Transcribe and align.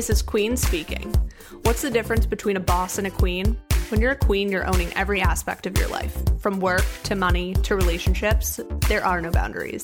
This 0.00 0.08
is 0.08 0.22
Queen 0.22 0.56
speaking. 0.56 1.14
What's 1.64 1.82
the 1.82 1.90
difference 1.90 2.24
between 2.24 2.56
a 2.56 2.60
boss 2.60 2.96
and 2.96 3.06
a 3.06 3.10
queen? 3.10 3.58
When 3.90 4.00
you're 4.00 4.12
a 4.12 4.16
queen, 4.16 4.50
you're 4.50 4.66
owning 4.66 4.90
every 4.94 5.20
aspect 5.20 5.66
of 5.66 5.76
your 5.76 5.88
life. 5.88 6.16
From 6.40 6.58
work 6.58 6.86
to 7.02 7.14
money 7.14 7.52
to 7.64 7.76
relationships, 7.76 8.58
there 8.88 9.04
are 9.04 9.20
no 9.20 9.30
boundaries. 9.30 9.82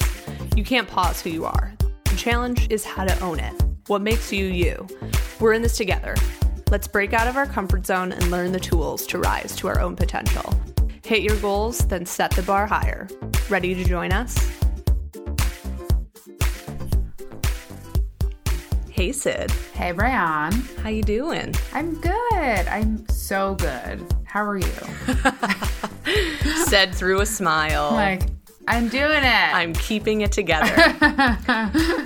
You 0.56 0.64
can't 0.64 0.88
pause 0.88 1.20
who 1.20 1.28
you 1.28 1.44
are. 1.44 1.74
The 2.04 2.16
challenge 2.16 2.66
is 2.70 2.82
how 2.82 3.04
to 3.04 3.20
own 3.20 3.40
it. 3.40 3.62
What 3.88 4.00
makes 4.00 4.32
you 4.32 4.46
you? 4.46 4.86
We're 5.38 5.52
in 5.52 5.60
this 5.60 5.76
together. 5.76 6.14
Let's 6.70 6.88
break 6.88 7.12
out 7.12 7.28
of 7.28 7.36
our 7.36 7.46
comfort 7.46 7.84
zone 7.84 8.12
and 8.12 8.30
learn 8.30 8.52
the 8.52 8.58
tools 8.58 9.06
to 9.08 9.18
rise 9.18 9.54
to 9.56 9.68
our 9.68 9.80
own 9.80 9.96
potential. 9.96 10.50
Hit 11.04 11.24
your 11.24 11.36
goals, 11.40 11.80
then 11.88 12.06
set 12.06 12.30
the 12.30 12.42
bar 12.42 12.66
higher. 12.66 13.06
Ready 13.50 13.74
to 13.74 13.84
join 13.84 14.12
us? 14.12 14.65
Hey 18.96 19.12
Sid, 19.12 19.50
Hey, 19.74 19.92
Brian. 19.92 20.52
how 20.82 20.88
you 20.88 21.02
doing? 21.02 21.54
I'm 21.74 22.00
good. 22.00 22.66
I'm 22.66 23.06
so 23.10 23.54
good. 23.56 24.02
How 24.24 24.42
are 24.42 24.56
you? 24.56 24.64
Said 26.64 26.94
through 26.94 27.20
a 27.20 27.26
smile. 27.26 27.90
Like, 27.92 28.22
I'm 28.66 28.88
doing 28.88 29.22
it. 29.22 29.54
I'm 29.54 29.74
keeping 29.74 30.22
it 30.22 30.32
together. 30.32 30.96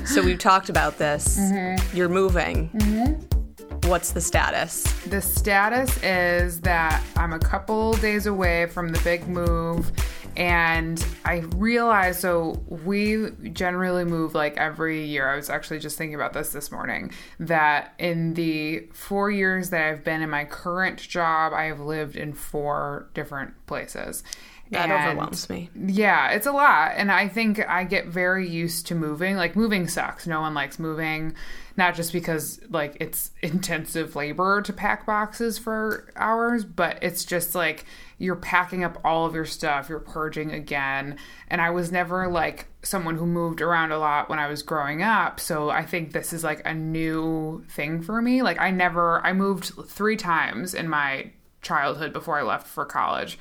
so 0.04 0.20
we've 0.20 0.40
talked 0.40 0.68
about 0.68 0.98
this. 0.98 1.38
Mm-hmm. 1.38 1.96
You're 1.96 2.08
moving. 2.08 2.70
Mm-hmm. 2.70 3.88
What's 3.88 4.10
the 4.10 4.20
status? 4.20 4.82
the 5.04 5.22
status 5.22 5.96
is 6.02 6.60
that 6.62 7.02
I'm 7.16 7.32
a 7.32 7.38
couple 7.38 7.92
days 7.94 8.26
away 8.26 8.66
from 8.66 8.88
the 8.88 8.98
big 9.00 9.28
move. 9.28 9.92
And 10.40 11.04
I 11.26 11.40
realized 11.54 12.20
so 12.20 12.64
we 12.66 13.28
generally 13.52 14.04
move 14.04 14.34
like 14.34 14.56
every 14.56 15.04
year. 15.04 15.28
I 15.28 15.36
was 15.36 15.50
actually 15.50 15.80
just 15.80 15.98
thinking 15.98 16.14
about 16.14 16.32
this 16.32 16.48
this 16.48 16.72
morning 16.72 17.12
that 17.40 17.92
in 17.98 18.32
the 18.32 18.88
four 18.94 19.30
years 19.30 19.68
that 19.68 19.82
I've 19.86 20.02
been 20.02 20.22
in 20.22 20.30
my 20.30 20.46
current 20.46 20.96
job, 20.98 21.52
I 21.52 21.64
have 21.64 21.78
lived 21.80 22.16
in 22.16 22.32
four 22.32 23.10
different 23.12 23.52
places. 23.66 24.22
That 24.70 24.88
And- 24.88 24.92
overwhelms 25.10 25.50
me. 25.50 25.68
Yeah, 25.74 26.30
it's 26.30 26.46
a 26.46 26.52
lot. 26.52 26.92
And 26.96 27.12
I 27.12 27.28
think 27.28 27.60
I 27.68 27.84
get 27.84 28.06
very 28.06 28.48
used 28.48 28.86
to 28.86 28.94
moving. 28.94 29.36
Like, 29.36 29.56
moving 29.56 29.88
sucks. 29.88 30.26
No 30.26 30.40
one 30.40 30.54
likes 30.54 30.78
moving. 30.78 31.34
Not 31.80 31.94
just 31.94 32.12
because, 32.12 32.60
like, 32.68 32.98
it's 33.00 33.30
intensive 33.40 34.14
labor 34.14 34.60
to 34.60 34.70
pack 34.70 35.06
boxes 35.06 35.58
for 35.58 36.12
hours, 36.14 36.62
but 36.62 36.98
it's 37.00 37.24
just 37.24 37.54
like 37.54 37.86
you're 38.18 38.36
packing 38.36 38.84
up 38.84 39.00
all 39.02 39.24
of 39.24 39.34
your 39.34 39.46
stuff, 39.46 39.88
you're 39.88 39.98
purging 39.98 40.52
again. 40.52 41.16
And 41.48 41.58
I 41.58 41.70
was 41.70 41.90
never 41.90 42.28
like 42.28 42.66
someone 42.82 43.16
who 43.16 43.24
moved 43.24 43.62
around 43.62 43.92
a 43.92 43.98
lot 43.98 44.28
when 44.28 44.38
I 44.38 44.46
was 44.46 44.62
growing 44.62 45.02
up. 45.02 45.40
So 45.40 45.70
I 45.70 45.82
think 45.82 46.12
this 46.12 46.34
is 46.34 46.44
like 46.44 46.60
a 46.66 46.74
new 46.74 47.64
thing 47.70 48.02
for 48.02 48.20
me. 48.20 48.42
Like, 48.42 48.60
I 48.60 48.70
never, 48.70 49.24
I 49.24 49.32
moved 49.32 49.72
three 49.88 50.16
times 50.16 50.74
in 50.74 50.86
my 50.86 51.30
childhood 51.62 52.12
before 52.12 52.38
I 52.38 52.42
left 52.42 52.66
for 52.66 52.84
college. 52.84 53.38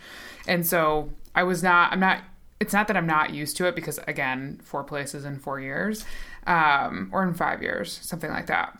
And 0.48 0.66
so 0.66 1.10
I 1.36 1.44
was 1.44 1.62
not, 1.62 1.92
I'm 1.92 2.00
not, 2.00 2.24
it's 2.62 2.72
not 2.72 2.88
that 2.88 2.96
I'm 2.96 3.08
not 3.08 3.34
used 3.34 3.58
to 3.58 3.66
it 3.66 3.76
because, 3.76 4.00
again, 4.08 4.62
four 4.64 4.86
places 4.86 5.26
in 5.26 5.40
four 5.40 5.60
years 5.60 6.06
um, 6.50 7.10
or 7.14 7.24
in 7.24 7.34
five 7.34 7.62
years, 7.62 8.00
something 8.02 8.32
like 8.32 8.48
that. 8.48 8.78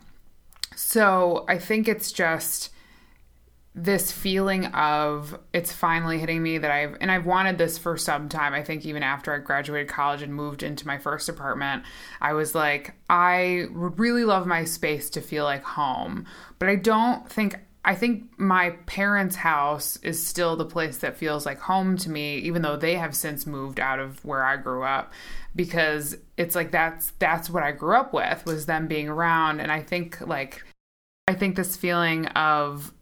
So 0.74 1.44
I 1.48 1.58
think 1.58 1.88
it's 1.88 2.12
just 2.12 2.70
this 3.72 4.10
feeling 4.10 4.66
of 4.66 5.38
it's 5.52 5.72
finally 5.72 6.18
hitting 6.18 6.42
me 6.42 6.58
that 6.58 6.72
I've 6.72 6.96
and 7.00 7.10
I've 7.10 7.24
wanted 7.24 7.56
this 7.56 7.78
for 7.78 7.96
some 7.96 8.28
time. 8.28 8.52
I 8.52 8.64
think 8.64 8.84
even 8.84 9.04
after 9.04 9.32
I 9.32 9.38
graduated 9.38 9.88
college 9.88 10.22
and 10.22 10.34
moved 10.34 10.64
into 10.64 10.86
my 10.86 10.98
first 10.98 11.28
apartment, 11.28 11.84
I 12.20 12.32
was 12.32 12.54
like, 12.54 12.94
I 13.08 13.66
would 13.72 13.98
really 14.00 14.24
love 14.24 14.46
my 14.46 14.64
space 14.64 15.08
to 15.10 15.20
feel 15.20 15.44
like 15.44 15.62
home. 15.62 16.26
But 16.58 16.68
I 16.68 16.74
don't 16.74 17.30
think 17.30 17.56
I 17.90 17.96
think 17.96 18.38
my 18.38 18.70
parents' 18.86 19.34
house 19.34 19.96
is 19.96 20.24
still 20.24 20.54
the 20.54 20.64
place 20.64 20.98
that 20.98 21.16
feels 21.16 21.44
like 21.44 21.58
home 21.58 21.96
to 21.96 22.08
me, 22.08 22.36
even 22.38 22.62
though 22.62 22.76
they 22.76 22.94
have 22.94 23.16
since 23.16 23.48
moved 23.48 23.80
out 23.80 23.98
of 23.98 24.24
where 24.24 24.44
I 24.44 24.58
grew 24.58 24.84
up. 24.84 25.12
Because 25.56 26.16
it's 26.36 26.54
like 26.54 26.70
that's 26.70 27.10
that's 27.18 27.50
what 27.50 27.64
I 27.64 27.72
grew 27.72 27.96
up 27.96 28.12
with 28.12 28.46
was 28.46 28.66
them 28.66 28.86
being 28.86 29.08
around. 29.08 29.58
And 29.58 29.72
I 29.72 29.82
think 29.82 30.20
like 30.20 30.62
I 31.26 31.34
think 31.34 31.56
this 31.56 31.76
feeling 31.76 32.26
of 32.26 32.92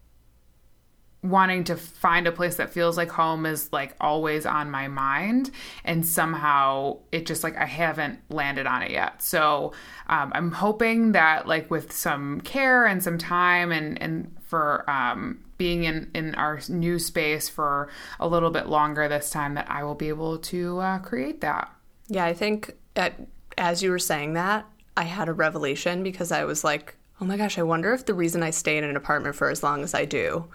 wanting 1.22 1.64
to 1.64 1.76
find 1.76 2.26
a 2.26 2.32
place 2.32 2.56
that 2.56 2.72
feels 2.72 2.96
like 2.96 3.10
home 3.10 3.44
is 3.44 3.70
like 3.72 3.94
always 4.00 4.46
on 4.46 4.70
my 4.70 4.88
mind 4.88 5.50
and 5.84 6.06
somehow 6.06 6.96
it 7.10 7.26
just 7.26 7.42
like 7.42 7.56
i 7.56 7.64
haven't 7.64 8.20
landed 8.30 8.68
on 8.68 8.82
it 8.82 8.92
yet 8.92 9.20
so 9.20 9.72
um, 10.06 10.30
i'm 10.36 10.52
hoping 10.52 11.10
that 11.10 11.48
like 11.48 11.68
with 11.72 11.90
some 11.90 12.40
care 12.42 12.86
and 12.86 13.02
some 13.02 13.18
time 13.18 13.72
and 13.72 14.00
and 14.00 14.32
for 14.48 14.88
um, 14.90 15.44
being 15.58 15.84
in 15.84 16.10
in 16.14 16.34
our 16.34 16.60
new 16.68 16.98
space 16.98 17.48
for 17.48 17.88
a 18.18 18.26
little 18.26 18.50
bit 18.50 18.66
longer 18.66 19.08
this 19.08 19.30
time 19.30 19.54
that 19.54 19.70
i 19.70 19.84
will 19.84 19.94
be 19.94 20.08
able 20.08 20.38
to 20.38 20.78
uh, 20.80 20.98
create 20.98 21.40
that 21.40 21.70
Yeah, 22.08 22.24
I 22.24 22.32
think 22.34 22.74
at, 22.96 23.14
as 23.56 23.82
you 23.82 23.90
were 23.90 23.98
saying 23.98 24.32
that, 24.34 24.64
I 24.96 25.02
had 25.04 25.28
a 25.28 25.32
revelation 25.32 26.02
because 26.02 26.32
I 26.32 26.44
was 26.44 26.64
like, 26.64 26.96
oh 27.20 27.24
my 27.26 27.36
gosh, 27.36 27.58
I 27.58 27.62
wonder 27.62 27.92
if 27.92 28.06
the 28.06 28.14
reason 28.14 28.42
I 28.42 28.50
stay 28.50 28.78
in 28.78 28.84
an 28.84 28.96
apartment 28.96 29.36
for 29.36 29.50
as 29.50 29.62
long 29.62 29.82
as 29.82 29.92
I 29.94 30.04
do 30.06 30.46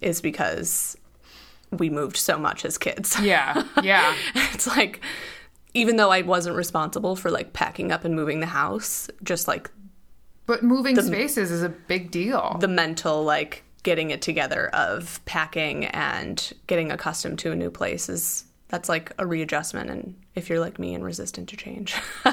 is 0.00 0.20
because 0.20 0.96
we 1.70 1.88
moved 1.90 2.16
so 2.16 2.38
much 2.38 2.64
as 2.64 2.76
kids. 2.76 3.18
yeah 3.20 3.62
yeah 3.82 4.14
it's 4.52 4.66
like, 4.66 5.00
even 5.74 5.96
though 5.96 6.10
I 6.10 6.22
wasn't 6.22 6.56
responsible 6.56 7.14
for 7.14 7.30
like 7.30 7.52
packing 7.52 7.92
up 7.92 8.04
and 8.04 8.16
moving 8.16 8.40
the 8.40 8.46
house, 8.46 9.08
just 9.22 9.46
like 9.46 9.70
but 10.46 10.62
moving 10.62 11.00
spaces 11.00 11.50
is 11.50 11.62
a 11.62 11.68
big 11.68 12.10
deal. 12.10 12.56
the 12.60 12.68
mental, 12.68 13.22
like 13.24 13.64
getting 13.82 14.10
it 14.10 14.20
together 14.20 14.68
of 14.74 15.20
packing 15.24 15.86
and 15.86 16.52
getting 16.66 16.90
accustomed 16.90 17.38
to 17.38 17.52
a 17.52 17.56
new 17.56 17.70
place 17.70 18.08
is 18.08 18.44
that's 18.70 18.88
like 18.88 19.12
a 19.18 19.26
readjustment. 19.26 19.90
And 19.90 20.14
if 20.34 20.48
you're 20.48 20.60
like 20.60 20.78
me 20.78 20.94
and 20.94 21.04
resistant 21.04 21.48
to 21.50 21.56
change. 21.56 21.94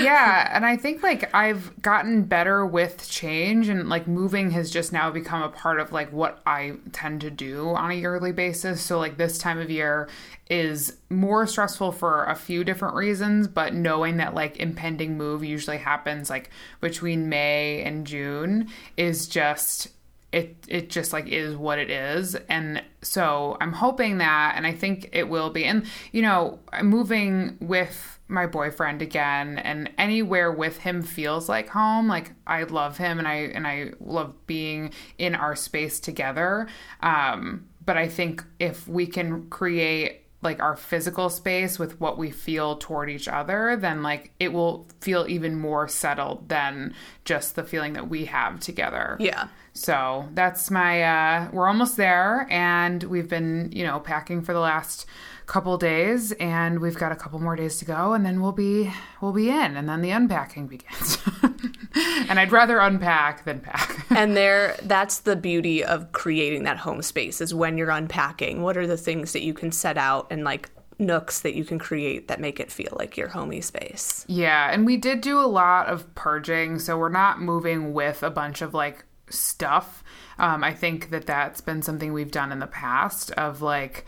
yeah 0.00 0.50
and 0.54 0.64
i 0.64 0.76
think 0.76 1.02
like 1.02 1.32
i've 1.34 1.80
gotten 1.82 2.22
better 2.22 2.64
with 2.66 3.08
change 3.08 3.68
and 3.68 3.88
like 3.88 4.06
moving 4.06 4.50
has 4.50 4.70
just 4.70 4.92
now 4.92 5.10
become 5.10 5.42
a 5.42 5.48
part 5.48 5.80
of 5.80 5.92
like 5.92 6.12
what 6.12 6.40
i 6.46 6.72
tend 6.92 7.20
to 7.20 7.30
do 7.30 7.68
on 7.70 7.90
a 7.90 7.94
yearly 7.94 8.32
basis 8.32 8.82
so 8.82 8.98
like 8.98 9.16
this 9.16 9.38
time 9.38 9.58
of 9.58 9.70
year 9.70 10.08
is 10.50 10.96
more 11.10 11.46
stressful 11.46 11.92
for 11.92 12.24
a 12.24 12.34
few 12.34 12.64
different 12.64 12.94
reasons 12.94 13.48
but 13.48 13.74
knowing 13.74 14.16
that 14.16 14.34
like 14.34 14.56
impending 14.58 15.16
move 15.16 15.44
usually 15.44 15.78
happens 15.78 16.30
like 16.30 16.50
between 16.80 17.28
may 17.28 17.82
and 17.82 18.06
june 18.06 18.68
is 18.96 19.26
just 19.26 19.88
it 20.34 20.56
it 20.66 20.90
just 20.90 21.12
like 21.12 21.28
is 21.28 21.56
what 21.56 21.78
it 21.78 21.90
is 21.90 22.34
and 22.48 22.82
so 23.02 23.56
i'm 23.60 23.72
hoping 23.72 24.18
that 24.18 24.54
and 24.56 24.66
i 24.66 24.72
think 24.72 25.08
it 25.12 25.28
will 25.28 25.48
be 25.48 25.64
and 25.64 25.86
you 26.10 26.20
know 26.20 26.58
i'm 26.72 26.86
moving 26.86 27.56
with 27.60 28.18
my 28.26 28.44
boyfriend 28.44 29.00
again 29.00 29.58
and 29.58 29.88
anywhere 29.96 30.50
with 30.50 30.78
him 30.78 31.02
feels 31.02 31.48
like 31.48 31.68
home 31.68 32.08
like 32.08 32.32
i 32.48 32.64
love 32.64 32.98
him 32.98 33.20
and 33.20 33.28
i 33.28 33.34
and 33.34 33.64
i 33.64 33.92
love 34.00 34.34
being 34.48 34.92
in 35.18 35.36
our 35.36 35.54
space 35.54 36.00
together 36.00 36.66
um 37.00 37.64
but 37.84 37.96
i 37.96 38.08
think 38.08 38.42
if 38.58 38.88
we 38.88 39.06
can 39.06 39.48
create 39.50 40.22
like 40.42 40.60
our 40.60 40.76
physical 40.76 41.30
space 41.30 41.78
with 41.78 41.98
what 42.00 42.18
we 42.18 42.30
feel 42.30 42.76
toward 42.76 43.08
each 43.08 43.26
other, 43.28 43.76
then 43.80 44.02
like 44.02 44.30
it 44.38 44.52
will 44.52 44.86
feel 45.00 45.24
even 45.26 45.58
more 45.58 45.88
settled 45.88 46.50
than 46.50 46.94
just 47.24 47.56
the 47.56 47.64
feeling 47.64 47.94
that 47.94 48.10
we 48.10 48.26
have 48.26 48.60
together. 48.60 49.16
yeah. 49.18 49.48
So 49.74 50.28
that's 50.34 50.70
my 50.70 51.02
uh 51.02 51.50
we're 51.52 51.66
almost 51.66 51.96
there 51.96 52.46
and 52.48 53.02
we've 53.02 53.28
been, 53.28 53.70
you 53.72 53.84
know, 53.84 53.98
packing 53.98 54.40
for 54.40 54.52
the 54.52 54.60
last 54.60 55.04
couple 55.46 55.76
days 55.76 56.32
and 56.32 56.78
we've 56.78 56.96
got 56.96 57.12
a 57.12 57.16
couple 57.16 57.38
more 57.38 57.56
days 57.56 57.76
to 57.78 57.84
go 57.84 58.14
and 58.14 58.24
then 58.24 58.40
we'll 58.40 58.52
be 58.52 58.90
we'll 59.20 59.32
be 59.32 59.50
in 59.50 59.76
and 59.76 59.88
then 59.88 60.00
the 60.00 60.10
unpacking 60.10 60.68
begins. 60.68 61.18
and 62.28 62.38
I'd 62.38 62.52
rather 62.52 62.78
unpack 62.78 63.44
than 63.44 63.60
pack. 63.60 64.06
and 64.10 64.36
there 64.36 64.76
that's 64.82 65.18
the 65.18 65.34
beauty 65.36 65.84
of 65.84 66.12
creating 66.12 66.62
that 66.62 66.78
home 66.78 67.02
space 67.02 67.40
is 67.40 67.52
when 67.52 67.76
you're 67.76 67.90
unpacking 67.90 68.62
what 68.62 68.76
are 68.76 68.86
the 68.86 68.96
things 68.96 69.32
that 69.32 69.42
you 69.42 69.52
can 69.52 69.72
set 69.72 69.98
out 69.98 70.28
and 70.30 70.44
like 70.44 70.70
nooks 71.00 71.40
that 71.40 71.56
you 71.56 71.64
can 71.64 71.76
create 71.80 72.28
that 72.28 72.40
make 72.40 72.60
it 72.60 72.70
feel 72.70 72.94
like 72.96 73.16
your 73.16 73.26
homey 73.26 73.60
space 73.60 74.24
Yeah, 74.28 74.70
and 74.70 74.86
we 74.86 74.96
did 74.96 75.20
do 75.20 75.40
a 75.40 75.42
lot 75.46 75.88
of 75.88 76.14
purging, 76.14 76.78
so 76.78 76.96
we're 76.96 77.08
not 77.08 77.40
moving 77.40 77.92
with 77.92 78.22
a 78.22 78.30
bunch 78.30 78.62
of 78.62 78.72
like 78.72 79.04
stuff. 79.34 80.02
Um, 80.38 80.64
I 80.64 80.72
think 80.72 81.10
that 81.10 81.26
that's 81.26 81.60
been 81.60 81.82
something 81.82 82.12
we've 82.12 82.30
done 82.30 82.52
in 82.52 82.58
the 82.58 82.66
past 82.66 83.30
of 83.32 83.62
like 83.62 84.06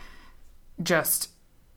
just 0.81 1.29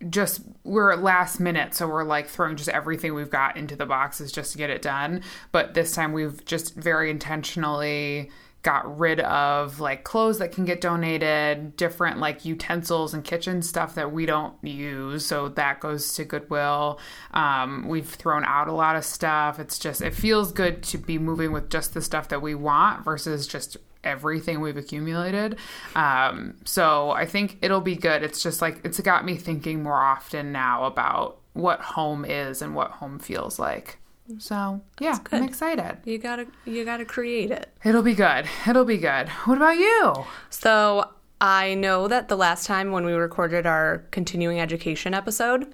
just 0.08 0.40
we're 0.64 0.90
at 0.92 1.02
last 1.02 1.40
minute 1.40 1.74
so 1.74 1.86
we're 1.86 2.04
like 2.04 2.26
throwing 2.26 2.56
just 2.56 2.70
everything 2.70 3.14
we've 3.14 3.28
got 3.28 3.56
into 3.56 3.76
the 3.76 3.84
boxes 3.84 4.32
just 4.32 4.52
to 4.52 4.58
get 4.58 4.70
it 4.70 4.80
done 4.80 5.22
but 5.52 5.74
this 5.74 5.92
time 5.92 6.14
we've 6.14 6.42
just 6.46 6.74
very 6.74 7.10
intentionally 7.10 8.30
got 8.62 8.98
rid 8.98 9.20
of 9.20 9.80
like 9.80 10.04
clothes 10.04 10.38
that 10.38 10.52
can 10.52 10.64
get 10.66 10.80
donated, 10.80 11.76
different 11.76 12.18
like 12.18 12.44
utensils 12.44 13.14
and 13.14 13.24
kitchen 13.24 13.62
stuff 13.62 13.94
that 13.94 14.12
we 14.12 14.26
don't 14.26 14.54
use. 14.62 15.24
So 15.24 15.48
that 15.50 15.80
goes 15.80 16.12
to 16.14 16.24
Goodwill. 16.24 17.00
Um, 17.32 17.88
we've 17.88 18.08
thrown 18.08 18.44
out 18.44 18.68
a 18.68 18.72
lot 18.72 18.96
of 18.96 19.04
stuff. 19.04 19.58
It's 19.58 19.78
just, 19.78 20.02
it 20.02 20.14
feels 20.14 20.52
good 20.52 20.82
to 20.84 20.98
be 20.98 21.18
moving 21.18 21.52
with 21.52 21.70
just 21.70 21.94
the 21.94 22.02
stuff 22.02 22.28
that 22.28 22.42
we 22.42 22.54
want 22.54 23.04
versus 23.04 23.46
just 23.46 23.78
everything 24.04 24.60
we've 24.60 24.76
accumulated. 24.76 25.58
Um, 25.94 26.56
so 26.64 27.10
I 27.12 27.26
think 27.26 27.58
it'll 27.62 27.80
be 27.80 27.96
good. 27.96 28.22
It's 28.22 28.42
just 28.42 28.60
like, 28.60 28.80
it's 28.84 29.00
got 29.00 29.24
me 29.24 29.36
thinking 29.36 29.82
more 29.82 30.00
often 30.00 30.52
now 30.52 30.84
about 30.84 31.38
what 31.54 31.80
home 31.80 32.24
is 32.24 32.62
and 32.62 32.74
what 32.74 32.90
home 32.90 33.18
feels 33.18 33.58
like. 33.58 33.99
So 34.38 34.80
yeah, 35.00 35.18
I'm 35.32 35.44
excited. 35.44 35.98
You 36.04 36.18
gotta 36.18 36.46
you 36.64 36.84
gotta 36.84 37.04
create 37.04 37.50
it. 37.50 37.68
It'll 37.84 38.02
be 38.02 38.14
good. 38.14 38.46
It'll 38.68 38.84
be 38.84 38.98
good. 38.98 39.28
What 39.28 39.56
about 39.56 39.76
you? 39.76 40.24
So 40.50 41.10
I 41.40 41.74
know 41.74 42.06
that 42.08 42.28
the 42.28 42.36
last 42.36 42.66
time 42.66 42.92
when 42.92 43.04
we 43.04 43.12
recorded 43.12 43.66
our 43.66 44.04
continuing 44.10 44.60
education 44.60 45.14
episode, 45.14 45.72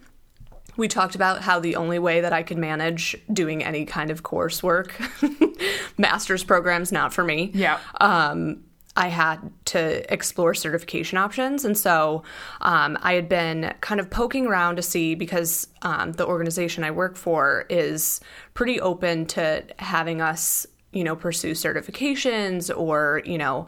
we 0.77 0.89
talked 0.89 1.15
about 1.15 1.43
how 1.43 1.59
the 1.59 1.77
only 1.77 1.99
way 1.99 2.21
that 2.21 2.33
I 2.33 2.43
could 2.43 2.59
manage 2.59 3.17
doing 3.33 3.65
any 3.65 3.85
kind 3.85 4.11
of 4.11 4.23
coursework, 4.23 4.93
master's 5.99 6.45
programs, 6.45 6.93
not 6.93 7.13
for 7.13 7.25
me. 7.25 7.51
Yeah. 7.55 7.81
Um, 8.01 8.63
I 8.97 9.09
had 9.09 9.39
to 9.67 10.13
explore 10.13 10.55
certification 10.55 11.19
options. 11.19 11.65
And 11.65 11.77
so 11.77 12.23
um, 12.63 12.97
I 13.03 13.13
had 13.13 13.29
been 13.29 13.75
kind 13.81 14.01
of 14.01 14.09
poking 14.11 14.47
around 14.47 14.77
to 14.77 14.83
see 14.83 15.15
because 15.15 15.69
um, 15.83 16.13
the 16.13 16.27
organization 16.27 16.83
I 16.83 16.91
work 16.91 17.17
for 17.17 17.67
is 17.69 18.21
pretty 18.55 18.81
open 18.81 19.27
to 19.27 19.65
having 19.79 20.21
us, 20.21 20.67
you 20.93 21.05
know, 21.05 21.15
pursue 21.15 21.53
certifications 21.53 22.75
or, 22.77 23.23
you 23.27 23.39
know, 23.39 23.67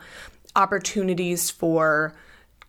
opportunities 0.56 1.50
for 1.50 2.14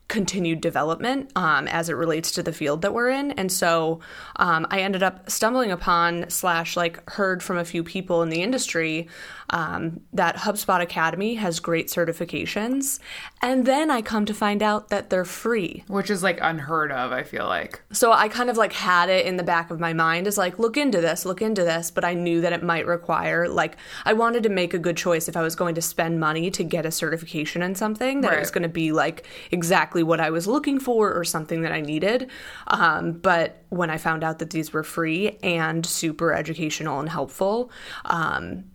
continued 0.10 0.60
development 0.60 1.32
um, 1.38 1.68
as 1.68 1.88
it 1.88 1.94
relates 1.94 2.32
to 2.32 2.44
the 2.44 2.52
field 2.52 2.82
that 2.82 2.94
we're 2.94 3.10
in. 3.10 3.32
And 3.34 3.50
so 3.52 4.02
um, 4.36 4.68
I 4.70 4.82
ended 4.82 5.04
up 5.04 5.30
stumbling 5.30 5.72
upon 5.72 6.30
slash 6.30 6.76
like 6.76 7.10
heard 7.12 7.42
from 7.42 7.58
a 7.58 7.64
few 7.64 7.84
people 7.84 8.22
in 8.24 8.30
the 8.30 8.42
industry 8.42 9.08
um, 9.52 10.02
that 10.12 10.36
HubSpot 10.36 10.82
Academy 10.82 11.36
has 11.36 11.60
great 11.60 11.88
certifications. 11.88 13.00
And 13.42 13.66
then 13.66 13.90
I 13.90 14.02
come 14.02 14.26
to 14.26 14.34
find 14.34 14.62
out 14.62 14.90
that 14.90 15.10
they're 15.10 15.24
free. 15.24 15.86
Which 15.88 16.10
is 16.10 16.22
like 16.22 16.40
unheard 16.42 16.92
of, 16.92 17.14
I 17.14 17.24
feel 17.24 17.46
like. 17.46 17.82
So 17.92 18.12
I 18.12 18.28
kind 18.28 18.50
of 18.50 18.58
like 18.58 18.74
had 18.74 19.08
it 19.10 19.26
in 19.26 19.38
the 19.38 19.44
back 19.44 19.72
of 19.72 19.80
my 19.80 19.94
mind 19.94 20.28
as 20.28 20.38
like, 20.38 20.60
look 20.60 20.76
into 20.76 21.00
this, 21.00 21.26
look 21.26 21.42
into 21.42 21.64
this. 21.64 21.90
But 21.90 22.04
I 22.04 22.16
knew 22.16 22.42
that 22.42 22.52
it 22.52 22.64
might 22.64 22.86
require, 22.86 23.48
like, 23.48 23.78
I 24.04 24.12
wanted 24.12 24.44
to 24.44 24.50
make 24.50 24.74
a 24.74 24.78
good 24.78 24.98
choice 24.98 25.30
if 25.30 25.38
I 25.38 25.42
was 25.42 25.56
going 25.56 25.76
to 25.76 25.82
spend 25.82 26.20
money 26.20 26.52
to 26.52 26.64
get 26.66 26.86
a 26.86 26.92
certification 26.92 27.62
in 27.62 27.76
something, 27.76 28.22
that 28.22 28.30
Right. 28.32 28.38
it 28.38 28.42
was 28.42 28.52
going 28.52 28.64
to 28.64 28.70
be 28.70 28.92
like 28.92 29.26
exactly 29.52 30.04
what 30.04 30.20
I 30.20 30.32
was 30.32 30.46
looking 30.46 30.80
for 30.80 31.14
or 31.14 31.24
something 31.24 31.62
that 31.62 31.72
I 31.72 31.80
needed. 31.80 32.30
Um, 32.68 33.14
but 33.14 33.64
when 33.70 33.90
I 33.90 33.98
found 33.98 34.24
out 34.24 34.40
that 34.40 34.50
these 34.50 34.74
were 34.74 34.84
free 34.84 35.38
and 35.42 35.86
super 35.86 36.34
educational 36.34 37.00
and 37.00 37.08
helpful, 37.08 37.72
um, 38.04 38.66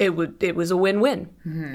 it 0.00 0.16
would 0.16 0.42
it 0.42 0.56
was 0.56 0.72
a 0.72 0.76
win-win 0.76 1.28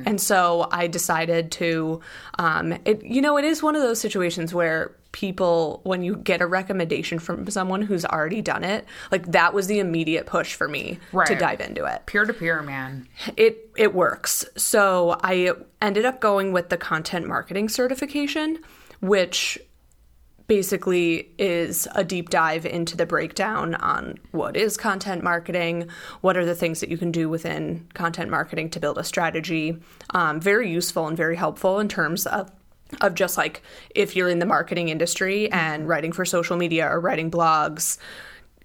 and 0.05 0.19
so 0.19 0.67
i 0.71 0.87
decided 0.87 1.51
to 1.51 2.01
um 2.39 2.73
it 2.83 3.01
you 3.03 3.21
know 3.21 3.37
it 3.37 3.45
is 3.45 3.63
one 3.63 3.75
of 3.75 3.81
those 3.81 4.01
situations 4.01 4.53
where 4.53 4.93
people 5.13 5.79
when 5.83 6.03
you 6.03 6.17
get 6.17 6.41
a 6.41 6.45
recommendation 6.45 7.19
from 7.19 7.47
someone 7.49 7.81
who's 7.81 8.03
already 8.03 8.41
done 8.41 8.63
it 8.65 8.83
like 9.11 9.31
that 9.31 9.53
was 9.53 9.67
the 9.67 9.79
immediate 9.79 10.25
push 10.25 10.53
for 10.55 10.67
me 10.67 10.99
to 11.27 11.35
dive 11.35 11.61
into 11.61 11.85
it 11.85 12.05
Peer 12.05 12.25
to 12.25 12.33
peer, 12.33 12.61
man. 12.61 13.07
it 13.37 13.69
it 13.77 13.93
works. 13.93 14.43
So 14.57 15.17
I 15.23 15.51
ended 15.81 16.05
up 16.05 16.19
going 16.19 16.51
with 16.53 16.69
the 16.69 16.77
content 16.77 17.27
marketing 17.27 17.67
certification, 17.69 18.59
which 19.01 19.59
basically 20.47 21.29
is 21.37 21.87
a 21.95 22.03
deep 22.03 22.29
dive 22.29 22.65
into 22.65 22.95
the 22.95 23.05
breakdown 23.05 23.75
on 23.75 24.19
what 24.31 24.55
is 24.55 24.77
content 24.77 25.23
marketing, 25.23 25.89
what 26.21 26.37
are 26.37 26.45
the 26.45 26.55
things 26.55 26.79
that 26.79 26.89
you 26.89 26.97
can 26.97 27.11
do 27.11 27.27
within 27.27 27.87
content 27.93 28.29
marketing 28.29 28.69
to 28.69 28.79
build 28.79 28.97
a 28.97 29.03
strategy. 29.03 29.77
Um, 30.11 30.39
very 30.39 30.69
useful 30.69 31.07
and 31.07 31.17
very 31.17 31.35
helpful 31.35 31.79
in 31.79 31.89
terms 31.89 32.25
of 32.27 32.51
of 33.01 33.15
just 33.15 33.35
like 33.35 33.63
if 33.95 34.15
you're 34.15 34.29
in 34.29 34.37
the 34.37 34.45
marketing 34.45 34.89
industry 34.89 35.51
and 35.51 35.87
writing 35.87 36.11
for 36.11 36.23
social 36.23 36.55
media 36.55 36.87
or 36.87 36.99
writing 36.99 37.31
blogs, 37.31 37.97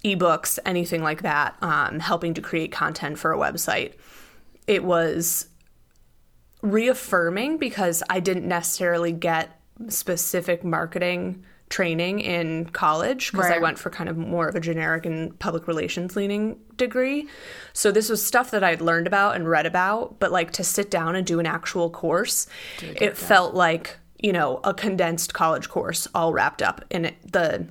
ebooks, 0.04 0.58
anything 0.66 1.02
like 1.02 1.22
that, 1.22 1.56
um, 1.62 1.98
helping 2.00 2.34
to 2.34 2.42
create 2.42 2.70
content 2.70 3.18
for 3.18 3.32
a 3.32 3.38
website. 3.38 3.94
It 4.66 4.84
was 4.84 5.48
reaffirming 6.60 7.56
because 7.56 8.02
I 8.10 8.20
didn't 8.20 8.46
necessarily 8.46 9.12
get 9.12 9.58
specific 9.88 10.62
marketing 10.62 11.44
training 11.70 12.18
in 12.20 12.66
college 12.66 13.30
because 13.30 13.46
I 13.46 13.58
went 13.58 13.78
for 13.78 13.90
kind 13.90 14.10
of 14.10 14.16
more 14.18 14.48
of 14.48 14.56
a 14.56 14.60
generic 14.60 15.06
and 15.06 15.38
public 15.38 15.68
relations 15.68 16.16
leaning 16.16 16.58
degree. 16.76 17.28
So 17.72 17.92
this 17.92 18.10
was 18.10 18.24
stuff 18.24 18.50
that 18.50 18.64
I'd 18.64 18.80
learned 18.80 19.06
about 19.06 19.36
and 19.36 19.48
read 19.48 19.66
about, 19.66 20.18
but 20.18 20.32
like 20.32 20.50
to 20.52 20.64
sit 20.64 20.90
down 20.90 21.14
and 21.14 21.24
do 21.24 21.38
an 21.38 21.46
actual 21.46 21.88
course, 21.88 22.48
it 22.82 23.16
felt 23.16 23.54
like, 23.54 23.98
you 24.18 24.32
know, 24.32 24.60
a 24.64 24.74
condensed 24.74 25.32
college 25.32 25.68
course 25.68 26.08
all 26.12 26.32
wrapped 26.32 26.60
up 26.60 26.84
in 26.90 27.06
it. 27.06 27.32
The 27.32 27.66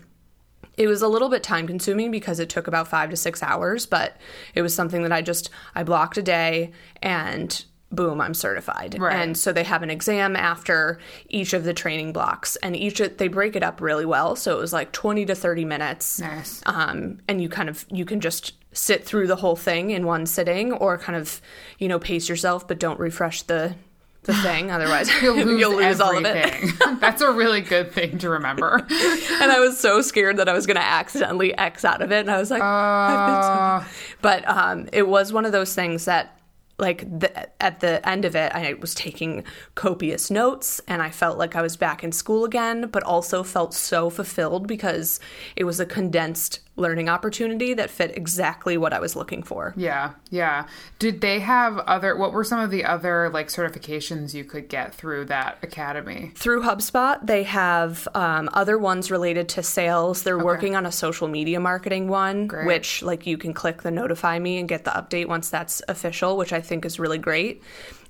it 0.78 0.88
was 0.88 1.02
a 1.02 1.10
little 1.10 1.28
bit 1.28 1.44
time 1.44 1.68
consuming 1.68 2.10
because 2.10 2.40
it 2.40 2.48
took 2.48 2.66
about 2.66 2.88
five 2.88 3.10
to 3.10 3.18
six 3.18 3.44
hours, 3.44 3.86
but 3.86 4.16
it 4.56 4.62
was 4.62 4.74
something 4.74 5.04
that 5.04 5.12
I 5.12 5.22
just 5.22 5.50
I 5.76 5.84
blocked 5.84 6.18
a 6.18 6.22
day 6.22 6.72
and 7.02 7.66
boom, 7.92 8.22
I'm 8.22 8.34
certified. 8.34 8.98
Right. 9.00 9.16
And 9.16 9.38
so 9.38 9.52
they 9.52 9.64
have 9.64 9.82
an 9.84 9.90
exam 9.90 10.36
after 10.36 11.00
each 11.28 11.54
of 11.54 11.64
the 11.64 11.74
training 11.74 12.14
blocks, 12.14 12.56
and 12.58 12.76
each 12.76 13.00
they 13.18 13.28
break 13.28 13.56
it 13.56 13.64
up 13.64 13.82
really 13.82 14.06
well. 14.06 14.36
So 14.36 14.58
it 14.58 14.60
was 14.62 14.74
like 14.74 14.92
20 14.92 15.26
to 15.26 15.36
30 15.36 15.66
minutes. 15.66 16.20
Nice. 16.20 16.62
Um, 16.66 17.20
and 17.28 17.42
you 17.42 17.50
kind 17.50 17.70
of 17.70 17.86
you 17.90 18.06
can 18.06 18.20
just 18.20 18.54
sit 18.72 19.04
through 19.04 19.28
the 19.28 19.36
whole 19.36 19.56
thing 19.56 19.90
in 19.90 20.06
one 20.06 20.26
sitting, 20.26 20.72
or 20.74 20.98
kind 20.98 21.18
of 21.18 21.42
you 21.80 21.88
know 21.88 22.00
pace 22.00 22.30
yourself, 22.30 22.68
but 22.68 22.80
don't 22.80 23.00
refresh 23.00 23.42
the 23.44 23.76
the 24.24 24.34
thing, 24.44 24.70
otherwise 24.70 25.10
You'll 25.22 25.36
lose, 25.78 26.00
all 26.02 26.18
of 26.18 26.26
it. 26.26 26.54
That's 27.00 27.22
a 27.22 27.32
really 27.32 27.62
good 27.62 27.92
thing 27.94 28.18
to 28.20 28.30
remember. 28.30 28.76
and 28.76 29.52
I 29.52 29.60
was 29.60 29.80
so 29.80 30.02
scared 30.02 30.38
that 30.38 30.50
I 30.50 30.54
was 30.54 30.66
going 30.68 30.76
to 30.76 30.84
accidentally 30.84 31.58
X 31.58 31.86
out 31.86 32.02
of 32.02 32.12
it. 32.12 32.20
And 32.20 32.30
I 32.30 32.38
was 32.38 32.52
like, 32.52 32.62
Uh, 32.62 33.84
but 34.22 34.48
um, 34.48 34.90
it 34.92 35.08
was 35.08 35.32
one 35.32 35.46
of 35.46 35.52
those 35.54 35.74
things 35.74 36.06
that, 36.06 36.38
like, 36.80 37.20
the, 37.20 37.50
at 37.62 37.80
the 37.80 38.08
end 38.08 38.26
of 38.26 38.36
it, 38.36 38.52
I 38.54 38.74
was 38.76 38.96
taking 38.96 39.44
copious 39.76 40.32
notes 40.32 40.82
and 40.88 41.02
I 41.02 41.10
felt 41.10 41.38
like 41.38 41.56
I 41.56 41.62
was 41.62 41.78
back 41.78 42.04
in 42.04 42.12
school 42.12 42.46
again, 42.46 42.88
but 42.92 43.04
also 43.04 43.44
felt 43.44 43.74
so 43.74 44.10
fulfilled 44.10 44.68
because 44.68 45.20
it 45.56 45.66
was 45.66 45.80
a 45.80 45.86
condensed 45.86 46.60
learning 46.80 47.10
opportunity 47.10 47.74
that 47.74 47.90
fit 47.90 48.16
exactly 48.18 48.78
what 48.78 48.94
I 48.94 49.00
was 49.00 49.16
looking 49.16 49.44
for. 49.44 49.74
yeah, 49.78 50.14
yeah. 50.30 50.68
Did 50.98 51.22
they 51.22 51.40
have 51.40 51.78
other? 51.80 52.16
What 52.16 52.34
were 52.34 52.44
some 52.44 52.60
of 52.60 52.72
the 52.72 52.86
other 52.86 53.30
like 53.30 53.48
certifications 53.48 54.34
you 54.34 54.44
could 54.44 54.70
get 54.70 54.94
through 54.94 55.26
that 55.26 55.58
academy? 55.62 56.32
Through 56.36 56.64
HubSpot, 56.64 57.26
they 57.26 57.44
have 57.44 58.08
um, 58.16 58.50
other 58.54 58.78
ones 58.78 59.12
related 59.12 59.50
to 59.50 59.64
sales. 59.64 60.24
They're 60.24 60.38
working 60.38 60.76
on 60.76 60.86
a 60.86 60.92
social 60.92 61.28
media 61.28 61.60
marketing 61.60 62.08
one, 62.08 62.48
Great. 62.48 62.66
which 62.66 63.02
like 63.04 63.26
you 63.28 63.38
can 63.38 63.54
click 63.54 63.82
the 63.82 63.92
notify 63.92 64.40
me 64.40 64.58
and 64.58 64.68
get 64.68 64.86
the 64.86 64.92
update 64.92 65.28
once 65.28 65.50
that's 65.50 65.82
official, 65.88 66.38
which 66.38 66.54
I 66.54 66.62
think 66.62 66.86
is 66.86 67.00
really 67.00 67.18
great. 67.18 67.62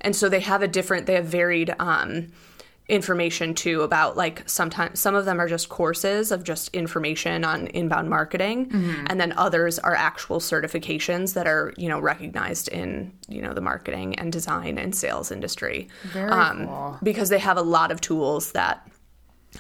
And 0.01 0.15
so 0.15 0.29
they 0.29 0.39
have 0.39 0.61
a 0.61 0.67
different, 0.67 1.05
they 1.07 1.15
have 1.15 1.25
varied 1.25 1.75
um, 1.79 2.27
information 2.89 3.53
too 3.53 3.81
about 3.83 4.17
like 4.17 4.41
sometimes 4.49 4.99
some 4.99 5.13
of 5.15 5.25
them 5.25 5.39
are 5.39 5.47
just 5.47 5.69
courses 5.69 6.31
of 6.31 6.43
just 6.43 6.73
information 6.73 7.45
on 7.45 7.67
inbound 7.67 8.09
marketing 8.09 8.65
Mm-hmm. 8.69 9.05
and 9.07 9.21
then 9.21 9.31
others 9.33 9.77
are 9.79 9.93
actual 9.95 10.39
certifications 10.39 11.33
that 11.35 11.45
are 11.47 11.73
you 11.77 11.87
know 11.87 11.99
recognized 11.99 12.67
in 12.69 13.13
you 13.27 13.41
know 13.41 13.53
the 13.53 13.61
marketing 13.61 14.15
and 14.19 14.31
design 14.33 14.77
and 14.77 14.95
sales 14.95 15.31
industry 15.31 15.87
Very 16.13 16.31
um, 16.31 16.65
cool. 16.67 16.97
because 17.03 17.29
they 17.29 17.39
have 17.39 17.57
a 17.57 17.61
lot 17.61 17.91
of 17.91 18.01
tools 18.01 18.53
that 18.53 18.85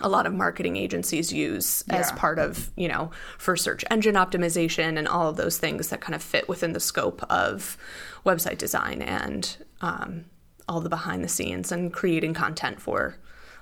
a 0.01 0.09
lot 0.09 0.25
of 0.27 0.33
marketing 0.33 0.75
agencies 0.77 1.33
use 1.33 1.83
as 1.89 2.11
part 2.13 2.39
of 2.39 2.69
you 2.75 2.87
know 2.87 3.11
for 3.37 3.55
search 3.55 3.83
engine 3.91 4.15
optimization 4.15 4.97
and 4.97 5.07
all 5.07 5.29
of 5.29 5.35
those 5.35 5.57
things 5.57 5.89
that 5.89 6.01
kind 6.01 6.15
of 6.15 6.21
fit 6.23 6.47
within 6.49 6.73
the 6.73 6.79
scope 6.79 7.23
of 7.29 7.77
website 8.25 8.57
design 8.57 9.01
and 9.01 9.57
um, 9.81 10.25
all 10.69 10.79
the 10.79 10.89
behind 10.89 11.23
the 11.23 11.27
scenes 11.27 11.71
and 11.71 11.91
creating 11.91 12.33
content 12.33 12.79
for 12.79 13.15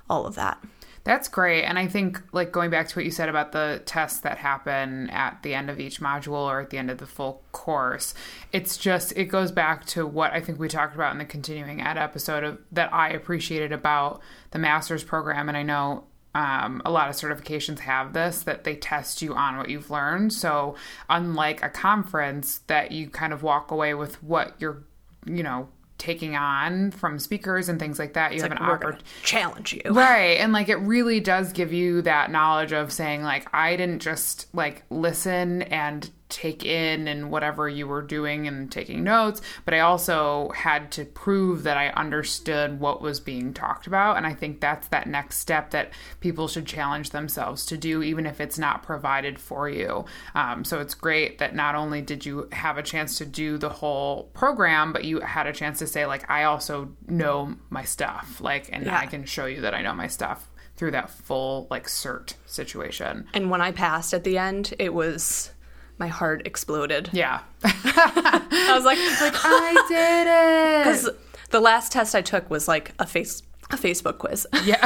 all 0.09 0.27
of 0.27 0.35
that 0.35 0.61
That's 1.03 1.29
great. 1.29 1.63
And 1.63 1.79
I 1.79 1.87
think, 1.87 2.21
like, 2.33 2.51
going 2.51 2.69
back 2.69 2.89
to 2.89 2.95
what 2.97 3.05
you 3.05 3.11
said 3.11 3.29
about 3.29 3.53
the 3.53 3.81
tests 3.85 4.19
that 4.19 4.37
happen 4.37 5.09
at 5.09 5.41
the 5.41 5.53
end 5.53 5.69
of 5.69 5.79
each 5.79 6.01
module 6.01 6.33
or 6.33 6.59
at 6.59 6.69
the 6.69 6.77
end 6.77 6.91
of 6.91 6.97
the 6.97 7.05
full 7.05 7.43
course, 7.53 8.13
it's 8.51 8.75
just, 8.75 9.13
it 9.15 9.25
goes 9.25 9.53
back 9.53 9.85
to 9.85 10.05
what 10.05 10.33
I 10.33 10.41
think 10.41 10.59
we 10.59 10.67
talked 10.67 10.95
about 10.95 11.13
in 11.13 11.17
the 11.17 11.23
continuing 11.23 11.79
ed 11.81 11.97
episode 11.97 12.43
of 12.43 12.59
that 12.73 12.93
I 12.93 13.07
appreciated 13.11 13.71
about 13.71 14.21
the 14.51 14.59
master's 14.59 15.05
program. 15.05 15.47
And 15.47 15.57
I 15.57 15.63
know 15.63 16.03
um, 16.35 16.81
a 16.83 16.91
lot 16.91 17.07
of 17.07 17.15
certifications 17.15 17.79
have 17.79 18.11
this 18.11 18.43
that 18.43 18.65
they 18.65 18.75
test 18.75 19.21
you 19.21 19.33
on 19.33 19.55
what 19.57 19.69
you've 19.69 19.89
learned. 19.89 20.33
So, 20.33 20.75
unlike 21.09 21.63
a 21.63 21.69
conference, 21.69 22.59
that 22.67 22.91
you 22.91 23.09
kind 23.09 23.31
of 23.31 23.43
walk 23.43 23.71
away 23.71 23.93
with 23.93 24.21
what 24.21 24.55
you're, 24.59 24.83
you 25.25 25.41
know, 25.41 25.69
taking 25.97 26.35
on 26.35 26.91
from 26.91 27.19
speakers 27.19 27.69
and 27.69 27.79
things 27.79 27.97
like 27.99 28.13
that. 28.13 28.33
You 28.33 28.41
have 28.41 28.51
Like, 28.51 28.59
an 28.59 28.65
opportunity. 28.65 29.03
challenge 29.23 29.73
you. 29.73 29.81
Right. 29.91 30.37
And 30.39 30.53
like 30.53 30.69
it 30.69 30.75
really 30.77 31.19
does 31.19 31.51
give 31.53 31.73
you 31.73 32.01
that 32.03 32.31
knowledge 32.31 32.71
of 32.73 32.91
saying, 32.91 33.23
like, 33.23 33.47
I 33.53 33.75
didn't 33.75 33.99
just 33.99 34.47
like 34.53 34.83
listen 34.89 35.63
and 35.63 36.09
take 36.29 36.65
in 36.65 37.07
and 37.07 37.31
whatever 37.31 37.69
you 37.69 37.87
were 37.87 38.01
doing 38.01 38.47
and 38.47 38.71
taking 38.71 39.03
notes, 39.03 39.41
but 39.65 39.73
I 39.73 39.79
also 39.79 40.49
had 40.55 40.91
to 40.93 41.05
prove 41.05 41.63
that 41.63 41.77
I 41.77 41.89
understood 41.89 42.79
what 42.79 43.01
was 43.01 43.19
being 43.19 43.53
talked 43.53 43.87
about. 43.87 44.17
And 44.17 44.25
I 44.25 44.33
think 44.33 44.59
that's 44.59 44.87
that 44.89 45.07
next 45.07 45.37
step 45.37 45.71
that 45.71 45.91
people 46.19 46.47
should 46.47 46.65
challenge 46.65 47.11
themselves 47.11 47.65
to 47.67 47.77
do, 47.77 48.03
even 48.03 48.25
if 48.25 48.41
it's 48.41 48.59
not 48.59 48.83
provided 48.83 49.39
for 49.39 49.69
you. 49.69 50.05
Um, 50.35 50.63
so 50.63 50.79
it's 50.79 50.93
great 50.93 51.37
that 51.39 51.55
not 51.55 51.75
only 51.75 52.01
did 52.01 52.25
you 52.25 52.49
have 52.51 52.77
a 52.77 52.83
chance 52.83 53.17
to 53.19 53.25
do 53.25 53.57
the 53.57 53.69
whole 53.69 54.23
program, 54.33 54.93
but 54.93 55.05
you 55.05 55.21
had 55.21 55.47
a 55.47 55.53
chance 55.53 55.79
to 55.79 55.87
say, 55.87 56.05
like, 56.05 56.29
I 56.29 56.43
also 56.43 56.89
know 57.07 57.55
my 57.69 57.83
stuff, 57.83 58.41
like, 58.41 58.69
and 58.71 58.85
Yeah. 58.85 58.97
I 58.97 59.05
can 59.05 59.25
show 59.25 59.45
you 59.45 59.61
that 59.61 59.73
I 59.73 59.81
know 59.81 59.93
my 59.93 60.07
stuff 60.07 60.49
through 60.75 60.91
that 60.91 61.09
full 61.09 61.67
like 61.71 61.87
cert 61.87 62.35
situation. 62.45 63.27
And 63.33 63.49
when 63.49 63.61
I 63.61 63.71
passed 63.71 64.13
at 64.13 64.23
the 64.23 64.37
end, 64.37 64.73
it 64.77 64.93
was 64.93 65.51
my 65.97 66.07
heart 66.07 66.45
exploded. 66.45 67.09
Yeah. 67.11 67.41
I 67.63 68.71
was 68.73 68.85
like, 68.85 68.97
I 69.01 69.75
ah. 69.77 69.85
did 69.87 70.27
it. 70.27 70.83
because 70.83 71.09
the 71.49 71.59
last 71.59 71.91
test 71.91 72.15
I 72.15 72.21
took 72.21 72.49
was 72.49 72.67
like 72.67 72.93
a 72.99 73.05
face 73.05 73.43
a 73.69 73.75
Facebook 73.75 74.17
quiz. 74.17 74.47
Yeah. 74.63 74.79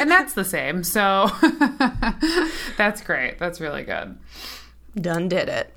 and 0.00 0.10
that's 0.10 0.32
the 0.34 0.44
same. 0.44 0.82
So 0.84 1.30
that's 2.78 3.02
great. 3.02 3.38
That's 3.38 3.60
really 3.60 3.82
good. 3.82 4.16
Done 4.98 5.28
did 5.28 5.48
it. 5.48 5.74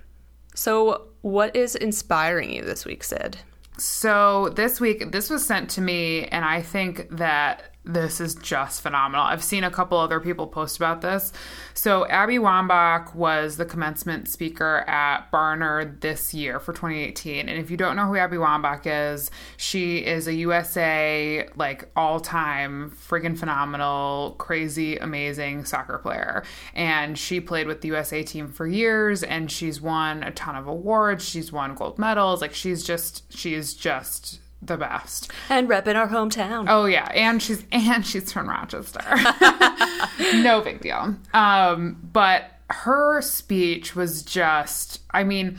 So, 0.55 1.08
what 1.22 1.55
is 1.55 1.75
inspiring 1.75 2.51
you 2.51 2.63
this 2.63 2.86
week, 2.86 3.03
Sid? 3.03 3.38
So 3.77 4.50
this 4.55 4.79
week, 4.81 5.12
this 5.12 5.29
was 5.29 5.46
sent 5.46 5.69
to 5.72 5.81
me, 5.81 6.25
and 6.25 6.43
I 6.43 6.62
think 6.62 7.08
that 7.12 7.75
this 7.93 8.22
is 8.22 8.36
just 8.36 8.81
phenomenal. 8.81 9.25
I've 9.25 9.43
seen 9.43 9.63
a 9.63 9.72
couple 9.72 9.98
other 9.98 10.19
people 10.19 10.48
post 10.48 10.77
about 10.77 11.01
this. 11.01 11.34
So 11.74 12.08
Abby 12.08 12.38
Wambach 12.38 13.15
was 13.15 13.58
the 13.58 13.65
commencement 13.65 14.27
speaker 14.27 14.79
at 14.88 15.31
Barnard 15.31 16.01
this 16.01 16.34
year 16.34 16.60
for 16.60 16.74
2018. 16.74 17.50
And 17.50 17.60
if 17.60 17.72
you 17.72 17.77
don't 17.77 17.96
know 17.96 18.05
who 18.05 18.17
Abby 18.17 18.38
Wambach 18.38 18.81
is, 18.86 19.31
she 19.58 20.00
is 20.00 20.27
a 20.27 20.34
USA 20.34 21.48
like 21.55 21.89
all-time 21.96 22.91
friggin' 22.91 23.38
phenomenal, 23.38 24.36
crazy, 24.38 24.98
amazing 24.98 25.65
soccer 25.65 25.98
player. 25.98 26.43
And 26.74 27.17
she 27.17 27.39
played 27.39 27.67
with 27.67 27.81
the 27.81 27.88
USA 27.89 28.24
team 28.24 28.50
for 28.50 28.67
years 28.67 29.24
and 29.24 29.50
she's 29.51 29.81
won 29.81 30.24
a 30.24 30.31
ton 30.31 30.55
of 30.55 30.67
awards. 30.67 31.27
She's 31.27 31.51
won 31.51 31.75
gold 31.75 31.98
medals. 31.98 32.41
Like 32.41 32.53
she's 32.53 32.84
just 32.84 33.31
she's 33.31 33.74
just 33.74 34.39
the 34.61 34.77
best. 34.77 35.31
And 35.49 35.69
rep 35.69 35.87
in 35.87 35.95
our 35.95 36.07
hometown. 36.07 36.65
Oh 36.67 36.85
yeah, 36.85 37.09
and 37.13 37.41
she's 37.41 37.63
and 37.71 38.05
she's 38.05 38.31
from 38.31 38.49
Rochester. 38.49 39.01
no 40.35 40.61
big 40.61 40.81
deal. 40.81 41.15
Um, 41.33 42.09
but 42.11 42.51
her 42.69 43.21
speech 43.21 43.95
was 43.95 44.21
just 44.21 45.01
I 45.11 45.23
mean, 45.23 45.57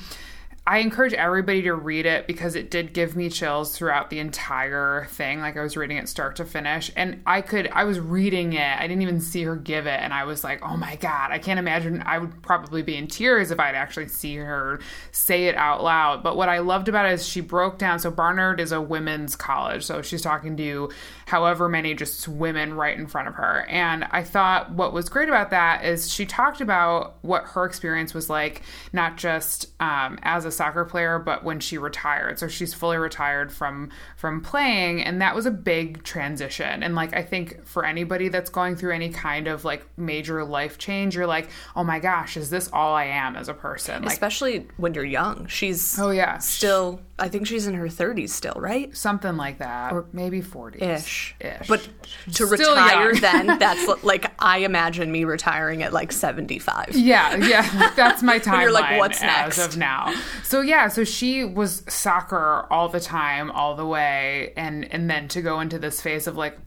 I 0.70 0.78
encourage 0.78 1.14
everybody 1.14 1.62
to 1.62 1.74
read 1.74 2.06
it 2.06 2.28
because 2.28 2.54
it 2.54 2.70
did 2.70 2.92
give 2.92 3.16
me 3.16 3.28
chills 3.28 3.76
throughout 3.76 4.08
the 4.08 4.20
entire 4.20 5.08
thing. 5.10 5.40
Like 5.40 5.56
I 5.56 5.62
was 5.62 5.76
reading 5.76 5.96
it 5.96 6.08
start 6.08 6.36
to 6.36 6.44
finish 6.44 6.92
and 6.94 7.22
I 7.26 7.40
could 7.40 7.66
I 7.72 7.82
was 7.82 7.98
reading 7.98 8.52
it. 8.52 8.78
I 8.78 8.86
didn't 8.86 9.02
even 9.02 9.20
see 9.20 9.42
her 9.42 9.56
give 9.56 9.88
it 9.88 9.98
and 9.98 10.14
I 10.14 10.22
was 10.22 10.44
like, 10.44 10.62
"Oh 10.62 10.76
my 10.76 10.94
god, 10.94 11.32
I 11.32 11.40
can't 11.40 11.58
imagine 11.58 12.04
I 12.06 12.18
would 12.18 12.40
probably 12.44 12.82
be 12.82 12.94
in 12.94 13.08
tears 13.08 13.50
if 13.50 13.58
I'd 13.58 13.74
actually 13.74 14.06
see 14.06 14.36
her 14.36 14.78
say 15.10 15.46
it 15.46 15.56
out 15.56 15.82
loud." 15.82 16.22
But 16.22 16.36
what 16.36 16.48
I 16.48 16.60
loved 16.60 16.86
about 16.86 17.06
it 17.06 17.14
is 17.14 17.26
she 17.26 17.40
broke 17.40 17.76
down 17.76 17.98
so 17.98 18.12
Barnard 18.12 18.60
is 18.60 18.70
a 18.70 18.80
women's 18.80 19.34
college. 19.34 19.82
So 19.82 20.02
she's 20.02 20.22
talking 20.22 20.56
to 20.58 20.88
however 21.26 21.68
many 21.68 21.94
just 21.94 22.28
women 22.28 22.74
right 22.74 22.96
in 22.96 23.08
front 23.08 23.26
of 23.26 23.34
her. 23.34 23.66
And 23.68 24.06
I 24.12 24.22
thought 24.22 24.70
what 24.70 24.92
was 24.92 25.08
great 25.08 25.28
about 25.28 25.50
that 25.50 25.84
is 25.84 26.12
she 26.12 26.26
talked 26.26 26.60
about 26.60 27.16
what 27.22 27.42
her 27.42 27.64
experience 27.64 28.14
was 28.14 28.30
like, 28.30 28.62
not 28.92 29.16
just 29.16 29.66
um, 29.80 30.16
as 30.22 30.44
a 30.44 30.59
soccer 30.60 30.84
player, 30.84 31.18
but 31.18 31.42
when 31.42 31.58
she 31.58 31.78
retired. 31.78 32.38
So 32.38 32.46
she's 32.46 32.74
fully 32.74 32.98
retired 32.98 33.50
from 33.50 33.88
from 34.16 34.42
playing, 34.42 35.02
and 35.02 35.22
that 35.22 35.34
was 35.34 35.46
a 35.46 35.50
big 35.50 36.02
transition. 36.02 36.82
And 36.82 36.94
like 36.94 37.16
I 37.16 37.22
think 37.22 37.64
for 37.66 37.86
anybody 37.86 38.28
that's 38.28 38.50
going 38.50 38.76
through 38.76 38.92
any 38.92 39.08
kind 39.08 39.48
of 39.48 39.64
like 39.64 39.86
major 39.96 40.44
life 40.44 40.76
change, 40.76 41.14
you're 41.16 41.26
like, 41.26 41.48
oh 41.74 41.82
my 41.82 41.98
gosh, 41.98 42.36
is 42.36 42.50
this 42.50 42.68
all 42.74 42.94
I 42.94 43.04
am 43.04 43.36
as 43.36 43.48
a 43.48 43.54
person? 43.54 44.02
Like, 44.02 44.12
Especially 44.12 44.66
when 44.76 44.92
you're 44.92 45.04
young. 45.04 45.46
She's 45.46 45.98
oh 45.98 46.10
yeah, 46.10 46.36
still, 46.38 47.00
I 47.18 47.28
think 47.28 47.46
she's 47.46 47.66
in 47.66 47.74
her 47.74 47.86
30s 47.86 48.30
still, 48.30 48.56
right? 48.56 48.94
something 48.94 49.36
like 49.36 49.58
that, 49.58 49.92
or 49.92 50.04
maybe 50.12 50.42
40s 50.42 50.82
Ish. 50.82 51.34
ish. 51.40 51.68
But 51.68 51.88
to 52.34 52.46
Still 52.46 52.74
retire 52.74 53.14
then, 53.14 53.46
that's 53.58 54.04
like, 54.04 54.26
I 54.38 54.58
imagine 54.58 55.10
me 55.10 55.24
retiring 55.24 55.82
at 55.82 55.92
like 55.92 56.12
75. 56.12 56.90
Yeah, 56.92 57.36
yeah, 57.36 57.92
that's 57.96 58.22
my 58.22 58.38
timeline 58.46 58.60
you're 58.62 58.72
like, 58.72 58.98
"What's 58.98 59.22
as 59.22 59.56
next?" 59.56 59.58
of 59.58 59.76
now. 59.78 60.12
So 60.50 60.62
yeah, 60.62 60.88
so 60.88 61.04
she 61.04 61.44
was 61.44 61.84
soccer 61.88 62.66
all 62.72 62.88
the 62.88 62.98
time, 62.98 63.52
all 63.52 63.76
the 63.76 63.86
way, 63.86 64.52
and 64.56 64.84
and 64.92 65.08
then 65.08 65.28
to 65.28 65.42
go 65.42 65.60
into 65.60 65.78
this 65.78 66.00
phase 66.00 66.26
of 66.26 66.36
like. 66.36 66.58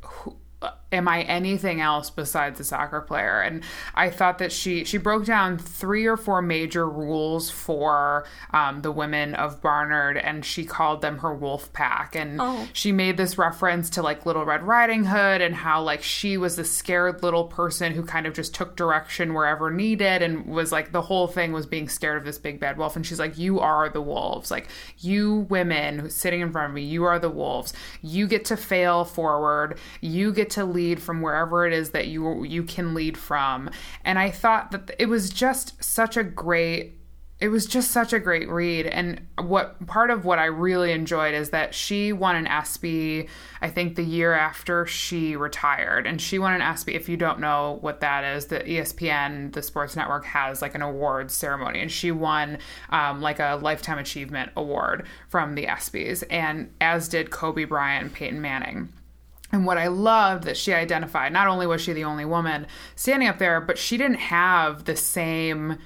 Am 0.94 1.08
I 1.08 1.24
anything 1.24 1.82
else 1.82 2.10
besides 2.10 2.60
a 2.60 2.64
soccer 2.64 3.02
player? 3.02 3.42
And 3.42 3.64
I 3.96 4.10
thought 4.10 4.38
that 4.38 4.52
she 4.52 4.84
she 4.86 4.98
broke 4.98 5.26
down 5.26 5.58
three 5.58 6.06
or 6.06 6.16
four 6.16 6.42
major 6.42 6.88
rules 6.88 7.50
for 7.50 8.26
um, 8.52 8.82
the 8.84 8.92
women 8.92 9.34
of 9.36 9.62
Barnard, 9.62 10.18
and 10.18 10.46
she 10.46 10.64
called 10.64 11.02
them 11.02 11.18
her 11.20 11.34
wolf 11.34 11.74
pack. 11.74 12.16
And 12.16 12.40
Oh. 12.40 12.68
she 12.74 12.92
made 12.92 13.18
this 13.18 13.38
reference 13.38 13.90
to 13.92 14.02
like 14.04 14.26
Little 14.26 14.46
Red 14.46 14.64
Riding 14.64 15.06
Hood 15.06 15.42
and 15.42 15.56
how 15.56 15.82
like 15.82 16.04
she 16.04 16.38
was 16.38 16.56
the 16.56 16.64
scared 16.66 17.24
little 17.24 17.46
person 17.46 17.94
who 17.94 18.04
kind 18.04 18.28
of 18.28 18.34
just 18.34 18.54
took 18.54 18.76
direction 18.76 19.34
wherever 19.34 19.72
needed 19.72 20.22
and 20.22 20.46
was 20.46 20.72
like 20.72 20.92
the 20.92 21.02
whole 21.02 21.28
thing 21.28 21.52
was 21.52 21.66
being 21.66 21.90
scared 21.90 22.18
of 22.18 22.24
this 22.26 22.38
big 22.38 22.60
bad 22.60 22.78
wolf. 22.78 22.96
And 22.96 23.06
she's 23.06 23.20
like, 23.20 23.38
You 23.38 23.60
are 23.60 23.90
the 23.90 24.02
wolves. 24.02 24.52
Like, 24.52 24.68
you 25.00 25.48
women 25.50 26.10
sitting 26.10 26.42
in 26.42 26.52
front 26.52 26.70
of 26.70 26.76
me, 26.76 26.84
you 26.84 27.06
are 27.06 27.18
the 27.18 27.30
wolves. 27.30 27.74
You 28.04 28.28
get 28.28 28.46
to 28.46 28.58
fail 28.58 29.06
forward. 29.06 29.78
You 30.02 30.32
get 30.34 30.52
to 30.52 30.66
lead 30.66 30.83
from 31.02 31.22
wherever 31.22 31.66
it 31.66 31.74
is 31.74 31.92
that 31.92 32.08
you 32.08 32.44
you 32.44 32.64
can 32.64 32.94
lead 32.94 33.18
from. 33.18 33.70
And 34.04 34.20
I 34.20 34.30
thought 34.30 34.72
that 34.72 34.92
it 35.00 35.08
was 35.08 35.30
just 35.30 35.84
such 35.84 36.18
a 36.18 36.24
great 36.24 37.00
it 37.44 37.50
was 37.50 37.66
just 37.66 37.92
such 37.92 38.14
a 38.14 38.20
great 38.20 38.48
read. 38.48 38.86
And 38.86 39.20
what 39.38 39.86
part 39.86 40.12
of 40.12 40.24
what 40.24 40.40
i 40.40 40.46
really 40.46 40.94
enjoyed 40.94 41.34
is 41.34 41.50
that 41.50 41.76
she 41.76 42.14
won 42.14 42.38
an 42.38 42.48
ESPY 42.48 43.28
i 43.62 43.70
think 43.70 43.98
the 43.98 44.04
year 44.04 44.34
after 44.34 44.86
she 44.86 45.36
retired. 45.36 46.08
And 46.08 46.22
she 46.22 46.40
won 46.40 46.54
an 46.54 46.62
ESPY 46.62 46.96
if 46.96 47.10
you 47.10 47.18
don't 47.18 47.40
know 47.40 47.80
what 47.82 48.00
that 48.00 48.24
is 48.24 48.46
the 48.46 48.60
espn 48.60 49.52
the 49.52 49.62
sports 49.62 49.98
network 49.98 50.24
has 50.24 50.62
like 50.62 50.74
an 50.74 50.82
awards 50.82 51.34
ceremony. 51.34 51.82
And 51.82 51.92
she 51.92 52.12
won 52.12 52.60
um, 52.92 53.22
like 53.22 53.40
a 53.40 53.60
lifetime 53.62 53.98
achievement 53.98 54.52
award 54.56 55.06
from 55.28 55.56
the 55.56 55.66
ESPYs 55.66 56.24
and 56.30 56.72
as 56.80 57.10
did 57.10 57.30
kobe 57.30 57.66
bryant 57.66 58.06
and 58.06 58.14
peyton 58.14 58.42
manning 58.42 58.88
and 59.54 59.68
what 59.68 59.78
I 59.78 59.88
loved 59.88 60.46
that 60.46 60.58
she 60.58 60.74
identified, 60.74 61.32
not 61.32 61.48
only 61.48 61.68
was 61.68 61.80
she 61.80 61.94
the 61.94 62.04
only 62.04 62.26
woman 62.26 62.66
standing 62.96 63.30
up 63.30 63.38
there, 63.38 63.62
but 63.62 63.78
she 63.78 63.98
didn't 63.98 64.18
have 64.18 64.84
the 64.86 64.96
same 64.96 65.78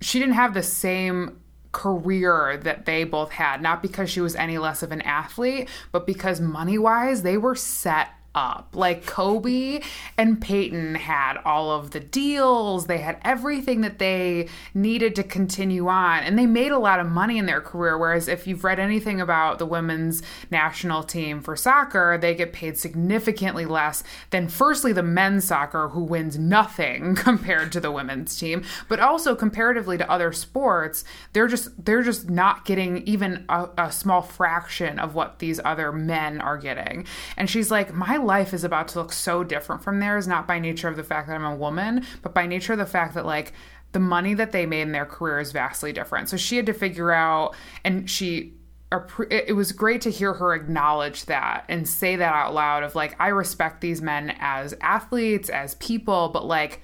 she 0.00 0.18
didn't 0.18 0.34
have 0.34 0.54
the 0.54 0.62
same 0.62 1.40
career 1.72 2.58
that 2.62 2.84
they 2.84 3.04
both 3.04 3.30
had, 3.30 3.62
not 3.62 3.80
because 3.80 4.10
she 4.10 4.20
was 4.20 4.34
any 4.36 4.58
less 4.58 4.82
of 4.82 4.92
an 4.92 5.00
athlete, 5.02 5.68
but 5.92 6.06
because 6.06 6.40
money 6.40 6.78
wise, 6.78 7.22
they 7.22 7.36
were 7.36 7.54
set 7.54 8.08
up. 8.34 8.70
Like 8.72 9.06
Kobe 9.06 9.80
and 10.18 10.40
Peyton 10.40 10.94
had 10.94 11.38
all 11.44 11.70
of 11.70 11.90
the 11.92 12.00
deals, 12.00 12.86
they 12.86 12.98
had 12.98 13.18
everything 13.22 13.82
that 13.82 13.98
they 13.98 14.48
needed 14.74 15.14
to 15.16 15.22
continue 15.22 15.88
on, 15.88 16.22
and 16.22 16.38
they 16.38 16.46
made 16.46 16.72
a 16.72 16.78
lot 16.78 17.00
of 17.00 17.06
money 17.06 17.38
in 17.38 17.46
their 17.46 17.60
career. 17.60 17.96
Whereas 17.96 18.28
if 18.28 18.46
you've 18.46 18.64
read 18.64 18.78
anything 18.78 19.20
about 19.20 19.58
the 19.58 19.66
women's 19.66 20.22
national 20.50 21.02
team 21.02 21.40
for 21.40 21.56
soccer, 21.56 22.18
they 22.20 22.34
get 22.34 22.52
paid 22.52 22.78
significantly 22.78 23.66
less 23.66 24.02
than, 24.30 24.48
firstly, 24.48 24.92
the 24.92 25.02
men's 25.02 25.44
soccer, 25.44 25.88
who 25.88 26.02
wins 26.02 26.38
nothing 26.38 27.14
compared 27.14 27.72
to 27.72 27.80
the 27.80 27.92
women's 27.92 28.36
team, 28.36 28.64
but 28.88 29.00
also 29.00 29.34
comparatively 29.34 29.98
to 29.98 30.10
other 30.10 30.32
sports, 30.32 31.04
they're 31.32 31.48
just 31.48 31.84
they're 31.84 32.02
just 32.02 32.30
not 32.30 32.64
getting 32.64 32.98
even 33.06 33.44
a, 33.48 33.68
a 33.78 33.92
small 33.92 34.22
fraction 34.22 34.98
of 34.98 35.14
what 35.14 35.38
these 35.38 35.60
other 35.64 35.92
men 35.92 36.40
are 36.40 36.58
getting. 36.58 37.06
And 37.36 37.48
she's 37.48 37.70
like, 37.70 37.92
my 37.92 38.16
life 38.24 38.52
is 38.52 38.64
about 38.64 38.88
to 38.88 38.98
look 38.98 39.12
so 39.12 39.44
different 39.44 39.82
from 39.82 40.00
theirs, 40.00 40.26
not 40.26 40.46
by 40.46 40.58
nature 40.58 40.88
of 40.88 40.96
the 40.96 41.04
fact 41.04 41.28
that 41.28 41.34
I'm 41.34 41.44
a 41.44 41.54
woman, 41.54 42.04
but 42.22 42.34
by 42.34 42.46
nature 42.46 42.72
of 42.72 42.78
the 42.78 42.86
fact 42.86 43.14
that 43.14 43.26
like 43.26 43.52
the 43.92 44.00
money 44.00 44.34
that 44.34 44.52
they 44.52 44.66
made 44.66 44.82
in 44.82 44.92
their 44.92 45.06
career 45.06 45.38
is 45.38 45.52
vastly 45.52 45.92
different. 45.92 46.28
So 46.28 46.36
she 46.36 46.56
had 46.56 46.66
to 46.66 46.72
figure 46.72 47.12
out, 47.12 47.54
and 47.84 48.10
she 48.10 48.54
it 49.30 49.56
was 49.56 49.72
great 49.72 50.00
to 50.02 50.10
hear 50.10 50.34
her 50.34 50.54
acknowledge 50.54 51.24
that 51.24 51.64
and 51.68 51.88
say 51.88 52.16
that 52.16 52.32
out 52.32 52.54
loud 52.54 52.84
of 52.84 52.94
like 52.94 53.16
i 53.18 53.28
respect 53.28 53.80
these 53.80 54.00
men 54.00 54.34
as 54.38 54.72
athletes 54.80 55.48
as 55.48 55.74
people 55.76 56.28
but 56.28 56.44
like 56.44 56.80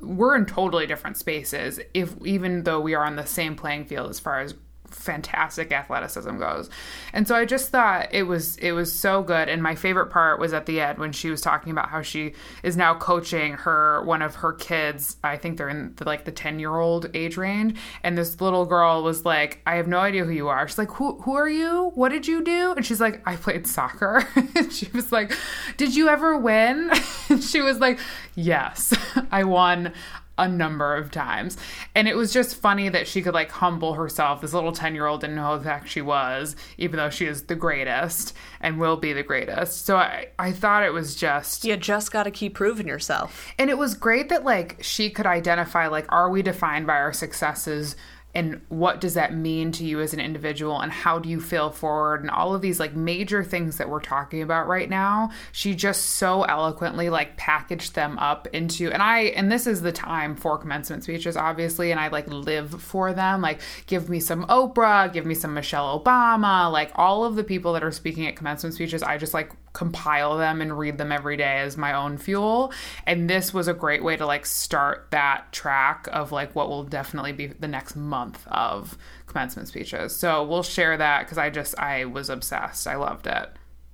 we're 0.00 0.36
in 0.36 0.46
totally 0.46 0.86
different 0.86 1.16
spaces 1.16 1.80
if 1.94 2.14
even 2.24 2.62
though 2.62 2.80
we 2.80 2.94
are 2.94 3.04
on 3.04 3.16
the 3.16 3.26
same 3.26 3.56
playing 3.56 3.84
field 3.84 4.08
as 4.08 4.20
far 4.20 4.38
as 4.38 4.54
fantastic 4.90 5.72
athleticism 5.72 6.38
goes. 6.38 6.70
And 7.12 7.26
so 7.26 7.34
I 7.34 7.44
just 7.44 7.70
thought 7.70 8.08
it 8.12 8.24
was 8.24 8.56
it 8.58 8.72
was 8.72 8.92
so 8.92 9.22
good 9.22 9.48
and 9.48 9.62
my 9.62 9.74
favorite 9.74 10.06
part 10.06 10.38
was 10.38 10.52
at 10.52 10.66
the 10.66 10.80
end 10.80 10.98
when 10.98 11.12
she 11.12 11.30
was 11.30 11.40
talking 11.40 11.72
about 11.72 11.88
how 11.88 12.02
she 12.02 12.34
is 12.62 12.76
now 12.76 12.94
coaching 12.94 13.54
her 13.54 14.02
one 14.04 14.22
of 14.22 14.36
her 14.36 14.52
kids. 14.52 15.16
I 15.22 15.36
think 15.36 15.58
they're 15.58 15.68
in 15.68 15.94
the, 15.96 16.04
like 16.04 16.24
the 16.24 16.32
10-year-old 16.32 17.10
age 17.14 17.36
range 17.36 17.78
and 18.02 18.16
this 18.16 18.40
little 18.40 18.66
girl 18.66 19.02
was 19.02 19.24
like, 19.24 19.60
"I 19.66 19.76
have 19.76 19.88
no 19.88 19.98
idea 19.98 20.24
who 20.24 20.32
you 20.32 20.48
are." 20.48 20.66
She's 20.68 20.78
like, 20.78 20.92
"Who 20.92 21.20
who 21.22 21.34
are 21.34 21.48
you? 21.48 21.92
What 21.94 22.10
did 22.10 22.26
you 22.26 22.42
do?" 22.42 22.72
And 22.72 22.84
she's 22.84 23.00
like, 23.00 23.22
"I 23.26 23.36
played 23.36 23.66
soccer." 23.66 24.26
she 24.70 24.88
was 24.92 25.12
like, 25.12 25.32
"Did 25.76 25.94
you 25.94 26.08
ever 26.08 26.36
win?" 26.36 26.90
she 27.40 27.60
was 27.60 27.78
like, 27.78 27.98
"Yes. 28.34 28.94
I 29.30 29.44
won 29.44 29.92
a 30.38 30.48
number 30.48 30.96
of 30.96 31.10
times. 31.10 31.56
And 31.94 32.08
it 32.08 32.16
was 32.16 32.32
just 32.32 32.56
funny 32.56 32.88
that 32.88 33.06
she 33.06 33.20
could 33.20 33.34
like 33.34 33.50
humble 33.50 33.94
herself. 33.94 34.40
This 34.40 34.54
little 34.54 34.72
10 34.72 34.94
year 34.94 35.06
old 35.06 35.20
didn't 35.20 35.36
know 35.36 35.56
who 35.56 35.64
the 35.64 35.70
heck 35.70 35.86
she 35.86 36.00
was, 36.00 36.56
even 36.78 36.96
though 36.96 37.10
she 37.10 37.26
is 37.26 37.42
the 37.42 37.56
greatest 37.56 38.34
and 38.60 38.78
will 38.78 38.96
be 38.96 39.12
the 39.12 39.22
greatest. 39.22 39.84
So 39.84 39.96
I, 39.96 40.28
I 40.38 40.52
thought 40.52 40.84
it 40.84 40.92
was 40.92 41.14
just. 41.14 41.64
You 41.64 41.76
just 41.76 42.12
got 42.12 42.22
to 42.22 42.30
keep 42.30 42.54
proving 42.54 42.86
yourself. 42.86 43.52
And 43.58 43.68
it 43.68 43.76
was 43.78 43.94
great 43.94 44.28
that 44.28 44.44
like 44.44 44.78
she 44.80 45.10
could 45.10 45.26
identify, 45.26 45.88
like, 45.88 46.10
are 46.10 46.30
we 46.30 46.42
defined 46.42 46.86
by 46.86 46.96
our 46.96 47.12
successes? 47.12 47.96
And 48.34 48.60
what 48.68 49.00
does 49.00 49.14
that 49.14 49.34
mean 49.34 49.72
to 49.72 49.84
you 49.84 50.00
as 50.00 50.12
an 50.12 50.20
individual 50.20 50.80
and 50.80 50.92
how 50.92 51.18
do 51.18 51.28
you 51.28 51.40
feel 51.40 51.70
forward 51.70 52.20
and 52.20 52.30
all 52.30 52.54
of 52.54 52.60
these 52.60 52.78
like 52.78 52.94
major 52.94 53.42
things 53.42 53.78
that 53.78 53.88
we're 53.88 54.00
talking 54.00 54.42
about 54.42 54.68
right 54.68 54.90
now 54.90 55.30
she 55.50 55.74
just 55.74 56.04
so 56.04 56.42
eloquently 56.44 57.08
like 57.08 57.36
packaged 57.36 57.94
them 57.94 58.18
up 58.18 58.46
into 58.52 58.92
and 58.92 59.02
i 59.02 59.20
and 59.20 59.50
this 59.50 59.66
is 59.66 59.80
the 59.80 59.92
time 59.92 60.36
for 60.36 60.58
commencement 60.58 61.02
speeches 61.02 61.36
obviously 61.36 61.90
and 61.90 61.98
i 61.98 62.08
like 62.08 62.28
live 62.28 62.70
for 62.82 63.12
them 63.14 63.40
like 63.40 63.60
give 63.86 64.08
me 64.08 64.20
some 64.20 64.44
oprah 64.46 65.10
give 65.12 65.24
me 65.24 65.34
some 65.34 65.54
michelle 65.54 65.98
obama 65.98 66.70
like 66.70 66.92
all 66.96 67.24
of 67.24 67.34
the 67.34 67.44
people 67.44 67.72
that 67.72 67.82
are 67.82 67.90
speaking 67.90 68.26
at 68.26 68.36
commencement 68.36 68.74
speeches 68.74 69.02
i 69.02 69.16
just 69.16 69.32
like 69.32 69.52
compile 69.72 70.38
them 70.38 70.60
and 70.60 70.78
read 70.78 70.98
them 70.98 71.12
every 71.12 71.36
day 71.36 71.58
as 71.58 71.76
my 71.76 71.92
own 71.92 72.18
fuel. 72.18 72.72
And 73.06 73.28
this 73.28 73.52
was 73.54 73.68
a 73.68 73.74
great 73.74 74.02
way 74.02 74.16
to 74.16 74.26
like 74.26 74.46
start 74.46 75.08
that 75.10 75.52
track 75.52 76.08
of 76.12 76.32
like 76.32 76.54
what 76.54 76.68
will 76.68 76.84
definitely 76.84 77.32
be 77.32 77.46
the 77.46 77.68
next 77.68 77.96
month 77.96 78.46
of 78.48 78.96
commencement 79.26 79.68
speeches. 79.68 80.14
So 80.16 80.44
we'll 80.44 80.62
share 80.62 80.96
that 80.96 81.24
because 81.24 81.38
I 81.38 81.50
just, 81.50 81.78
I 81.78 82.04
was 82.06 82.30
obsessed. 82.30 82.86
I 82.86 82.96
loved 82.96 83.26
it. 83.26 83.50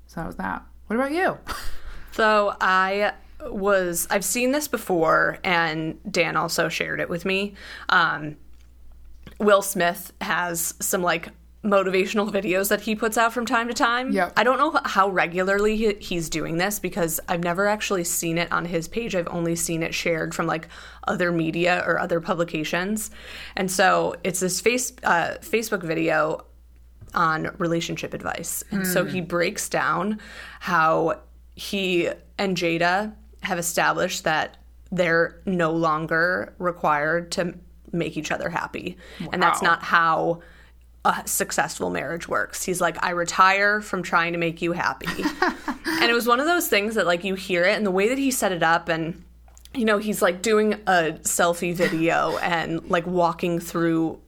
So 0.07 0.21
that 0.21 0.27
was 0.27 0.37
that. 0.37 0.63
What 0.87 0.97
about 0.97 1.13
you? 1.13 1.39
So 2.15 2.55
I 2.61 3.13
was, 3.45 4.07
I've 4.09 4.25
seen 4.25 4.53
this 4.53 4.69
before, 4.69 5.39
and 5.43 5.99
Dan 6.09 6.37
also 6.37 6.69
shared 6.69 7.01
it 7.01 7.09
with 7.09 7.25
me. 7.25 7.55
Um, 7.89 8.37
Will 9.41 9.63
Smith 9.63 10.13
has 10.21 10.75
some 10.79 11.03
like 11.03 11.31
motivational 11.65 12.31
videos 12.31 12.69
that 12.69 12.83
he 12.83 12.95
puts 12.95 13.17
out 13.17 13.33
from 13.33 13.47
time 13.47 13.69
to 13.69 13.75
time. 13.75 14.13
Yep. 14.13 14.35
I 14.37 14.45
don't 14.45 14.59
know 14.59 14.79
how 14.85 15.09
regularly 15.09 15.77
he, 15.77 15.95
he's 15.95 16.29
doing 16.29 16.59
this 16.59 16.79
because 16.79 17.21
I've 17.29 17.43
never 17.43 17.67
actually 17.67 18.05
seen 18.05 18.37
it 18.37 18.53
on 18.53 18.67
his 18.67 18.87
page. 18.87 19.15
I've 19.15 19.29
only 19.29 19.57
seen 19.57 19.83
it 19.83 19.95
shared 19.95 20.35
from 20.35 20.47
like 20.47 20.69
other 21.09 21.33
media 21.33 21.83
or 21.87 21.99
other 21.99 22.21
publications. 22.21 23.11
And 23.57 23.71
so 23.71 24.15
it's 24.23 24.41
this 24.41 24.61
face 24.61 24.93
uh, 25.03 25.39
Facebook 25.41 25.83
video 25.83 26.45
on 27.15 27.55
relationship 27.59 28.13
advice. 28.13 28.63
And 28.71 28.87
so 28.87 29.05
he 29.05 29.21
breaks 29.21 29.69
down 29.69 30.21
how 30.61 31.21
he 31.55 32.09
and 32.39 32.57
Jada 32.57 33.15
have 33.43 33.59
established 33.59 34.25
that 34.25 34.57
they're 34.91 35.41
no 35.47 35.71
longer 35.71 36.55
required 36.59 37.31
to 37.33 37.55
make 37.93 38.17
each 38.17 38.33
other 38.33 38.51
happy. 38.51 38.99
And 39.33 39.43
that's 39.43 39.63
not 39.63 39.83
how 39.83 40.43
a 41.05 41.23
successful 41.27 41.91
marriage 41.91 42.29
works. 42.29 42.63
He's 42.63 42.81
like, 42.81 43.03
I 43.05 43.11
retire 43.11 43.81
from 43.81 44.03
trying 44.03 44.33
to 44.33 44.39
make 44.39 44.63
you 44.63 44.73
happy. 44.73 45.07
and 45.87 46.11
it 46.11 46.15
was 46.15 46.27
one 46.27 46.41
of 46.41 46.47
those 46.47 46.69
things 46.69 46.95
that, 46.95 47.07
like, 47.07 47.25
you 47.25 47.35
hear 47.35 47.65
it 47.65 47.77
and 47.77 47.85
the 47.85 47.91
way 47.91 48.09
that 48.09 48.19
he 48.19 48.31
set 48.31 48.53
it 48.53 48.63
up, 48.63 48.89
and, 48.89 49.23
you 49.75 49.85
know, 49.85 49.99
he's 49.99 50.23
like 50.23 50.41
doing 50.41 50.75
a 50.87 51.19
selfie 51.23 51.75
video 51.75 52.39
and 52.39 52.89
like 52.89 53.07
walking 53.07 53.59
through 53.59 54.21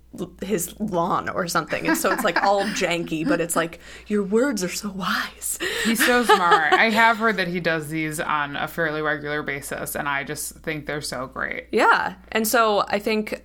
his 0.42 0.78
lawn 0.80 1.28
or 1.28 1.46
something. 1.46 1.86
And 1.86 1.96
so 1.96 2.12
it's 2.12 2.24
like 2.24 2.42
all 2.42 2.62
janky, 2.64 3.26
but 3.26 3.40
it's 3.40 3.56
like, 3.56 3.80
your 4.06 4.22
words 4.22 4.62
are 4.64 4.68
so 4.68 4.90
wise. 4.90 5.58
He's 5.84 6.04
so 6.04 6.24
smart. 6.24 6.72
I 6.72 6.90
have 6.90 7.16
heard 7.16 7.36
that 7.36 7.48
he 7.48 7.60
does 7.60 7.88
these 7.88 8.20
on 8.20 8.56
a 8.56 8.68
fairly 8.68 9.02
regular 9.02 9.42
basis, 9.42 9.94
and 9.94 10.08
I 10.08 10.24
just 10.24 10.56
think 10.56 10.86
they're 10.86 11.00
so 11.00 11.26
great. 11.26 11.68
Yeah. 11.72 12.14
And 12.32 12.46
so 12.46 12.84
I 12.88 12.98
think 12.98 13.44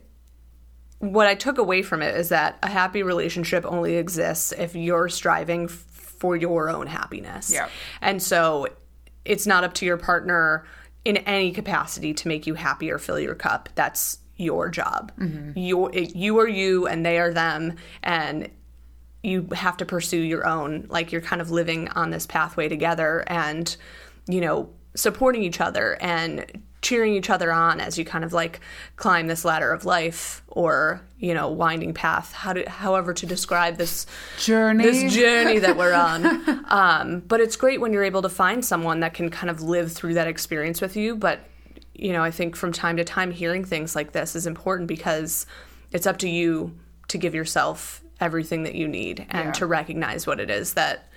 what 1.01 1.27
I 1.27 1.35
took 1.35 1.57
away 1.57 1.81
from 1.81 2.01
it 2.01 2.15
is 2.15 2.29
that 2.29 2.57
a 2.63 2.69
happy 2.69 3.03
relationship 3.03 3.65
only 3.65 3.95
exists 3.95 4.51
if 4.51 4.75
you're 4.75 5.09
striving 5.09 5.65
f- 5.65 5.71
for 5.71 6.35
your 6.35 6.69
own 6.69 6.87
happiness. 6.87 7.51
Yeah. 7.51 7.67
And 8.01 8.21
so 8.21 8.67
it's 9.25 9.45
not 9.45 9.63
up 9.63 9.73
to 9.75 9.85
your 9.85 9.97
partner 9.97 10.65
in 11.03 11.17
any 11.17 11.51
capacity 11.51 12.13
to 12.13 12.27
make 12.27 12.45
you 12.45 12.53
happy 12.53 12.91
or 12.91 12.99
fill 12.99 13.19
your 13.19 13.35
cup. 13.35 13.69
That's 13.75 14.19
your 14.37 14.69
job. 14.69 15.11
Mm-hmm. 15.17 15.57
You 15.57 15.89
you 15.93 16.39
are 16.39 16.47
you 16.47 16.87
and 16.87 17.05
they 17.05 17.19
are 17.19 17.33
them 17.33 17.75
and 18.03 18.49
you 19.23 19.47
have 19.53 19.77
to 19.77 19.85
pursue 19.85 20.19
your 20.19 20.47
own 20.47 20.87
like 20.89 21.11
you're 21.11 21.21
kind 21.21 21.41
of 21.41 21.51
living 21.51 21.89
on 21.89 22.09
this 22.09 22.25
pathway 22.25 22.67
together 22.67 23.23
and 23.27 23.75
you 24.27 24.41
know 24.41 24.69
supporting 24.95 25.43
each 25.43 25.61
other 25.61 25.97
and 26.01 26.63
cheering 26.81 27.13
each 27.13 27.29
other 27.29 27.51
on 27.51 27.79
as 27.79 27.97
you 27.97 28.03
kind 28.03 28.23
of 28.23 28.33
like 28.33 28.59
climb 28.95 29.27
this 29.27 29.45
ladder 29.45 29.71
of 29.71 29.85
life 29.85 30.41
or 30.47 30.99
you 31.19 31.33
know 31.33 31.47
winding 31.47 31.93
path 31.93 32.33
how 32.33 32.53
to 32.53 32.67
however 32.67 33.13
to 33.13 33.25
describe 33.27 33.77
this 33.77 34.07
Journey. 34.39 34.83
this 34.83 35.13
journey 35.13 35.59
that 35.59 35.77
we're 35.77 35.93
on 36.09 36.25
um, 36.65 37.19
but 37.27 37.39
it's 37.39 37.55
great 37.55 37.79
when 37.79 37.93
you're 37.93 38.03
able 38.03 38.23
to 38.23 38.29
find 38.29 38.65
someone 38.65 39.01
that 39.01 39.13
can 39.13 39.29
kind 39.29 39.49
of 39.51 39.61
live 39.61 39.91
through 39.91 40.15
that 40.15 40.27
experience 40.27 40.81
with 40.81 40.95
you 40.95 41.15
but 41.15 41.39
you 41.93 42.11
know 42.13 42.23
i 42.23 42.31
think 42.31 42.55
from 42.55 42.71
time 42.71 42.97
to 42.97 43.03
time 43.03 43.29
hearing 43.29 43.63
things 43.63 43.95
like 43.95 44.11
this 44.13 44.35
is 44.35 44.47
important 44.47 44.87
because 44.87 45.45
it's 45.91 46.07
up 46.07 46.17
to 46.17 46.27
you 46.29 46.75
to 47.09 47.17
give 47.19 47.35
yourself 47.35 48.01
everything 48.19 48.63
that 48.63 48.73
you 48.75 48.87
need 48.87 49.25
and 49.29 49.47
Yeah. 49.47 49.51
to 49.51 49.65
recognize 49.67 50.25
what 50.25 50.39
it 50.39 50.49
is 50.49 50.73
that 50.73 51.10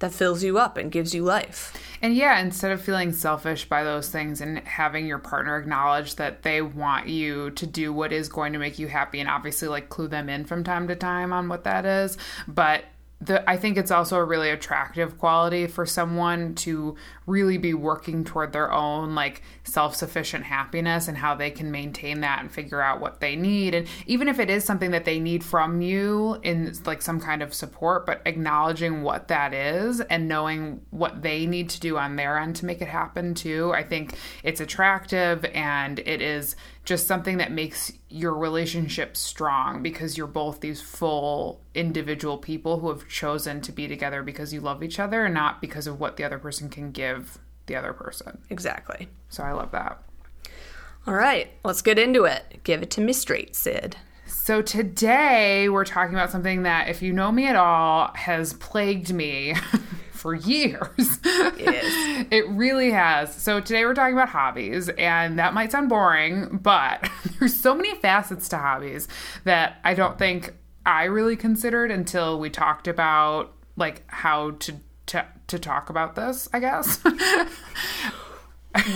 that 0.00 0.12
fills 0.12 0.42
you 0.42 0.58
up 0.58 0.76
and 0.76 0.90
gives 0.90 1.14
you 1.14 1.22
life 1.22 1.72
And 2.02 2.14
yeah, 2.14 2.40
instead 2.40 2.72
of 2.72 2.82
feeling 2.82 3.12
selfish 3.12 3.68
by 3.68 3.84
those 3.84 4.08
things 4.08 4.40
and 4.40 4.58
having 4.60 5.06
your 5.06 5.18
partner 5.18 5.56
acknowledge 5.56 6.16
that 6.16 6.42
they 6.42 6.62
want 6.62 7.08
you 7.08 7.50
to 7.52 7.66
do 7.66 7.92
what 7.92 8.12
is 8.12 8.28
going 8.28 8.52
to 8.54 8.58
make 8.58 8.78
you 8.78 8.88
happy 8.88 9.20
and 9.20 9.28
obviously 9.28 9.68
like 9.68 9.88
clue 9.88 10.08
them 10.08 10.28
in 10.28 10.44
from 10.44 10.64
time 10.64 10.88
to 10.88 10.96
time 10.96 11.32
on 11.32 11.48
what 11.48 11.64
that 11.64 11.84
is. 11.84 12.18
But 12.48 12.84
the, 13.20 13.48
I 13.48 13.58
think 13.58 13.76
it's 13.76 13.90
also 13.90 14.16
a 14.16 14.24
really 14.24 14.48
attractive 14.48 15.18
quality 15.18 15.66
for 15.66 15.84
someone 15.84 16.54
to 16.56 16.96
really 17.30 17.56
be 17.56 17.74
working 17.74 18.24
toward 18.24 18.52
their 18.52 18.72
own 18.72 19.14
like 19.14 19.42
self-sufficient 19.64 20.44
happiness 20.44 21.08
and 21.08 21.16
how 21.16 21.34
they 21.34 21.50
can 21.50 21.70
maintain 21.70 22.20
that 22.20 22.40
and 22.40 22.50
figure 22.50 22.80
out 22.80 23.00
what 23.00 23.20
they 23.20 23.36
need. 23.36 23.74
And 23.74 23.86
even 24.06 24.28
if 24.28 24.38
it 24.38 24.50
is 24.50 24.64
something 24.64 24.90
that 24.90 25.04
they 25.04 25.20
need 25.20 25.44
from 25.44 25.80
you 25.80 26.38
in 26.42 26.74
like 26.84 27.02
some 27.02 27.20
kind 27.20 27.42
of 27.42 27.54
support 27.54 28.06
but 28.06 28.22
acknowledging 28.26 29.02
what 29.02 29.28
that 29.28 29.54
is 29.54 30.00
and 30.00 30.28
knowing 30.28 30.80
what 30.90 31.22
they 31.22 31.46
need 31.46 31.68
to 31.70 31.80
do 31.80 31.96
on 31.96 32.16
their 32.16 32.38
end 32.38 32.56
to 32.56 32.66
make 32.66 32.80
it 32.80 32.88
happen 32.88 33.34
too 33.34 33.72
i 33.72 33.82
think 33.82 34.14
it's 34.42 34.60
attractive 34.60 35.44
and 35.46 35.98
it 36.00 36.22
is 36.22 36.56
just 36.84 37.06
something 37.06 37.36
that 37.36 37.52
makes 37.52 37.92
your 38.08 38.34
relationship 38.34 39.16
strong 39.16 39.82
because 39.82 40.16
you're 40.16 40.26
both 40.26 40.60
these 40.60 40.80
full 40.80 41.60
individual 41.74 42.38
people 42.38 42.80
who 42.80 42.88
have 42.88 43.06
chosen 43.08 43.60
to 43.60 43.70
be 43.70 43.86
together 43.86 44.22
because 44.22 44.52
you 44.52 44.60
love 44.60 44.82
each 44.82 44.98
other 44.98 45.24
and 45.26 45.34
not 45.34 45.60
because 45.60 45.86
of 45.86 46.00
what 46.00 46.16
the 46.16 46.24
other 46.24 46.38
person 46.38 46.68
can 46.68 46.90
give 46.90 47.19
the 47.66 47.76
other 47.76 47.92
person. 47.92 48.38
exactly 48.50 49.08
So 49.28 49.42
I 49.42 49.52
love 49.52 49.70
that. 49.72 50.02
all 51.06 51.14
right 51.14 51.50
let's 51.64 51.82
get 51.82 51.98
into 51.98 52.24
it 52.24 52.60
give 52.64 52.82
it 52.82 52.90
to 52.92 53.00
me 53.00 53.12
straight 53.12 53.54
sid 53.56 53.96
So 54.26 54.62
today 54.62 55.68
we're 55.68 55.84
talking 55.84 56.14
about 56.14 56.30
something 56.30 56.62
that, 56.62 56.88
if 56.88 57.02
you 57.02 57.12
know 57.12 57.30
me 57.32 57.46
at 57.46 57.56
all, 57.56 58.10
has 58.14 58.52
plagued 58.54 59.12
me 59.12 59.54
for 60.12 60.34
years. 60.34 61.18
Yes. 61.24 62.26
it 62.30 62.48
really 62.48 62.90
has. 62.92 63.34
So 63.34 63.60
today 63.60 63.84
we're 63.84 63.94
talking 63.94 64.14
about 64.14 64.28
hobbies, 64.28 64.88
and 64.90 65.38
that 65.38 65.52
might 65.54 65.72
sound 65.72 65.88
boring, 65.88 66.58
but 66.62 67.08
there's 67.38 67.58
so 67.58 67.74
many 67.74 67.94
facets 67.96 68.48
to 68.50 68.58
hobbies 68.58 69.08
that 69.44 69.78
I 69.84 69.94
don't 69.94 70.16
think 70.18 70.54
I 70.86 71.04
really 71.04 71.36
considered 71.36 71.90
until 71.90 72.38
we 72.38 72.50
talked 72.50 72.86
about 72.88 73.52
like 73.76 74.02
how 74.08 74.52
to 74.52 74.74
to, 75.10 75.26
to 75.48 75.58
talk 75.58 75.90
about 75.90 76.14
this, 76.14 76.48
I 76.52 76.60
guess. 76.60 77.00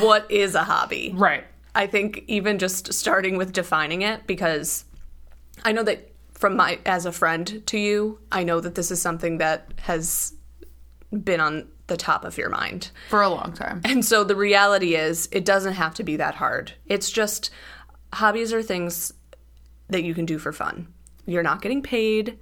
what 0.01 0.31
is 0.31 0.55
a 0.55 0.63
hobby 0.63 1.13
right. 1.15 1.45
I 1.75 1.89
think 1.89 2.23
even 2.29 2.61
just 2.61 2.93
starting 2.93 3.37
with 3.37 3.53
defining 3.53 4.03
it, 4.03 4.27
because 4.29 4.85
I 5.65 5.73
know 5.73 5.83
that 5.83 6.13
from 6.33 6.57
my 6.57 6.79
as 6.87 7.05
a 7.05 7.11
friend 7.11 7.63
to 7.67 7.79
you, 7.79 8.21
I 8.31 8.45
know 8.45 8.61
that 8.61 8.77
this 8.77 8.93
is 8.93 9.03
something 9.03 9.39
that 9.39 9.73
has 9.79 10.35
been 11.11 11.41
on 11.41 11.67
the 11.89 11.97
top 11.97 12.25
of 12.25 12.39
your 12.39 12.49
mind. 12.49 12.91
For 13.11 13.23
a 13.23 13.29
long 13.29 13.53
time. 13.53 13.81
And 13.85 14.05
so 14.05 14.23
the 14.23 14.37
reality 14.37 14.95
is, 14.95 15.29
it 15.33 15.45
doesn't 15.45 15.75
have 15.75 15.95
to 15.95 16.05
be 16.05 16.17
that 16.17 16.37
hard. 16.37 16.73
It's 16.87 17.11
just 17.11 17.51
hobbies 18.13 18.53
are 18.53 18.63
things 18.63 19.13
that 19.89 20.05
you 20.05 20.15
can 20.15 20.27
do 20.27 20.39
for 20.39 20.53
fun. 20.53 20.87
You're 21.27 21.43
not 21.43 21.61
getting 21.61 21.83
paid. 21.83 22.39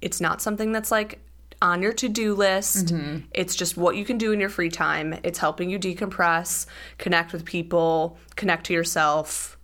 It's 0.00 0.20
not 0.20 0.40
something 0.40 0.70
that's 0.70 0.92
like 0.92 1.20
on 1.60 1.82
your 1.82 1.92
to 1.94 2.08
do 2.08 2.34
list. 2.34 2.86
Mm-hmm. 2.86 3.26
It's 3.34 3.56
just 3.56 3.76
what 3.76 3.96
you 3.96 4.04
can 4.04 4.18
do 4.18 4.32
in 4.32 4.40
your 4.40 4.48
free 4.48 4.70
time. 4.70 5.18
It's 5.22 5.38
helping 5.38 5.70
you 5.70 5.78
decompress, 5.78 6.66
connect 6.98 7.32
with 7.32 7.44
people, 7.44 8.18
connect 8.36 8.66
to 8.66 8.72
yourself, 8.72 9.58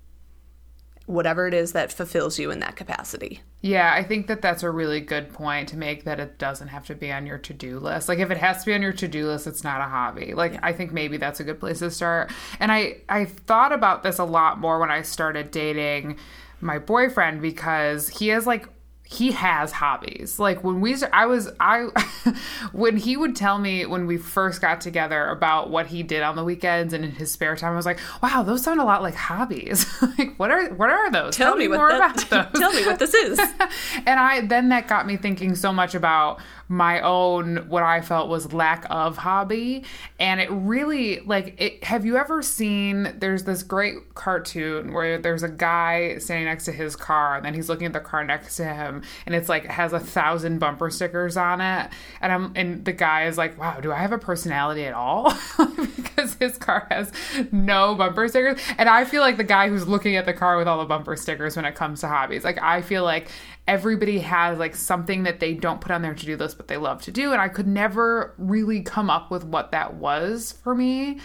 whatever 1.06 1.46
it 1.46 1.54
is 1.54 1.72
that 1.72 1.92
fulfills 1.92 2.38
you 2.38 2.50
in 2.50 2.60
that 2.60 2.76
capacity. 2.76 3.42
Yeah, 3.60 3.94
I 3.94 4.02
think 4.02 4.26
that 4.26 4.42
that's 4.42 4.62
a 4.62 4.70
really 4.70 5.00
good 5.00 5.32
point 5.32 5.70
to 5.70 5.78
make 5.78 6.04
that 6.04 6.20
it 6.20 6.38
doesn't 6.38 6.68
have 6.68 6.84
to 6.86 6.94
be 6.94 7.10
on 7.10 7.24
your 7.24 7.38
to 7.38 7.54
do 7.54 7.78
list. 7.78 8.10
Like 8.10 8.18
if 8.18 8.30
it 8.30 8.36
has 8.36 8.60
to 8.60 8.66
be 8.66 8.74
on 8.74 8.82
your 8.82 8.92
to 8.92 9.08
do 9.08 9.26
list, 9.26 9.46
it's 9.46 9.64
not 9.64 9.80
a 9.80 9.84
hobby. 9.84 10.34
Like 10.34 10.58
I 10.62 10.72
think 10.72 10.92
maybe 10.92 11.16
that's 11.16 11.40
a 11.40 11.44
good 11.44 11.60
place 11.60 11.78
to 11.78 11.90
start. 11.90 12.30
And 12.60 12.70
I 12.70 12.98
I 13.08 13.24
thought 13.24 13.72
about 13.72 14.02
this 14.02 14.18
a 14.18 14.24
lot 14.24 14.58
more 14.58 14.78
when 14.78 14.90
I 14.90 15.00
started 15.00 15.50
dating 15.50 16.18
my 16.60 16.78
boyfriend 16.78 17.40
because 17.40 18.08
he 18.08 18.28
has 18.28 18.46
like 18.46 18.68
he 19.06 19.32
has 19.32 19.70
hobbies. 19.70 20.38
Like 20.38 20.64
when 20.64 20.80
we, 20.80 20.96
I 21.12 21.26
was, 21.26 21.50
I, 21.60 21.88
when 22.72 22.96
he 22.96 23.16
would 23.16 23.36
tell 23.36 23.58
me 23.58 23.84
when 23.84 24.06
we 24.06 24.16
first 24.16 24.62
got 24.62 24.80
together 24.80 25.28
about 25.28 25.70
what 25.70 25.86
he 25.88 26.02
did 26.02 26.22
on 26.22 26.36
the 26.36 26.44
weekends 26.44 26.94
and 26.94 27.04
in 27.04 27.12
his 27.12 27.30
spare 27.30 27.54
time, 27.54 27.74
I 27.74 27.76
was 27.76 27.84
like, 27.84 28.00
wow, 28.22 28.42
those 28.42 28.62
sound 28.62 28.80
a 28.80 28.84
lot 28.84 29.02
like 29.02 29.14
hobbies. 29.14 29.86
like 30.18 30.34
what 30.36 30.50
are, 30.50 30.70
what 30.74 30.90
are 30.90 31.10
those? 31.10 31.36
Tell, 31.36 31.54
me, 31.54 31.68
more 31.68 31.88
what 31.88 31.96
about 31.96 32.16
that, 32.30 32.52
those. 32.52 32.60
Tell 32.60 32.72
me 32.72 32.86
what 32.86 32.98
this 32.98 33.12
is. 33.12 33.38
and 33.38 34.18
I, 34.18 34.40
then 34.40 34.70
that 34.70 34.88
got 34.88 35.06
me 35.06 35.18
thinking 35.18 35.54
so 35.54 35.72
much 35.72 35.94
about 35.94 36.40
my 36.74 37.00
own, 37.00 37.68
what 37.68 37.82
I 37.82 38.00
felt 38.00 38.28
was 38.28 38.52
lack 38.52 38.84
of 38.90 39.16
hobby. 39.16 39.84
And 40.18 40.40
it 40.40 40.50
really, 40.50 41.20
like, 41.20 41.54
it, 41.60 41.84
have 41.84 42.04
you 42.04 42.16
ever 42.16 42.42
seen, 42.42 43.14
there's 43.18 43.44
this 43.44 43.62
great 43.62 44.14
cartoon 44.14 44.92
where 44.92 45.18
there's 45.18 45.42
a 45.42 45.48
guy 45.48 46.18
standing 46.18 46.46
next 46.46 46.64
to 46.66 46.72
his 46.72 46.96
car 46.96 47.36
and 47.36 47.44
then 47.44 47.54
he's 47.54 47.68
looking 47.68 47.86
at 47.86 47.92
the 47.92 48.00
car 48.00 48.24
next 48.24 48.56
to 48.56 48.64
him 48.64 49.02
and 49.26 49.34
it's 49.34 49.48
like, 49.48 49.64
it 49.64 49.70
has 49.70 49.92
a 49.92 50.00
thousand 50.00 50.58
bumper 50.58 50.90
stickers 50.90 51.36
on 51.36 51.60
it. 51.60 51.90
And 52.20 52.32
I'm, 52.32 52.52
and 52.56 52.84
the 52.84 52.92
guy 52.92 53.26
is 53.26 53.38
like, 53.38 53.58
wow, 53.58 53.80
do 53.80 53.92
I 53.92 53.98
have 53.98 54.12
a 54.12 54.18
personality 54.18 54.84
at 54.84 54.94
all? 54.94 55.32
because 55.96 56.34
his 56.34 56.58
car 56.58 56.86
has 56.90 57.12
no 57.52 57.94
bumper 57.94 58.28
stickers. 58.28 58.60
And 58.78 58.88
I 58.88 59.04
feel 59.04 59.20
like 59.20 59.36
the 59.36 59.44
guy 59.44 59.68
who's 59.68 59.86
looking 59.86 60.16
at 60.16 60.26
the 60.26 60.32
car 60.32 60.56
with 60.56 60.68
all 60.68 60.78
the 60.78 60.84
bumper 60.84 61.16
stickers 61.16 61.56
when 61.56 61.64
it 61.64 61.74
comes 61.74 62.00
to 62.00 62.08
hobbies. 62.08 62.44
Like, 62.44 62.60
I 62.60 62.82
feel 62.82 63.04
like 63.04 63.28
everybody 63.66 64.18
has 64.18 64.58
like 64.58 64.76
something 64.76 65.22
that 65.22 65.40
they 65.40 65.54
don't 65.54 65.80
put 65.80 65.90
on 65.90 66.02
their 66.02 66.14
to-do 66.14 66.36
list 66.36 66.56
but 66.56 66.68
they 66.68 66.76
love 66.76 67.00
to 67.02 67.10
do 67.10 67.32
and 67.32 67.40
I 67.40 67.48
could 67.48 67.66
never 67.66 68.34
really 68.36 68.82
come 68.82 69.08
up 69.08 69.30
with 69.30 69.44
what 69.44 69.72
that 69.72 69.94
was 69.94 70.52
for 70.62 70.74
me. 70.74 71.20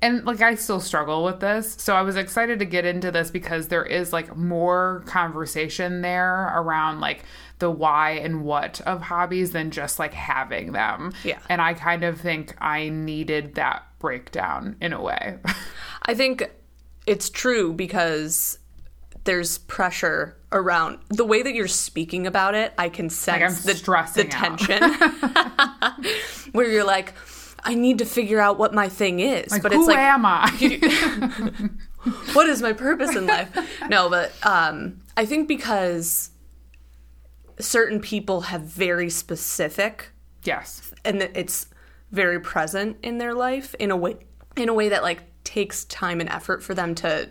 And 0.00 0.24
like 0.24 0.40
I 0.40 0.56
still 0.56 0.80
struggle 0.80 1.22
with 1.22 1.38
this. 1.38 1.76
So 1.78 1.94
I 1.94 2.02
was 2.02 2.16
excited 2.16 2.58
to 2.58 2.64
get 2.64 2.84
into 2.84 3.12
this 3.12 3.30
because 3.30 3.68
there 3.68 3.84
is 3.84 4.12
like 4.12 4.36
more 4.36 5.04
conversation 5.06 6.00
there 6.02 6.52
around 6.56 6.98
like 6.98 7.22
the 7.60 7.70
why 7.70 8.12
and 8.12 8.42
what 8.42 8.80
of 8.80 9.00
hobbies 9.00 9.52
than 9.52 9.70
just 9.70 10.00
like 10.00 10.12
having 10.12 10.72
them. 10.72 11.12
Yeah. 11.22 11.38
And 11.48 11.62
I 11.62 11.74
kind 11.74 12.02
of 12.02 12.20
think 12.20 12.56
I 12.60 12.88
needed 12.88 13.54
that 13.54 13.84
breakdown 14.00 14.74
in 14.80 14.92
a 14.92 15.00
way. 15.00 15.38
I 16.02 16.14
think 16.14 16.50
it's 17.06 17.30
true 17.30 17.72
because 17.72 18.58
there's 19.24 19.58
pressure 19.58 20.36
around 20.50 20.98
the 21.08 21.24
way 21.24 21.42
that 21.42 21.54
you're 21.54 21.68
speaking 21.68 22.26
about 22.26 22.54
it. 22.54 22.72
I 22.76 22.88
can 22.88 23.08
sense 23.08 23.66
I'm 23.66 23.74
the, 23.74 24.12
the 24.14 24.24
tension 24.24 24.82
where 26.52 26.68
you're 26.68 26.84
like, 26.84 27.14
I 27.64 27.74
need 27.74 27.98
to 27.98 28.04
figure 28.04 28.40
out 28.40 28.58
what 28.58 28.74
my 28.74 28.88
thing 28.88 29.20
is. 29.20 29.50
Like, 29.50 29.62
but 29.62 29.72
who 29.72 29.80
it's 29.80 29.88
like, 29.88 29.98
am 29.98 30.26
I? 30.26 31.68
what 32.32 32.48
is 32.48 32.60
my 32.60 32.72
purpose 32.72 33.14
in 33.14 33.26
life? 33.26 33.56
No, 33.88 34.10
but 34.10 34.32
um, 34.44 35.00
I 35.16 35.24
think 35.24 35.46
because 35.46 36.30
certain 37.60 38.00
people 38.00 38.42
have 38.42 38.62
very 38.62 39.08
specific 39.08 40.10
yes. 40.42 40.92
and 41.04 41.22
it's 41.22 41.66
very 42.10 42.40
present 42.40 42.96
in 43.02 43.18
their 43.18 43.34
life 43.34 43.74
in 43.78 43.90
a 43.90 43.96
way 43.96 44.16
in 44.56 44.68
a 44.68 44.74
way 44.74 44.88
that 44.88 45.02
like 45.02 45.22
takes 45.44 45.84
time 45.84 46.20
and 46.20 46.28
effort 46.28 46.62
for 46.62 46.74
them 46.74 46.94
to 46.94 47.28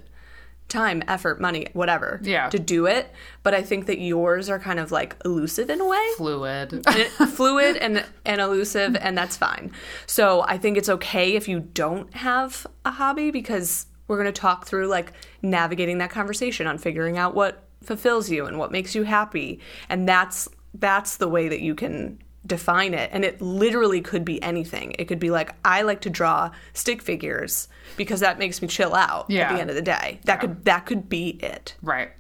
time 0.72 1.04
effort 1.08 1.40
money 1.42 1.68
whatever 1.74 2.20
Yeah. 2.24 2.50
to 2.50 2.58
do 2.58 2.86
it 2.86 3.12
but 3.44 3.54
i 3.54 3.62
think 3.62 3.86
that 3.88 4.00
yours 4.00 4.50
are 4.50 4.58
kind 4.58 4.80
of 4.80 4.92
like 4.92 5.16
elusive 5.26 5.70
in 5.70 5.82
a 5.82 5.86
way 5.86 6.08
Fluid. 6.18 6.84
fluid 7.36 7.78
and 7.78 8.06
and 8.26 8.40
elusive 8.42 8.96
and 8.96 9.18
that's 9.18 9.36
fine 9.38 9.72
so 10.06 10.44
i 10.48 10.58
think 10.58 10.78
it's 10.78 10.90
okay 10.90 11.36
if 11.36 11.48
you 11.48 11.60
don't 11.60 12.14
have 12.16 12.66
a 12.86 12.92
hobby 12.92 13.32
because 13.32 13.86
we're 14.08 14.18
going 14.22 14.34
to 14.34 14.42
talk 14.42 14.66
through 14.66 14.88
like 14.88 15.14
navigating 15.42 15.98
that 16.00 16.10
conversation 16.10 16.68
on 16.68 16.78
figuring 16.78 17.18
out 17.18 17.36
what 17.36 17.64
fulfills 17.84 18.30
you 18.30 18.46
and 18.46 18.58
what 18.58 18.72
makes 18.72 18.96
you 18.96 19.04
happy 19.04 19.60
and 19.90 20.08
that's 20.08 20.48
that's 20.76 21.18
the 21.18 21.28
way 21.28 21.48
that 21.50 21.60
you 21.62 21.76
can 21.76 22.18
define 22.46 22.94
it 22.94 23.10
and 23.14 23.24
it 23.24 23.40
literally 23.42 24.02
could 24.02 24.26
be 24.26 24.42
anything 24.42 24.96
it 24.98 25.06
could 25.06 25.20
be 25.20 25.30
like 25.30 25.54
i 25.64 25.84
like 25.84 26.02
to 26.02 26.10
draw 26.10 26.50
stick 26.74 27.02
figures 27.02 27.68
because 27.98 28.20
that 28.22 28.40
makes 28.40 28.62
me 28.62 28.68
chill 28.68 28.96
out 28.96 29.32
at 29.32 29.54
the 29.54 29.62
end 29.62 29.70
of 29.70 29.76
the 29.76 29.82
day 29.82 30.20
that 30.24 30.40
could 30.40 30.66
that 30.66 30.86
could 30.86 31.08
be 31.08 31.30
it 31.30 31.76
right. 31.84 32.12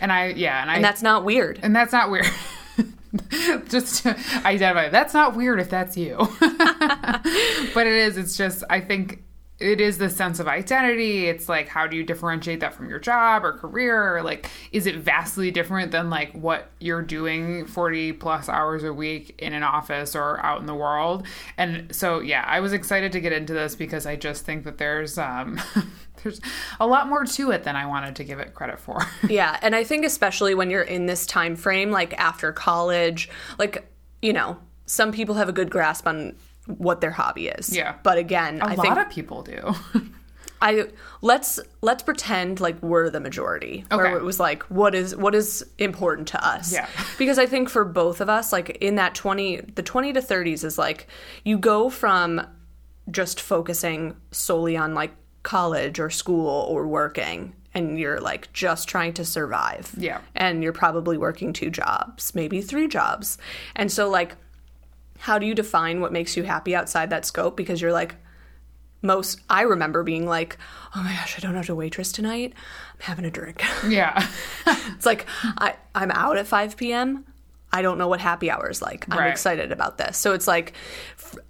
And 0.00 0.12
I, 0.12 0.28
yeah. 0.28 0.62
And 0.62 0.70
I, 0.70 0.74
and 0.76 0.84
that's 0.84 1.02
not 1.02 1.24
weird 1.24 1.60
And 1.62 1.74
that's 1.74 1.92
not 1.92 2.10
weird. 2.10 2.26
just 3.68 4.02
to 4.02 4.16
identify 4.44 4.88
that's 4.88 5.14
not 5.14 5.36
weird 5.36 5.60
if 5.60 5.70
that's 5.70 5.96
you. 5.96 6.16
but 6.40 7.86
it 7.86 7.92
is. 7.92 8.16
It's 8.16 8.36
just, 8.36 8.64
I 8.68 8.80
think 8.80 9.22
it 9.58 9.80
is 9.80 9.96
the 9.96 10.10
sense 10.10 10.38
of 10.38 10.48
identity. 10.48 11.26
It's 11.26 11.48
like, 11.48 11.68
how 11.68 11.86
do 11.86 11.96
you 11.96 12.04
differentiate 12.04 12.60
that 12.60 12.74
from 12.74 12.90
your 12.90 12.98
job 12.98 13.44
or 13.44 13.52
career? 13.52 14.16
Or 14.16 14.22
like, 14.22 14.50
is 14.70 14.86
it 14.86 14.96
vastly 14.96 15.50
different 15.50 15.92
than 15.92 16.10
like 16.10 16.32
what 16.32 16.70
you're 16.78 17.02
doing 17.02 17.64
40 17.64 18.12
plus 18.14 18.48
hours 18.48 18.84
a 18.84 18.92
week 18.92 19.34
in 19.38 19.54
an 19.54 19.62
office 19.62 20.14
or 20.14 20.44
out 20.44 20.60
in 20.60 20.66
the 20.66 20.74
world? 20.74 21.26
And 21.56 21.94
so, 21.94 22.20
yeah, 22.20 22.44
I 22.46 22.60
was 22.60 22.74
excited 22.74 23.12
to 23.12 23.20
get 23.20 23.32
into 23.32 23.54
this 23.54 23.74
because 23.74 24.04
I 24.04 24.16
just 24.16 24.44
think 24.44 24.64
that 24.64 24.76
there's, 24.76 25.16
um, 25.16 25.58
there's 26.22 26.40
a 26.78 26.86
lot 26.86 27.08
more 27.08 27.24
to 27.24 27.50
it 27.50 27.64
than 27.64 27.76
I 27.76 27.86
wanted 27.86 28.16
to 28.16 28.24
give 28.24 28.38
it 28.38 28.54
credit 28.54 28.78
for. 28.78 29.00
Yeah, 29.28 29.58
and 29.60 29.74
I 29.74 29.82
think 29.82 30.04
especially 30.04 30.54
when 30.54 30.70
you're 30.70 30.82
in 30.82 31.06
this 31.06 31.26
time 31.26 31.56
frame, 31.56 31.90
like 31.90 32.14
after 32.18 32.52
college, 32.52 33.28
like 33.58 33.90
you 34.22 34.32
know, 34.32 34.56
some 34.86 35.12
people 35.12 35.34
have 35.34 35.48
a 35.48 35.52
good 35.52 35.68
grasp 35.68 36.06
on 36.06 36.36
what 36.66 37.00
their 37.00 37.10
hobby 37.10 37.48
is. 37.48 37.74
Yeah. 37.74 37.96
But 38.02 38.18
again, 38.18 38.60
A 38.60 38.66
I 38.66 38.74
lot 38.74 38.82
think 38.82 38.98
of 38.98 39.10
people 39.10 39.42
do. 39.42 39.74
I 40.62 40.86
let's 41.20 41.60
let's 41.82 42.02
pretend 42.02 42.60
like 42.60 42.82
we're 42.82 43.10
the 43.10 43.20
majority. 43.20 43.84
Where 43.90 44.16
it 44.16 44.22
was 44.22 44.40
like 44.40 44.62
what 44.64 44.94
is 44.94 45.14
what 45.14 45.34
is 45.34 45.64
important 45.78 46.28
to 46.28 46.46
us. 46.46 46.72
Yeah. 46.72 46.88
Because 47.18 47.38
I 47.38 47.46
think 47.46 47.68
for 47.68 47.84
both 47.84 48.20
of 48.20 48.28
us, 48.28 48.52
like 48.52 48.70
in 48.80 48.96
that 48.96 49.14
twenty 49.14 49.60
the 49.60 49.82
twenty 49.82 50.12
to 50.12 50.22
thirties 50.22 50.64
is 50.64 50.78
like 50.78 51.08
you 51.44 51.58
go 51.58 51.90
from 51.90 52.46
just 53.10 53.40
focusing 53.40 54.16
solely 54.32 54.76
on 54.76 54.94
like 54.94 55.12
college 55.42 56.00
or 56.00 56.10
school 56.10 56.66
or 56.68 56.86
working 56.86 57.54
and 57.72 57.98
you're 57.98 58.20
like 58.20 58.52
just 58.52 58.88
trying 58.88 59.12
to 59.14 59.24
survive. 59.24 59.94
Yeah. 59.96 60.20
And 60.34 60.62
you're 60.62 60.72
probably 60.72 61.18
working 61.18 61.52
two 61.52 61.70
jobs, 61.70 62.34
maybe 62.34 62.62
three 62.62 62.88
jobs. 62.88 63.36
And 63.76 63.92
so 63.92 64.08
like 64.08 64.36
how 65.18 65.38
do 65.38 65.46
you 65.46 65.54
define 65.54 66.00
what 66.00 66.12
makes 66.12 66.36
you 66.36 66.42
happy 66.44 66.74
outside 66.74 67.10
that 67.10 67.24
scope 67.24 67.56
because 67.56 67.80
you're 67.80 67.92
like 67.92 68.16
most 69.02 69.40
I 69.48 69.62
remember 69.62 70.02
being 70.02 70.26
like, 70.26 70.56
"Oh 70.94 71.02
my 71.02 71.12
gosh, 71.12 71.36
I 71.38 71.40
don't 71.40 71.54
have 71.54 71.66
to 71.66 71.74
waitress 71.74 72.10
tonight. 72.12 72.54
I'm 72.94 73.00
having 73.00 73.24
a 73.24 73.30
drink." 73.30 73.62
yeah. 73.88 74.26
it's 74.66 75.06
like 75.06 75.26
I 75.42 75.74
I'm 75.94 76.10
out 76.10 76.38
at 76.38 76.46
5 76.46 76.76
p.m. 76.76 77.24
I 77.72 77.82
don't 77.82 77.98
know 77.98 78.08
what 78.08 78.20
happy 78.20 78.50
hour 78.50 78.70
is 78.70 78.80
like. 78.80 79.06
I'm 79.10 79.18
Right. 79.18 79.30
excited 79.30 79.70
about 79.70 79.98
this. 79.98 80.16
So 80.16 80.32
it's 80.32 80.46
like 80.48 80.72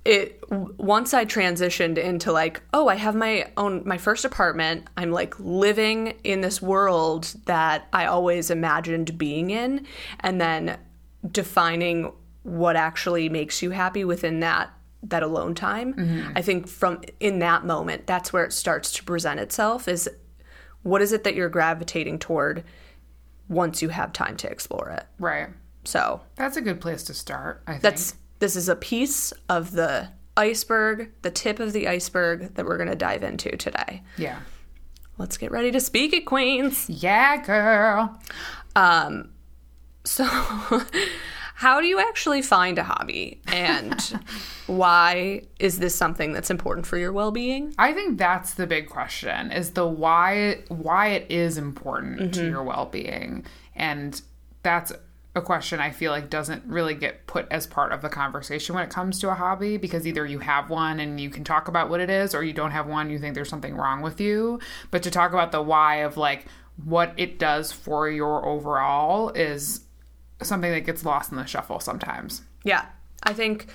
it 0.04 0.42
once 0.50 1.14
I 1.14 1.24
transitioned 1.24 1.98
into 1.98 2.32
like, 2.32 2.62
oh, 2.74 2.88
I 2.88 2.96
have 2.96 3.14
my 3.14 3.50
own 3.56 3.82
my 3.86 3.96
first 3.96 4.24
apartment. 4.24 4.88
I'm 4.96 5.12
like 5.12 5.38
living 5.38 6.14
in 6.24 6.40
this 6.40 6.60
world 6.60 7.32
that 7.46 7.86
I 7.92 8.06
always 8.06 8.50
imagined 8.50 9.16
being 9.16 9.50
in 9.50 9.86
and 10.20 10.40
then 10.40 10.78
defining 11.30 12.12
what 12.46 12.76
actually 12.76 13.28
makes 13.28 13.60
you 13.60 13.70
happy 13.70 14.04
within 14.04 14.40
that 14.40 14.70
that 15.02 15.22
alone 15.22 15.54
time. 15.54 16.32
I 16.34 16.42
think 16.42 16.66
from 16.68 17.02
in 17.20 17.38
that 17.40 17.64
moment, 17.64 18.06
that's 18.06 18.32
where 18.32 18.44
it 18.44 18.52
starts 18.52 18.90
to 18.92 19.04
present 19.04 19.38
itself 19.38 19.86
is 19.88 20.08
what 20.82 21.02
is 21.02 21.12
it 21.12 21.22
that 21.24 21.34
you're 21.34 21.48
gravitating 21.48 22.18
toward 22.18 22.64
once 23.48 23.82
you 23.82 23.88
have 23.90 24.12
time 24.12 24.36
to 24.38 24.50
explore 24.50 24.90
it. 24.90 25.04
Right. 25.18 25.48
So 25.84 26.20
That's 26.36 26.56
a 26.56 26.60
good 26.60 26.80
place 26.80 27.04
to 27.04 27.14
start, 27.14 27.62
I 27.66 27.72
think. 27.72 27.82
that's 27.82 28.14
this 28.40 28.56
is 28.56 28.68
a 28.68 28.74
piece 28.76 29.32
of 29.48 29.72
the 29.72 30.08
iceberg, 30.36 31.10
the 31.22 31.30
tip 31.30 31.60
of 31.60 31.72
the 31.72 31.86
iceberg 31.88 32.54
that 32.54 32.64
we're 32.66 32.76
going 32.76 32.88
to 32.90 32.96
dive 32.96 33.22
into 33.22 33.56
today. 33.56 34.02
yeah. 34.16 34.38
Let's 35.18 35.38
get 35.38 35.50
ready 35.50 35.70
to 35.70 35.80
speak 35.80 36.12
it, 36.12 36.26
queens. 36.26 36.90
Yeah, 36.90 37.42
girl. 37.42 38.20
Um, 38.74 39.30
so 40.04 40.26
how 41.56 41.80
do 41.80 41.86
you 41.86 41.98
actually 41.98 42.42
find 42.42 42.78
a 42.78 42.82
hobby, 42.82 43.40
and 43.46 44.20
why 44.66 45.40
is 45.58 45.78
this 45.78 45.94
something 45.94 46.34
that's 46.34 46.50
important 46.50 46.86
for 46.86 46.98
your 46.98 47.14
well-being? 47.14 47.74
I 47.78 47.94
think 47.94 48.18
that's 48.18 48.52
the 48.52 48.66
big 48.66 48.90
question 48.90 49.50
is 49.50 49.70
the 49.70 49.86
why 49.86 50.64
why 50.68 51.08
it 51.08 51.30
is 51.30 51.56
important 51.56 52.34
to 52.34 52.40
mm-hmm. 52.40 52.50
your 52.50 52.62
well-being. 52.62 53.46
And 53.74 54.20
that's 54.64 54.92
a 55.34 55.40
question 55.40 55.80
I 55.80 55.92
feel 55.92 56.12
like 56.12 56.28
doesn't 56.28 56.62
really 56.66 56.94
get 56.94 57.26
put 57.26 57.46
as 57.50 57.66
part 57.66 57.92
of 57.92 58.02
the 58.02 58.10
conversation 58.10 58.74
when 58.74 58.84
it 58.84 58.90
comes 58.90 59.18
to 59.20 59.30
a 59.30 59.34
hobby 59.34 59.78
because 59.78 60.06
either 60.06 60.26
you 60.26 60.40
have 60.40 60.68
one 60.68 61.00
and 61.00 61.18
you 61.18 61.30
can 61.30 61.42
talk 61.42 61.68
about 61.68 61.88
what 61.88 62.00
it 62.00 62.10
is 62.10 62.34
or 62.34 62.44
you 62.44 62.52
don't 62.52 62.70
have 62.72 62.86
one 62.86 63.08
you 63.08 63.18
think 63.18 63.34
there's 63.34 63.48
something 63.48 63.76
wrong 63.76 64.00
with 64.00 64.18
you 64.18 64.58
but 64.90 65.02
to 65.02 65.10
talk 65.10 65.32
about 65.32 65.52
the 65.52 65.60
why 65.60 65.96
of 65.96 66.16
like 66.16 66.46
what 66.84 67.12
it 67.18 67.38
does 67.38 67.70
for 67.70 68.08
your 68.08 68.46
overall 68.46 69.28
is 69.30 69.85
something 70.42 70.70
that 70.70 70.80
gets 70.80 71.04
lost 71.04 71.30
in 71.30 71.36
the 71.38 71.46
shuffle 71.46 71.80
sometimes. 71.80 72.42
Yeah. 72.64 72.86
I 73.22 73.32
think 73.32 73.66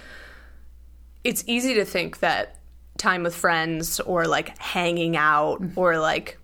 it's 1.24 1.43
easy 1.47 1.74
to 1.76 1.86
think 1.86 2.19
that 2.19 2.58
time 2.97 3.24
with 3.24 3.36
friends 3.36 4.00
or 4.02 4.26
like 4.26 4.58
hanging 4.60 5.15
out 5.17 5.62
mm. 5.62 5.71
or 5.76 5.97
like 5.97 6.38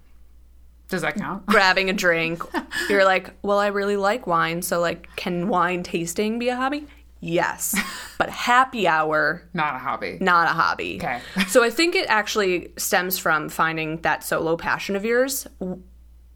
Does 0.89 1.01
that 1.01 1.15
count? 1.15 1.45
grabbing 1.47 1.89
a 1.89 1.93
drink, 1.93 2.43
you're 2.89 3.05
like, 3.05 3.31
well, 3.43 3.59
I 3.59 3.67
really 3.67 3.97
like 3.97 4.25
wine. 4.27 4.61
So, 4.61 4.79
like, 4.79 5.07
can 5.15 5.47
wine 5.47 5.83
tasting 5.83 6.39
be 6.39 6.49
a 6.49 6.55
hobby? 6.55 6.87
Yes. 7.19 7.75
But 8.17 8.31
happy 8.31 8.87
hour, 8.87 9.43
Not 9.53 9.75
a 9.75 9.77
hobby. 9.77 10.17
not 10.19 10.49
a 10.49 10.53
hobby. 10.53 10.97
Okay. 10.97 11.21
so, 11.47 11.63
I 11.63 11.69
think 11.69 11.93
it 11.93 12.07
actually 12.09 12.69
stems 12.75 13.19
from 13.19 13.47
finding 13.47 13.97
that 14.01 14.23
solo 14.23 14.57
passion 14.57 14.95
of 14.95 15.05
yours. 15.05 15.45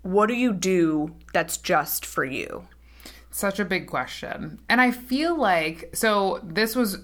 What 0.04 0.28
do 0.28 0.36
you 0.36 0.54
do 0.54 1.16
that's 1.34 1.58
just 1.58 2.06
for 2.06 2.24
you? 2.24 2.68
Such 3.32 3.60
a 3.60 3.66
big 3.66 3.88
question. 3.88 4.60
And 4.70 4.82
I 4.82 4.92
feel 4.92 5.38
like 5.38 5.90
so 5.94 6.40
this 6.44 6.76
was 6.76 6.98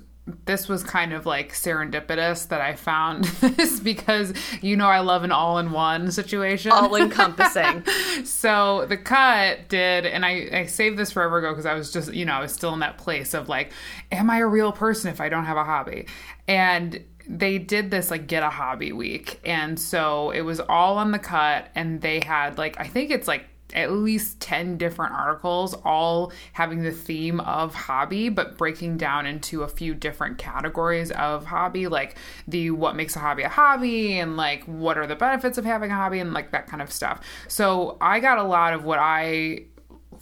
this 0.46 0.68
was 0.68 0.84
kind 0.84 1.13
of 1.13 1.26
like 1.26 1.54
serendipitous 1.54 2.50
that 2.50 2.60
I 2.60 2.76
found 2.76 3.24
this 3.42 3.80
because 3.80 4.34
you 4.62 4.76
know 4.76 4.88
I 4.88 5.00
love 5.00 5.24
an 5.24 5.32
all-in-one 5.32 6.12
situation. 6.12 6.74
All 6.74 6.96
encompassing. 6.96 7.86
so 8.26 8.86
the 8.88 8.98
cut 8.98 9.70
did 9.70 10.06
and 10.06 10.26
I, 10.26 10.50
I 10.52 10.66
saved 10.66 10.98
this 10.98 11.12
forever 11.12 11.38
ago 11.38 11.52
because 11.52 11.66
I 11.66 11.74
was 11.74 11.92
just 11.92 12.13
you 12.13 12.26
know 12.26 12.34
I 12.34 12.42
was 12.42 12.54
still 12.54 12.74
in 12.74 12.80
that 12.82 12.98
place 12.98 13.34
of 13.34 13.48
like 13.48 13.72
am 14.12 14.30
I 14.30 14.40
a 14.40 14.48
real 14.48 14.74
person 14.74 15.10
if 15.10 15.22
I 15.22 15.30
don't 15.30 15.46
have 15.46 15.58
a 15.58 15.63
hobby 15.63 16.08
and 16.48 17.04
they 17.26 17.58
did 17.58 17.92
this 17.92 18.12
like 18.12 18.28
get 18.28 18.44
a 18.44 18.50
hobby 18.50 18.92
week 18.92 19.40
and 19.46 19.80
so 19.80 20.32
it 20.32 20.42
was 20.42 20.60
all 20.60 20.98
on 20.98 21.12
the 21.12 21.20
cut 21.20 21.70
and 21.74 22.02
they 22.02 22.20
had 22.20 22.58
like 22.58 22.78
I 22.80 22.88
think 22.88 23.12
it's 23.12 23.30
like 23.30 23.46
at 23.78 23.92
least 23.92 24.40
10 24.40 24.78
different 24.78 25.13
articles 25.13 25.76
all 25.86 26.32
having 26.54 26.82
the 26.82 26.92
theme 26.92 27.40
of 27.42 27.74
hobby 27.76 28.28
but 28.28 28.58
breaking 28.58 28.98
down 28.98 29.26
into 29.26 29.62
a 29.62 29.68
few 29.68 29.94
different 29.94 30.38
categories 30.38 31.12
of 31.12 31.46
hobby 31.46 31.88
like 31.88 32.18
the 32.48 32.72
what 32.72 32.96
makes 32.96 33.16
a 33.16 33.20
hobby 33.20 33.44
a 33.44 33.50
hobby 33.50 34.20
and 34.20 34.36
like 34.36 34.63
what 34.63 34.98
are 34.98 35.06
the 35.06 35.16
benefits 35.16 35.58
of 35.58 35.63
having 35.66 35.92
a 35.92 35.96
hobby 35.96 36.20
and 36.20 36.34
like 36.34 36.52
that 36.52 36.68
kind 36.68 36.82
of 36.82 36.92
stuff. 36.92 37.22
So 37.48 37.98
i 38.02 38.20
got 38.20 38.40
a 38.40 38.44
lot 38.44 38.74
of 38.74 38.84
what 38.84 39.00
i 39.00 39.63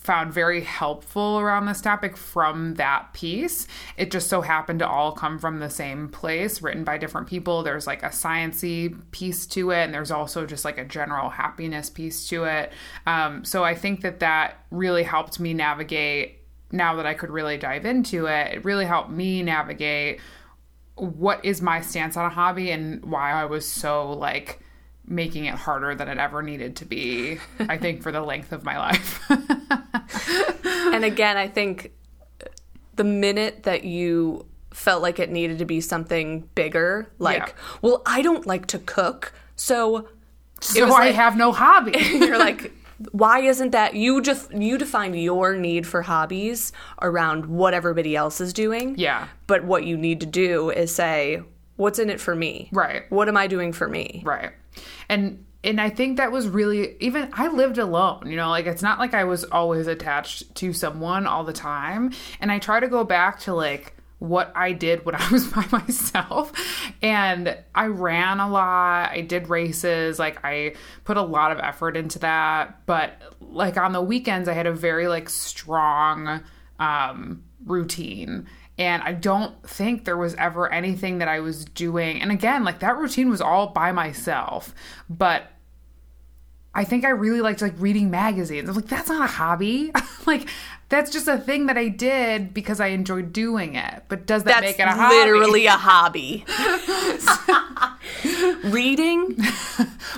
found 0.06 0.34
very 0.34 0.62
helpful 0.62 1.40
around 1.40 1.66
this 1.66 1.82
topic 1.82 2.16
from 2.16 2.76
that 2.76 3.12
piece. 3.14 3.68
It 3.98 4.12
just 4.12 4.30
so 4.30 4.42
happened 4.42 4.80
to 4.80 4.88
all 4.88 5.12
come 5.12 5.40
from 5.40 5.60
the 5.60 5.70
same 5.70 6.08
place, 6.10 6.62
written 6.62 6.84
by 6.84 6.98
different 6.98 7.28
people. 7.28 7.64
There's 7.64 7.88
like 7.88 8.04
a 8.04 8.10
sciency 8.10 8.96
piece 9.12 9.46
to 9.48 9.72
it, 9.72 9.84
and 9.84 9.94
there's 9.94 10.12
also 10.12 10.46
just 10.46 10.64
like 10.64 10.78
a 10.78 10.86
general 10.86 11.30
happiness 11.30 11.90
piece 11.90 12.28
to 12.30 12.46
it. 12.46 12.72
Um, 13.06 13.44
so 13.44 13.64
I 13.64 13.76
think 13.76 14.02
that 14.02 14.20
that 14.20 14.66
really 14.72 15.04
helped 15.04 15.40
me 15.40 15.54
navigate. 15.54 16.40
Now 16.72 16.96
that 16.96 17.06
I 17.06 17.14
could 17.14 17.30
really 17.30 17.58
dive 17.58 17.86
into 17.86 18.26
it, 18.26 18.56
it 18.56 18.66
really 18.66 18.86
helped 18.86 19.10
me 19.10 19.44
navigate 19.44 20.20
what 20.96 21.44
is 21.44 21.62
my 21.62 21.82
stance 21.82 22.18
on 22.18 22.26
a 22.26 22.30
hobby 22.30 22.72
and 22.72 23.04
why 23.06 23.32
I 23.32 23.46
was 23.46 23.68
so 23.68 24.12
like 24.14 24.60
making 25.08 25.46
it 25.46 25.54
harder 25.56 25.94
than 25.96 26.08
it 26.08 26.18
ever 26.18 26.42
needed 26.42 26.76
to 26.78 26.86
be. 26.86 27.40
I 27.60 27.78
think 27.78 28.02
for 28.02 28.12
the 28.12 28.22
length 28.22 28.52
of 28.52 28.64
my 28.64 28.78
life. 28.78 29.22
and 30.64 31.04
again, 31.06 31.38
I 31.38 31.48
think 31.48 31.92
the 32.96 33.04
minute 33.04 33.64
that 33.64 33.84
you 33.84 34.46
felt 34.72 35.02
like 35.02 35.20
it 35.20 35.30
needed 35.30 35.60
to 35.60 35.66
be 35.66 35.82
something 35.82 36.50
bigger, 36.56 37.10
like, 37.20 37.38
Yeah. 37.48 37.54
well, 37.82 38.02
I 38.06 38.22
don't 38.22 38.46
like 38.46 38.66
to 38.68 38.80
cook, 38.80 39.34
so 39.56 40.08
so 40.62 40.86
I 40.88 40.90
like- 40.90 41.16
have 41.16 41.38
no 41.38 41.52
hobby. 41.52 41.98
you're 42.12 42.38
like, 42.40 42.72
why 43.12 43.40
isn't 43.40 43.72
that 43.72 43.94
you 43.96 44.22
just 44.22 44.54
you 44.54 44.78
define 44.78 45.14
your 45.14 45.56
need 45.56 45.86
for 45.86 46.02
hobbies 46.02 46.72
around 47.02 47.46
what 47.46 47.74
everybody 47.74 48.16
else 48.16 48.40
is 48.42 48.54
doing? 48.54 48.96
Yeah. 48.98 49.28
But 49.48 49.66
what 49.66 49.86
you 49.86 49.98
need 49.98 50.20
to 50.22 50.26
do 50.26 50.70
is 50.72 50.94
say, 50.96 51.42
what's 51.76 52.00
in 52.00 52.10
it 52.10 52.20
for 52.22 52.36
me? 52.36 52.70
Right. 52.72 53.04
What 53.12 53.28
am 53.28 53.38
I 53.38 53.48
doing 53.48 53.74
for 53.74 53.88
me? 53.88 54.22
right. 54.26 54.52
And 55.08 55.45
and 55.66 55.82
I 55.82 55.90
think 55.90 56.18
that 56.18 56.32
was 56.32 56.48
really 56.48 56.96
even 57.00 57.30
I 57.34 57.48
lived 57.48 57.80
alone, 57.80 58.24
you 58.28 58.38
know, 58.38 58.50
like 58.50 58.68
it's 58.68 58.84
not 58.84 59.00
like 59.00 59.14
I 59.14 59.24
was 59.24 59.44
always 59.46 59.88
attached 59.88 60.54
to 60.56 60.72
someone 60.72 61.26
all 61.26 61.44
the 61.44 61.54
time. 61.54 62.14
And 62.40 62.52
I 62.52 62.60
try 62.60 62.80
to 62.80 62.88
go 62.88 63.04
back 63.04 63.40
to 63.42 63.54
like 63.54 63.96
what 64.20 64.54
I 64.56 64.74
did 64.74 65.06
when 65.06 65.16
I 65.20 65.32
was 65.32 65.48
by 65.48 65.66
myself. 65.72 66.54
And 67.02 67.58
I 67.74 67.88
ran 67.88 68.40
a 68.40 68.48
lot. 68.48 69.10
I 69.12 69.22
did 69.22 69.50
races. 69.50 70.20
Like 70.20 70.46
I 70.46 70.76
put 71.04 71.18
a 71.18 71.24
lot 71.24 71.52
of 71.52 71.60
effort 71.60 71.98
into 71.98 72.20
that. 72.20 72.86
But 72.86 73.20
like 73.42 73.76
on 73.76 73.92
the 73.92 74.02
weekends 74.02 74.48
I 74.48 74.54
had 74.54 74.68
a 74.68 74.74
very 74.74 75.08
like 75.08 75.30
strong 75.30 76.44
um 76.80 77.44
routine. 77.66 78.46
And 78.78 79.02
I 79.02 79.14
don't 79.14 79.68
think 79.68 80.04
there 80.04 80.18
was 80.18 80.36
ever 80.36 80.72
anything 80.72 81.20
that 81.20 81.30
I 81.30 81.40
was 81.40 81.64
doing. 81.66 82.22
And 82.22 82.30
again, 82.30 82.64
like 82.66 82.80
that 82.80 82.98
routine 82.98 83.30
was 83.30 83.42
all 83.42 83.68
by 83.68 83.94
myself. 83.94 84.76
But 85.10 85.50
I 86.76 86.84
think 86.84 87.06
I 87.06 87.10
really 87.10 87.42
liked 87.42 87.62
like 87.62 87.74
reading 87.78 88.12
magazines. 88.12 88.68
I'm 88.70 88.76
like, 88.76 88.88
that's 88.88 89.08
not 89.10 89.24
a 89.24 89.32
hobby. 89.32 89.92
like, 90.26 90.50
that's 90.90 91.10
just 91.10 91.28
a 91.28 91.38
thing 91.38 91.68
that 91.68 91.78
I 91.78 91.88
did 91.88 92.54
because 92.54 92.80
I 92.82 92.88
enjoyed 92.88 93.32
doing 93.34 93.76
it. 93.76 94.04
But 94.10 94.26
does 94.28 94.44
that 94.44 94.62
That's 94.62 94.78
make 94.78 94.80
it 94.80 94.88
a 94.88 94.92
hobby? 94.92 95.16
literally 95.16 95.66
a 95.68 95.72
hobby. 95.72 96.46
Reading, 98.64 99.36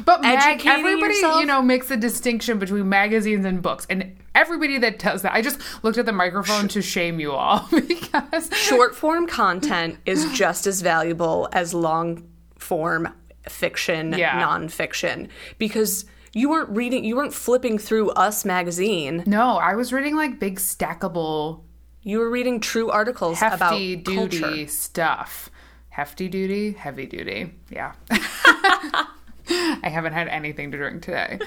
But 0.03 0.21
mag- 0.21 0.65
everybody, 0.65 1.13
yourself? 1.15 1.39
you 1.39 1.45
know, 1.45 1.61
makes 1.61 1.89
a 1.91 1.97
distinction 1.97 2.59
between 2.59 2.87
magazines 2.89 3.45
and 3.45 3.61
books. 3.61 3.85
And 3.89 4.15
everybody 4.35 4.77
that 4.79 4.99
does 4.99 5.21
that, 5.21 5.33
I 5.33 5.41
just 5.41 5.59
looked 5.83 5.97
at 5.97 6.05
the 6.05 6.11
microphone 6.13 6.67
to 6.69 6.81
shame 6.81 7.19
you 7.19 7.31
all 7.33 7.67
because 7.71 8.49
short 8.53 8.95
form 8.95 9.27
content 9.27 9.97
is 10.05 10.29
just 10.33 10.67
as 10.67 10.81
valuable 10.81 11.49
as 11.53 11.73
long 11.73 12.27
form 12.57 13.09
fiction, 13.47 14.13
Yeah. 14.17 14.41
nonfiction, 14.41 15.29
because 15.57 16.05
you 16.33 16.49
weren't 16.49 16.69
reading, 16.69 17.03
you 17.03 17.15
weren't 17.15 17.33
flipping 17.33 17.77
through 17.77 18.09
Us 18.11 18.45
magazine. 18.45 19.23
no, 19.25 19.57
I 19.57 19.75
was 19.75 19.91
reading 19.93 20.15
like 20.15 20.39
big 20.39 20.57
stackable, 20.59 21.61
You 22.03 22.19
were 22.19 22.29
reading 22.29 22.59
true 22.59 22.89
articles 22.89 23.39
hefty 23.39 23.93
about 23.93 24.03
duty 24.05 24.39
culture. 24.39 24.67
stuff. 24.67 25.49
Hefty 25.89 26.27
duty, 26.29 26.73
heavy 26.73 27.05
duty. 27.07 27.53
Yeah. 27.71 27.93
I 28.11 29.89
haven't 29.89 30.13
had 30.13 30.27
anything 30.27 30.71
to 30.71 30.77
drink 30.77 31.01
today. 31.01 31.39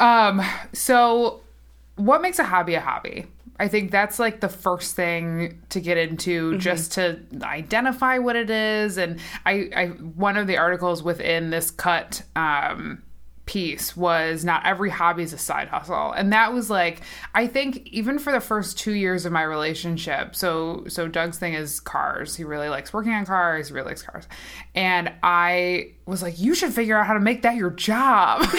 Um, 0.00 0.42
so 0.72 1.40
what 1.96 2.20
makes 2.22 2.38
a 2.38 2.44
hobby 2.44 2.74
a 2.74 2.80
hobby? 2.80 3.26
I 3.60 3.66
think 3.68 3.90
that's 3.90 4.18
like 4.18 4.40
the 4.40 4.48
first 4.48 4.94
thing 4.94 5.60
to 5.70 5.80
get 5.80 5.96
into 5.98 6.58
just 6.58 6.92
to 6.92 7.18
identify 7.42 8.18
what 8.18 8.36
it 8.36 8.50
is. 8.50 8.98
And 8.98 9.18
I, 9.46 9.68
I 9.74 9.86
one 9.86 10.36
of 10.36 10.46
the 10.46 10.58
articles 10.58 11.02
within 11.02 11.50
this 11.50 11.70
cut 11.72 12.22
um 12.36 13.02
piece 13.48 13.96
was 13.96 14.44
not 14.44 14.64
every 14.66 14.90
hobby 14.90 15.22
is 15.22 15.32
a 15.32 15.38
side 15.38 15.68
hustle. 15.68 16.12
And 16.12 16.30
that 16.34 16.52
was 16.52 16.68
like 16.68 17.00
i 17.34 17.46
think 17.46 17.86
even 17.86 18.18
for 18.18 18.30
the 18.30 18.40
first 18.40 18.78
two 18.78 18.92
years 18.92 19.24
of 19.24 19.32
my 19.32 19.42
relationship 19.42 20.36
so 20.36 20.84
so 20.86 21.08
doug's 21.08 21.38
thing 21.38 21.54
is 21.54 21.80
cars. 21.80 22.36
He 22.36 22.44
really 22.44 22.68
likes 22.68 22.92
working 22.92 23.12
on 23.12 23.24
cars. 23.24 23.68
He 23.68 23.74
really 23.74 23.88
likes 23.88 24.02
cars. 24.02 24.28
And 24.74 25.10
i 25.22 25.92
was 26.04 26.22
like 26.22 26.38
you 26.38 26.54
should 26.54 26.74
figure 26.74 26.98
out 26.98 27.06
how 27.06 27.14
to 27.14 27.20
make 27.20 27.42
that 27.42 27.56
your 27.56 27.70
job. 27.70 28.46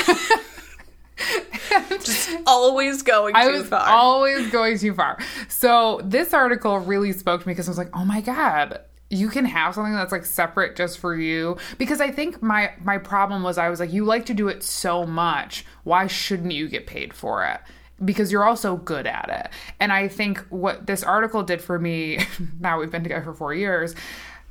Always 2.48 3.04
going 3.04 3.36
too 3.36 3.40
I 3.40 3.48
was 3.50 3.68
far. 3.68 3.88
always 3.88 4.50
going 4.50 4.80
too 4.80 4.94
far. 4.94 5.20
So 5.50 6.02
this 6.04 6.34
article 6.34 6.80
really 6.80 7.12
spoke 7.12 7.42
to 7.42 7.48
me 7.48 7.54
because 7.54 7.68
I 7.68 7.72
was 7.72 7.78
like, 7.78 7.90
oh 7.94 8.06
my 8.06 8.22
god, 8.22 8.80
you 9.10 9.30
can 9.30 9.46
have 9.46 9.76
something 9.76 9.94
that's 9.94 10.12
like 10.12 10.26
separate 10.26 10.76
just 10.76 11.00
for 11.00 11.16
you. 11.16 11.58
Because 11.78 12.02
I 12.02 12.12
think 12.12 12.42
my 12.42 12.72
my 12.84 12.98
problem 12.98 13.44
was 13.44 13.58
I 13.58 13.70
was 13.70 13.80
like, 13.80 13.92
you 13.92 14.06
like 14.06 14.26
to 14.28 14.34
do 14.34 14.48
it 14.48 14.64
so 14.64 15.06
much, 15.06 15.66
why 15.84 16.08
shouldn't 16.08 16.52
you 16.52 16.68
get 16.68 16.88
paid 16.88 17.14
for 17.14 17.46
it? 17.46 17.60
Because 18.04 18.32
you're 18.32 18.46
also 18.46 18.78
good 18.78 19.08
at 19.08 19.30
it. 19.30 19.52
And 19.80 19.92
I 19.92 20.08
think 20.08 20.40
what 20.50 20.88
this 20.88 21.04
article 21.04 21.44
did 21.44 21.62
for 21.62 21.78
me, 21.80 22.20
now 22.60 22.80
we've 22.80 22.92
been 22.92 23.04
together 23.04 23.24
for 23.24 23.34
four 23.34 23.54
years. 23.54 23.96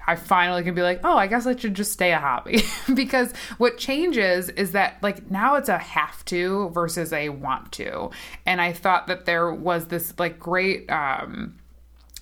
I 0.07 0.17
finally 0.17 0.63
can 0.63 0.75
be 0.75 0.81
like, 0.81 1.01
oh, 1.05 1.19
I 1.19 1.27
guess 1.27 1.47
I 1.47 1.55
should 1.55 1.75
just 1.75 1.93
stay 1.93 2.13
a 2.13 2.19
hobby. 2.19 2.63
because 2.95 3.31
what 3.59 3.77
changes 3.77 4.49
is 4.49 4.73
that, 4.73 4.97
like, 5.03 5.31
now 5.31 5.57
it's 5.57 5.69
a 5.69 5.77
have 5.77 6.25
to 6.27 6.71
versus 6.71 7.13
a 7.13 7.29
want 7.29 7.73
to. 7.73 8.09
And 8.47 8.59
I 8.59 8.73
thought 8.73 9.09
that 9.09 9.27
there 9.27 9.53
was 9.53 9.89
this, 9.89 10.15
like, 10.19 10.39
great, 10.39 10.91
um, 10.91 11.58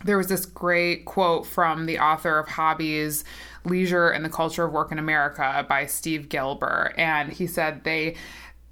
there 0.04 0.18
was 0.18 0.28
this 0.28 0.46
great 0.46 1.04
quote 1.04 1.46
from 1.46 1.87
the 1.87 1.98
author 1.98 2.38
of 2.38 2.48
Hobbies, 2.48 3.24
Leisure 3.64 4.09
and 4.09 4.24
the 4.24 4.28
Culture 4.30 4.64
of 4.64 4.72
Work 4.72 4.92
in 4.92 4.98
America 4.98 5.64
by 5.68 5.87
Steve 5.87 6.28
Gelber. 6.28 6.92
And 6.98 7.32
he 7.32 7.46
said 7.46 7.85
they, 7.85 8.16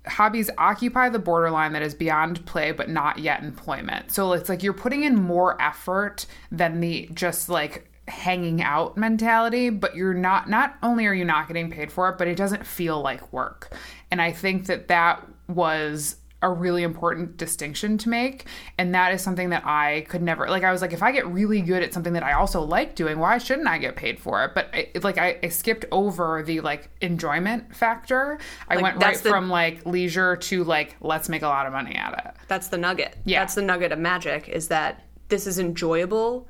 hobbies 0.06 0.50
occupy 0.58 1.08
the 1.08 1.18
borderline 1.18 1.72
that 1.72 1.82
is 1.82 1.94
beyond 1.94 2.44
play 2.46 2.72
but 2.72 2.88
not 2.88 3.18
yet 3.18 3.42
employment. 3.42 4.10
So 4.10 4.32
it's 4.32 4.48
like 4.48 4.62
you're 4.62 4.72
putting 4.72 5.04
in 5.04 5.14
more 5.14 5.60
effort 5.60 6.26
than 6.52 6.80
the 6.80 7.08
just 7.14 7.48
like 7.48 7.90
hanging 8.06 8.62
out 8.62 8.96
mentality, 8.96 9.70
but 9.70 9.96
you're 9.96 10.14
not 10.14 10.48
not 10.48 10.76
only 10.82 11.06
are 11.06 11.14
you 11.14 11.24
not 11.24 11.48
getting 11.48 11.70
paid 11.70 11.90
for 11.90 12.10
it, 12.10 12.18
but 12.18 12.28
it 12.28 12.36
doesn't 12.36 12.66
feel 12.66 13.00
like 13.00 13.32
work. 13.32 13.74
And 14.10 14.20
I 14.20 14.30
think 14.30 14.66
that 14.66 14.88
that 14.88 15.26
was 15.48 16.16
a 16.44 16.50
really 16.50 16.82
important 16.82 17.36
distinction 17.36 17.96
to 17.98 18.08
make 18.08 18.46
and 18.78 18.94
that 18.94 19.12
is 19.12 19.22
something 19.22 19.50
that 19.50 19.64
I 19.66 20.06
could 20.08 20.22
never 20.22 20.48
like 20.48 20.62
I 20.62 20.70
was 20.70 20.82
like 20.82 20.92
if 20.92 21.02
I 21.02 21.10
get 21.10 21.26
really 21.26 21.60
good 21.62 21.82
at 21.82 21.92
something 21.94 22.12
that 22.12 22.22
I 22.22 22.34
also 22.34 22.60
like 22.60 22.94
doing 22.94 23.18
why 23.18 23.38
shouldn't 23.38 23.66
I 23.66 23.78
get 23.78 23.96
paid 23.96 24.18
for 24.20 24.44
it 24.44 24.52
but 24.54 24.68
it, 24.72 25.02
like 25.02 25.18
I, 25.18 25.38
I, 25.42 25.48
skipped 25.48 25.86
over 25.90 26.42
the 26.42 26.60
like 26.60 26.90
enjoyment 27.00 27.74
factor 27.74 28.38
I 28.68 28.74
Like, 28.76 28.82
went 28.82 28.96
right 28.98 29.16
the- 29.16 29.30
from 29.30 29.48
like 29.48 29.84
leisure 29.86 30.36
to 30.36 30.64
like 30.64 30.96
let's 31.00 31.28
make 31.28 31.42
a 31.42 31.48
lot 31.48 31.66
of 31.66 31.72
money 31.72 31.94
at 31.94 32.12
it 32.26 32.34
That's 32.48 32.68
the 32.68 32.78
nugget. 32.78 33.16
Yeah. 33.24 33.40
That's 33.40 33.54
the 33.54 33.62
nugget 33.62 33.90
of 33.92 33.98
magic 33.98 34.48
is 34.48 34.68
that 34.68 35.02
this 35.28 35.46
is 35.46 35.58
enjoyable 35.58 36.46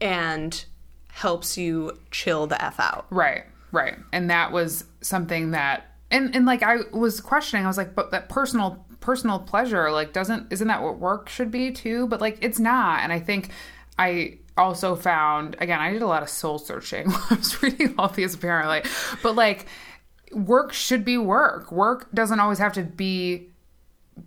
and 0.00 0.64
helps 1.10 1.56
you 1.56 1.98
chill 2.10 2.46
the 2.46 2.62
F 2.62 2.78
out. 2.80 3.06
Right, 3.10 3.44
right. 3.72 3.96
And 4.12 4.30
that 4.30 4.52
was 4.52 4.84
something 5.00 5.52
that 5.52 5.84
and 6.10 6.34
and 6.34 6.46
like 6.46 6.62
I 6.62 6.78
was 6.92 7.20
questioning, 7.20 7.64
I 7.64 7.68
was 7.68 7.76
like, 7.76 7.94
but 7.94 8.10
that 8.12 8.28
personal 8.28 8.86
personal 9.00 9.38
pleasure, 9.38 9.90
like 9.90 10.12
doesn't 10.12 10.52
isn't 10.52 10.68
that 10.68 10.82
what 10.82 10.98
work 10.98 11.28
should 11.28 11.50
be 11.50 11.70
too? 11.70 12.06
But 12.06 12.20
like 12.20 12.38
it's 12.40 12.58
not. 12.58 13.00
And 13.00 13.12
I 13.12 13.20
think 13.20 13.50
I 13.98 14.38
also 14.56 14.96
found 14.96 15.56
again, 15.60 15.80
I 15.80 15.92
did 15.92 16.02
a 16.02 16.06
lot 16.06 16.22
of 16.22 16.28
soul 16.28 16.58
searching 16.58 17.10
when 17.10 17.20
I 17.30 17.34
was 17.34 17.62
reading 17.62 17.94
all 17.98 18.08
these 18.08 18.34
apparently. 18.34 18.82
But 19.22 19.36
like 19.36 19.66
work 20.32 20.72
should 20.72 21.04
be 21.04 21.18
work. 21.18 21.72
Work 21.72 22.12
doesn't 22.12 22.40
always 22.40 22.58
have 22.58 22.72
to 22.74 22.82
be 22.82 23.48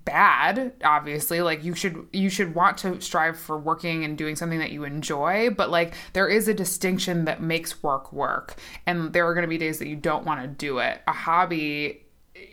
bad 0.05 0.73
obviously 0.83 1.41
like 1.41 1.63
you 1.63 1.75
should 1.75 2.07
you 2.13 2.29
should 2.29 2.55
want 2.55 2.77
to 2.77 2.99
strive 3.01 3.37
for 3.37 3.57
working 3.57 4.03
and 4.03 4.17
doing 4.17 4.35
something 4.35 4.59
that 4.59 4.71
you 4.71 4.83
enjoy 4.83 5.49
but 5.49 5.69
like 5.69 5.93
there 6.13 6.27
is 6.27 6.47
a 6.47 6.53
distinction 6.53 7.25
that 7.25 7.41
makes 7.41 7.83
work 7.83 8.11
work 8.13 8.55
and 8.85 9.13
there 9.13 9.27
are 9.27 9.33
going 9.33 9.43
to 9.43 9.49
be 9.49 9.57
days 9.57 9.79
that 9.79 9.87
you 9.87 9.95
don't 9.95 10.25
want 10.25 10.41
to 10.41 10.47
do 10.47 10.77
it 10.79 11.01
a 11.07 11.11
hobby 11.11 12.05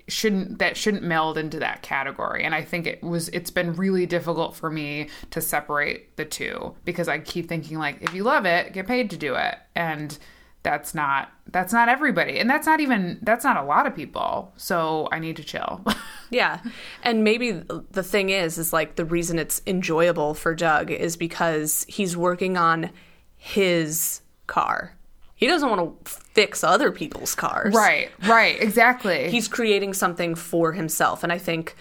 shouldn't 0.09 0.59
that 0.59 0.77
shouldn't 0.77 1.03
meld 1.03 1.39
into 1.39 1.59
that 1.59 1.83
category. 1.83 2.45
And 2.45 2.55
i 2.55 2.63
think 2.63 2.87
it 2.87 3.03
was 3.03 3.29
it's 3.31 3.51
been 3.51 3.75
really 3.75 4.07
difficult 4.07 4.57
for 4.57 4.71
me 4.71 5.09
to 5.31 5.41
separate 5.41 6.17
the 6.17 6.25
two 6.25 6.75
because 6.85 7.09
i 7.09 7.19
keep 7.19 7.49
thinking 7.49 7.79
like 7.79 8.03
if 8.03 8.15
you 8.15 8.25
love 8.25 8.47
it 8.47 8.73
get 8.73 8.87
paid 8.87 9.11
to 9.11 9.17
do 9.17 9.35
it. 9.35 9.57
And 9.75 10.19
that's 10.63 10.95
not 10.95 11.31
that's 11.51 11.73
not 11.73 11.89
everybody. 11.89 12.39
And 12.39 12.51
that's 12.51 12.67
not 12.67 12.81
even 12.81 13.19
that's 13.23 13.45
not 13.45 13.57
a 13.57 13.63
lot 13.63 13.87
of 13.87 13.95
people. 13.95 14.53
So 14.57 15.09
i 15.13 15.19
need 15.19 15.37
to 15.37 15.45
chill. 15.45 15.85
Yeah. 16.31 16.61
And 17.03 17.25
maybe 17.25 17.63
the 17.91 18.03
thing 18.03 18.31
is, 18.31 18.59
is 18.59 18.73
like 18.73 18.97
the 18.97 19.05
reason 19.05 19.39
it's 19.39 19.63
enjoyable 19.67 20.35
for 20.35 20.55
Doug 20.55 20.91
is 20.91 21.17
because 21.17 21.87
he's 21.89 22.17
working 22.17 22.57
on 22.57 22.91
his 23.37 24.21
car. 24.47 24.98
He 25.39 25.47
doesn't 25.47 25.71
want 25.71 26.05
to 26.05 26.11
fix 26.11 26.63
other 26.65 26.91
people's 26.91 27.35
cars. 27.35 27.73
Right, 27.73 28.11
right, 28.27 28.61
exactly. 28.61 29.31
He's 29.31 29.47
creating 29.47 29.95
something 29.95 30.35
for 30.35 30.73
himself. 30.73 31.23
And 31.23 31.33
I 31.33 31.39
think 31.39 31.77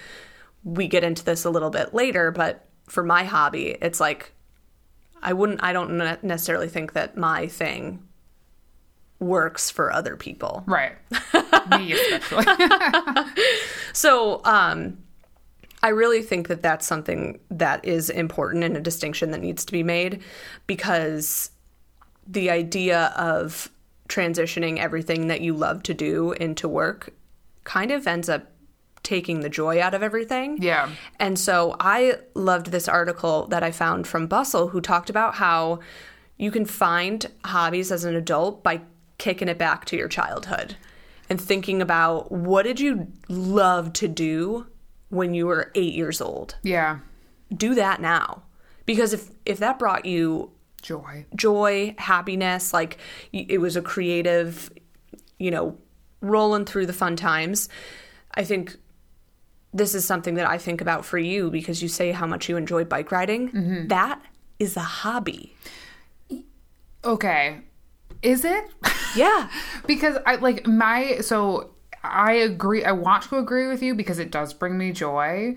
we 0.64 0.88
get 0.88 1.04
into 1.04 1.26
this 1.26 1.44
a 1.44 1.50
little 1.50 1.72
bit 1.72 1.92
later, 1.94 2.30
but 2.32 2.68
for 2.88 3.04
my 3.04 3.24
hobby, 3.24 3.76
it's 3.82 4.00
like 4.00 4.32
I 5.24 5.34
wouldn't, 5.34 5.64
I 5.64 5.74
don't 5.74 5.98
necessarily 6.24 6.68
think 6.70 6.94
that 6.94 7.18
my 7.18 7.48
thing 7.48 8.04
works 9.20 9.72
for 9.72 9.92
other 9.92 10.16
people. 10.16 10.64
right. 10.68 10.94
Me 11.72 11.94
especially. 11.94 12.46
So, 13.94 14.42
um, 14.46 15.00
I 15.82 15.90
really 15.90 16.22
think 16.22 16.48
that 16.50 16.62
that's 16.62 16.86
something 16.86 17.40
that 17.50 17.84
is 17.84 18.10
important 18.12 18.64
and 18.64 18.78
a 18.78 18.80
distinction 18.80 19.32
that 19.32 19.42
needs 19.42 19.66
to 19.66 19.72
be 19.72 19.82
made 19.84 20.22
because 20.68 21.50
the 22.28 22.50
idea 22.50 23.14
of 23.16 23.70
transitioning 24.10 24.78
everything 24.78 25.28
that 25.28 25.42
you 25.42 25.54
love 25.54 25.84
to 25.84 25.94
do 25.94 26.32
into 26.34 26.68
work 26.68 27.14
kind 27.64 27.92
of 27.92 28.08
ends 28.08 28.30
up 28.30 28.52
taking 29.04 29.40
the 29.40 29.50
joy 29.50 29.82
out 29.82 29.94
of 29.94 30.04
everything. 30.04 30.62
Yeah. 30.62 30.90
And 31.20 31.40
so 31.40 31.76
I 31.80 32.20
loved 32.34 32.68
this 32.68 32.88
article 32.88 33.48
that 33.48 33.64
I 33.64 33.72
found 33.72 34.08
from 34.08 34.28
Bustle 34.28 34.70
who 34.70 34.82
talked 34.82 35.10
about 35.10 35.36
how 35.36 35.80
you 36.38 36.52
can 36.52 36.66
find 36.66 37.26
hobbies 37.46 37.92
as 37.92 38.04
an 38.04 38.16
adult 38.16 38.64
by 38.64 38.82
kicking 39.18 39.48
it 39.48 39.58
back 39.58 39.86
to 39.86 39.98
your 39.98 40.08
childhood 40.08 40.76
and 41.30 41.40
thinking 41.40 41.82
about 41.82 42.32
what 42.32 42.64
did 42.64 42.80
you 42.80 43.08
love 43.28 43.94
to 43.94 44.08
do 44.08 44.68
when 45.10 45.34
you 45.34 45.48
were 45.48 45.72
8 45.76 45.94
years 45.94 46.22
old. 46.22 46.56
yeah. 46.64 47.00
Do 47.56 47.76
that 47.76 48.02
now. 48.02 48.44
Because 48.86 49.14
if 49.14 49.30
if 49.46 49.58
that 49.60 49.80
brought 49.80 50.06
you 50.06 50.52
Joy. 50.88 51.26
joy, 51.36 51.96
happiness, 51.98 52.74
like 52.74 52.98
it 53.34 53.60
was 53.60 53.76
a 53.76 53.82
creative, 53.82 54.72
you 55.38 55.52
know, 55.52 55.78
rolling 56.22 56.64
through 56.64 56.86
the 56.86 56.94
fun 56.94 57.18
times. 57.18 57.68
I 58.36 58.46
think 58.46 58.78
this 59.74 59.94
is 59.94 60.06
something 60.06 60.36
that 60.36 60.48
I 60.48 60.58
think 60.58 60.80
about 60.80 61.04
for 61.04 61.18
you 61.18 61.52
because 61.52 61.82
you 61.82 61.90
say 61.90 62.14
how 62.14 62.26
much 62.26 62.48
you 62.48 62.56
enjoy 62.56 62.86
bike 62.86 63.12
riding. 63.12 63.52
Mm-hmm. 63.52 63.88
That 63.88 64.22
is 64.60 64.78
a 64.78 64.82
hobby. 64.82 65.54
Okay. 67.04 67.60
Is 68.22 68.46
it? 68.46 68.66
Yeah. 69.14 69.50
because 69.88 70.18
I 70.26 70.36
like 70.36 70.66
my 70.66 71.20
so 71.20 71.72
I 72.02 72.34
agree 72.34 72.86
I 72.86 72.94
want 72.94 73.24
to 73.24 73.38
agree 73.38 73.68
with 73.68 73.84
you 73.84 73.94
because 73.94 74.20
it 74.20 74.32
does 74.32 74.54
bring 74.54 74.78
me 74.78 74.94
joy, 74.94 75.56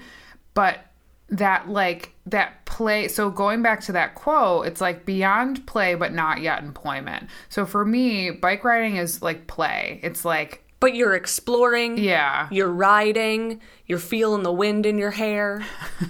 but 0.54 0.89
that 1.30 1.68
like 1.68 2.12
that 2.26 2.64
play 2.64 3.06
so 3.08 3.30
going 3.30 3.62
back 3.62 3.80
to 3.80 3.92
that 3.92 4.14
quote 4.14 4.66
it's 4.66 4.80
like 4.80 5.04
beyond 5.04 5.64
play 5.66 5.94
but 5.94 6.12
not 6.12 6.40
yet 6.40 6.62
employment 6.62 7.28
so 7.48 7.64
for 7.64 7.84
me 7.84 8.30
bike 8.30 8.64
riding 8.64 8.96
is 8.96 9.22
like 9.22 9.46
play 9.46 10.00
it's 10.02 10.24
like 10.24 10.64
but 10.80 10.94
you're 10.94 11.14
exploring. 11.14 11.98
yeah 11.98 12.48
You're 12.50 12.72
riding. 12.72 13.60
You're 13.86 13.98
feeling 13.98 14.42
the 14.42 14.52
wind 14.52 14.86
in 14.86 14.98
your 14.98 15.12
hair. 15.12 15.64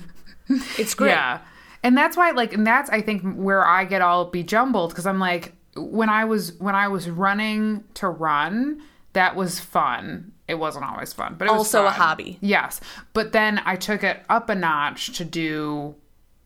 It's 0.78 0.94
great. 0.94 1.10
Yeah. 1.10 1.38
And 1.84 1.96
that's 1.96 2.16
why 2.16 2.32
like 2.32 2.52
and 2.52 2.66
that's 2.66 2.90
I 2.90 3.02
think 3.02 3.22
where 3.36 3.64
I 3.64 3.84
get 3.84 4.02
all 4.02 4.24
bejumbled 4.24 4.90
because 4.90 5.06
I'm 5.06 5.20
like 5.20 5.52
when 5.76 6.08
I 6.08 6.24
was 6.24 6.58
when 6.58 6.74
I 6.74 6.88
was 6.88 7.08
running 7.08 7.84
to 7.94 8.08
run, 8.08 8.82
that 9.12 9.36
was 9.36 9.60
fun. 9.60 10.32
It 10.50 10.58
wasn't 10.58 10.84
always 10.84 11.12
fun, 11.12 11.36
but 11.38 11.48
it 11.48 11.52
was 11.52 11.58
Also 11.58 11.86
a 11.86 11.90
hobby. 11.90 12.38
Yes. 12.40 12.80
But 13.12 13.32
then 13.32 13.60
I 13.64 13.76
took 13.76 14.02
it 14.02 14.24
up 14.28 14.48
a 14.48 14.54
notch 14.54 15.16
to 15.18 15.24
do 15.24 15.94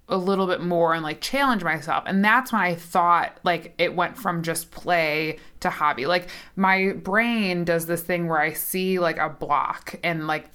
a 0.09 0.17
little 0.17 0.47
bit 0.47 0.61
more 0.61 0.93
and 0.93 1.03
like 1.03 1.21
challenge 1.21 1.65
myself. 1.65 2.05
And 2.07 2.25
that's 2.25 2.53
when 2.53 2.61
I 2.61 2.75
thought 2.75 3.39
like 3.43 3.75
it 3.79 3.97
went 3.97 4.19
from 4.19 4.43
just 4.43 4.71
play 4.71 5.39
to 5.61 5.71
hobby. 5.71 6.07
Like 6.07 6.29
my 6.57 6.93
brain 6.93 7.65
does 7.65 7.87
this 7.87 8.03
thing 8.03 8.29
where 8.29 8.41
I 8.41 8.53
see 8.53 8.99
like 8.99 9.17
a 9.17 9.31
block 9.31 9.95
and 10.05 10.27
like 10.27 10.51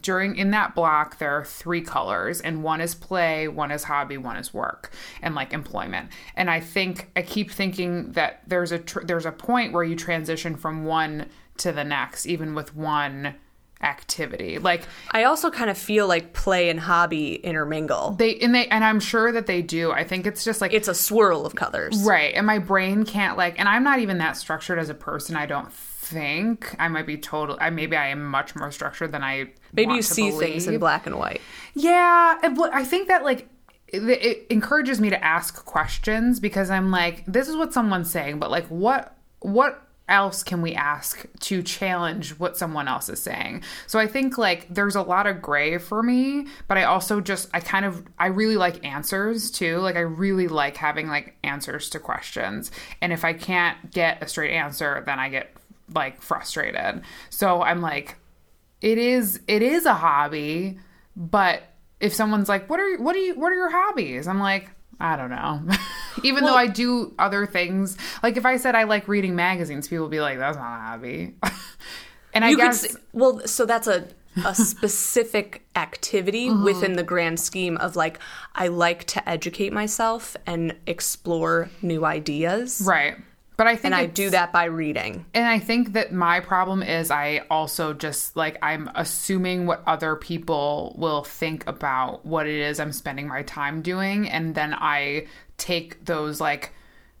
during 0.00 0.36
in 0.36 0.52
that 0.52 0.74
block 0.74 1.18
there 1.18 1.36
are 1.36 1.44
three 1.44 1.82
colors 1.82 2.40
and 2.40 2.62
one 2.62 2.80
is 2.80 2.94
play, 2.94 3.48
one 3.48 3.70
is 3.70 3.84
hobby, 3.84 4.16
one 4.16 4.36
is 4.36 4.54
work 4.54 4.92
and 5.20 5.34
like 5.34 5.52
employment. 5.52 6.10
And 6.36 6.48
I 6.48 6.60
think 6.60 7.10
I 7.16 7.22
keep 7.22 7.50
thinking 7.50 8.12
that 8.12 8.42
there's 8.46 8.70
a 8.70 8.78
tr- 8.78 9.02
there's 9.04 9.26
a 9.26 9.32
point 9.32 9.72
where 9.72 9.84
you 9.84 9.96
transition 9.96 10.54
from 10.56 10.84
one 10.84 11.26
to 11.58 11.72
the 11.72 11.84
next 11.84 12.26
even 12.26 12.54
with 12.54 12.74
one 12.74 13.34
activity. 13.82 14.58
Like 14.58 14.86
I 15.10 15.24
also 15.24 15.50
kind 15.50 15.68
of 15.68 15.76
feel 15.76 16.06
like 16.06 16.32
play 16.32 16.70
and 16.70 16.78
hobby 16.78 17.34
intermingle. 17.34 18.12
they 18.12 18.36
and 18.38 18.54
they 18.54 18.66
and 18.68 18.84
I'm 18.84 19.00
sure 19.00 19.32
that 19.32 19.46
they 19.46 19.62
do. 19.62 19.90
I 19.90 20.04
think 20.04 20.26
it's 20.26 20.44
just 20.44 20.60
like 20.60 20.72
It's 20.72 20.88
a 20.88 20.94
swirl 20.94 21.44
of 21.44 21.54
colors. 21.54 22.02
right, 22.02 22.32
and 22.34 22.46
my 22.46 22.58
brain 22.58 23.04
can't 23.04 23.36
like. 23.36 23.58
And 23.58 23.68
I'm 23.68 23.82
not 23.82 23.98
even 23.98 24.18
that 24.18 24.36
structured 24.36 24.78
as 24.78 24.88
a 24.88 24.94
person. 24.94 25.36
I 25.36 25.46
don't 25.46 25.72
think 25.72 26.74
I 26.78 26.88
might 26.88 27.06
be 27.06 27.16
total. 27.16 27.56
I 27.60 27.70
maybe 27.70 27.96
I 27.96 28.08
am 28.08 28.24
much 28.24 28.54
more 28.54 28.70
structured 28.70 29.12
than 29.12 29.22
I. 29.22 29.52
Maybe 29.72 29.94
you 29.94 30.02
see 30.02 30.30
things 30.30 30.66
in 30.66 30.78
black 30.78 31.06
and 31.06 31.18
white. 31.18 31.40
Yeah, 31.74 32.38
I 32.42 32.84
think 32.84 33.08
that 33.08 33.24
like 33.24 33.48
it 33.88 34.46
encourages 34.48 35.00
me 35.00 35.10
to 35.10 35.22
ask 35.22 35.64
questions 35.64 36.40
because 36.40 36.70
I'm 36.70 36.90
like, 36.90 37.24
this 37.26 37.48
is 37.48 37.56
what 37.56 37.74
someone's 37.74 38.10
saying, 38.10 38.38
but 38.38 38.50
like, 38.50 38.66
what 38.68 39.16
what 39.40 39.86
else 40.08 40.42
can 40.42 40.62
we 40.62 40.74
ask 40.74 41.26
to 41.40 41.62
challenge 41.62 42.38
what 42.38 42.56
someone 42.56 42.88
else 42.88 43.08
is 43.08 43.22
saying? 43.22 43.62
So 43.86 43.98
I 43.98 44.06
think 44.06 44.36
like 44.38 44.66
there's 44.72 44.96
a 44.96 45.02
lot 45.02 45.26
of 45.26 45.40
gray 45.40 45.78
for 45.78 46.02
me, 46.02 46.46
but 46.68 46.78
I 46.78 46.84
also 46.84 47.20
just 47.20 47.48
I 47.54 47.60
kind 47.60 47.84
of 47.84 48.04
I 48.18 48.26
really 48.26 48.56
like 48.56 48.84
answers 48.84 49.50
too. 49.50 49.78
Like 49.78 49.96
I 49.96 50.00
really 50.00 50.48
like 50.48 50.76
having 50.76 51.08
like 51.08 51.36
answers 51.44 51.88
to 51.90 51.98
questions, 51.98 52.70
and 53.00 53.12
if 53.12 53.24
I 53.24 53.32
can't 53.32 53.90
get 53.90 54.22
a 54.22 54.28
straight 54.28 54.54
answer, 54.54 55.02
then 55.06 55.18
I 55.18 55.28
get 55.28 55.54
like 55.94 56.20
frustrated. 56.22 57.02
So 57.30 57.62
I'm 57.62 57.80
like 57.80 58.16
it 58.82 58.98
is 58.98 59.40
it 59.46 59.62
is 59.62 59.86
a 59.86 59.94
hobby 59.94 60.78
but 61.16 61.62
if 62.00 62.12
someone's 62.12 62.48
like 62.48 62.68
what 62.68 62.80
are 62.80 62.98
what 62.98 63.16
are 63.16 63.20
you 63.20 63.34
what 63.34 63.52
are 63.52 63.56
your 63.56 63.70
hobbies 63.70 64.26
i'm 64.26 64.40
like 64.40 64.68
i 65.00 65.16
don't 65.16 65.30
know 65.30 65.62
even 66.22 66.44
though 66.44 66.54
i 66.54 66.66
do 66.66 67.14
other 67.18 67.46
things 67.46 67.96
like 68.22 68.36
if 68.36 68.44
i 68.46 68.56
said 68.56 68.74
i 68.74 68.84
like 68.84 69.08
reading 69.08 69.34
magazines 69.34 69.88
people 69.88 70.04
would 70.04 70.10
be 70.10 70.20
like 70.20 70.38
that's 70.38 70.56
not 70.56 70.76
a 70.78 70.80
hobby 70.82 71.34
and 72.34 72.44
i 72.44 72.50
You 72.50 72.56
guess 72.56 72.86
could 72.86 73.00
well, 73.12 73.40
so 73.46 73.66
that's 73.66 73.86
a 73.86 74.06
a 74.46 74.54
specific 74.54 75.62
activity 75.76 76.48
Mm-hmm. 76.48 76.64
within 76.70 76.94
the 76.94 77.02
grand 77.02 77.38
scheme 77.38 77.76
of 77.76 77.96
like 77.96 78.18
I 78.54 78.68
like 78.68 79.04
to 79.04 79.28
educate 79.28 79.72
myself 79.74 80.36
and 80.46 80.74
explore 80.86 81.68
new 81.82 82.04
ideas. 82.06 82.82
Right. 82.84 83.16
But 83.58 83.66
I 83.66 83.76
think 83.76 83.86
And 83.86 83.94
I 83.94 84.06
do 84.06 84.30
that 84.30 84.50
by 84.50 84.64
reading. 84.64 85.26
And 85.34 85.46
I 85.46 85.58
think 85.58 85.92
that 85.92 86.12
my 86.12 86.40
problem 86.40 86.82
is 86.82 87.10
I 87.10 87.42
also 87.50 87.92
just 87.92 88.34
like 88.34 88.56
I'm 88.62 88.90
assuming 88.94 89.66
what 89.66 89.82
other 89.86 90.16
people 90.16 90.94
will 90.98 91.24
think 91.24 91.66
about 91.66 92.24
what 92.24 92.46
it 92.46 92.58
is 92.58 92.80
I'm 92.80 92.92
spending 92.92 93.28
my 93.28 93.42
time 93.42 93.82
doing 93.82 94.28
and 94.30 94.54
then 94.54 94.72
I 94.74 95.26
take 95.62 96.04
those 96.04 96.40
like 96.40 96.72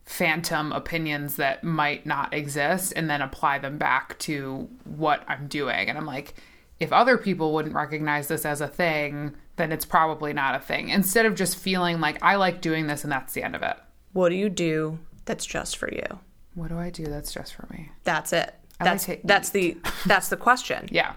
phantom 0.04 0.72
opinions 0.72 1.36
that 1.36 1.62
might 1.62 2.04
not 2.04 2.34
exist 2.34 2.92
and 2.96 3.08
then 3.08 3.22
apply 3.22 3.58
them 3.58 3.78
back 3.78 4.18
to 4.18 4.68
what 4.84 5.22
I'm 5.28 5.46
doing 5.46 5.88
and 5.88 5.96
I'm 5.96 6.06
like 6.06 6.34
if 6.80 6.92
other 6.92 7.16
people 7.16 7.54
wouldn't 7.54 7.74
recognize 7.74 8.26
this 8.26 8.44
as 8.44 8.60
a 8.60 8.66
thing 8.66 9.34
then 9.56 9.70
it's 9.70 9.84
probably 9.84 10.32
not 10.32 10.56
a 10.56 10.58
thing 10.58 10.88
instead 10.88 11.24
of 11.24 11.36
just 11.36 11.56
feeling 11.56 12.00
like 12.00 12.18
I 12.20 12.34
like 12.34 12.60
doing 12.60 12.88
this 12.88 13.04
and 13.04 13.12
that's 13.12 13.32
the 13.32 13.42
end 13.44 13.54
of 13.54 13.62
it. 13.62 13.76
What 14.12 14.30
do 14.30 14.34
you 14.34 14.48
do 14.48 14.98
that's 15.24 15.46
just 15.46 15.76
for 15.76 15.92
you? 15.92 16.18
What 16.54 16.68
do 16.68 16.78
I 16.78 16.90
do 16.90 17.04
that's 17.06 17.32
just 17.32 17.54
for 17.54 17.66
me? 17.70 17.90
That's 18.02 18.32
it. 18.32 18.52
I 18.80 18.84
like 18.84 18.92
That's 18.94 19.04
to 19.04 19.18
that's 19.24 19.50
the 19.50 19.76
that's 20.06 20.28
the 20.30 20.36
question. 20.36 20.88
Yeah. 20.92 21.12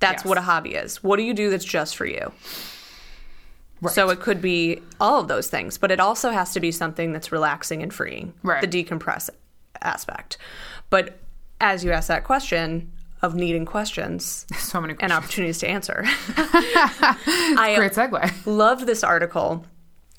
That's 0.00 0.22
Yes. 0.22 0.28
what 0.28 0.38
a 0.38 0.42
hobby 0.42 0.74
is. 0.74 1.02
What 1.02 1.16
do 1.16 1.24
you 1.24 1.34
do 1.34 1.50
that's 1.50 1.64
just 1.64 1.96
for 1.96 2.06
you? 2.06 2.30
Right. 3.80 3.94
So 3.94 4.10
it 4.10 4.20
could 4.20 4.40
be 4.42 4.82
all 5.00 5.20
of 5.20 5.28
those 5.28 5.48
things, 5.48 5.78
but 5.78 5.90
it 5.90 6.00
also 6.00 6.30
has 6.30 6.52
to 6.54 6.60
be 6.60 6.72
something 6.72 7.12
that's 7.12 7.30
relaxing 7.30 7.82
and 7.82 7.92
freeing. 7.92 8.34
Right. 8.42 8.60
The 8.60 8.84
decompress 8.84 9.30
aspect. 9.82 10.38
But 10.90 11.18
as 11.60 11.84
you 11.84 11.92
ask 11.92 12.08
that 12.08 12.24
question 12.24 12.90
of 13.22 13.34
needing 13.34 13.64
questions 13.64 14.46
so 14.58 14.80
many 14.80 14.94
and 15.00 15.12
opportunities 15.12 15.58
to 15.58 15.68
answer, 15.68 16.02
I 16.36 17.74
Great 17.76 17.92
segue. 17.92 18.46
loved 18.46 18.86
this 18.86 19.04
article 19.04 19.64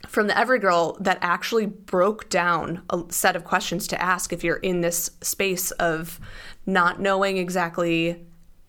from 0.07 0.27
the 0.27 0.37
Every 0.37 0.59
Girl 0.59 0.95
that 1.01 1.17
actually 1.21 1.65
broke 1.65 2.29
down 2.29 2.81
a 2.89 3.03
set 3.09 3.35
of 3.35 3.43
questions 3.43 3.87
to 3.89 4.01
ask 4.01 4.31
if 4.31 4.43
you're 4.43 4.57
in 4.57 4.81
this 4.81 5.11
space 5.21 5.71
of 5.71 6.19
not 6.65 7.01
knowing 7.01 7.37
exactly 7.37 8.25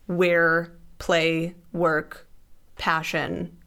where 0.07 0.73
play, 0.99 1.55
work, 1.71 2.27
passion, 2.77 3.57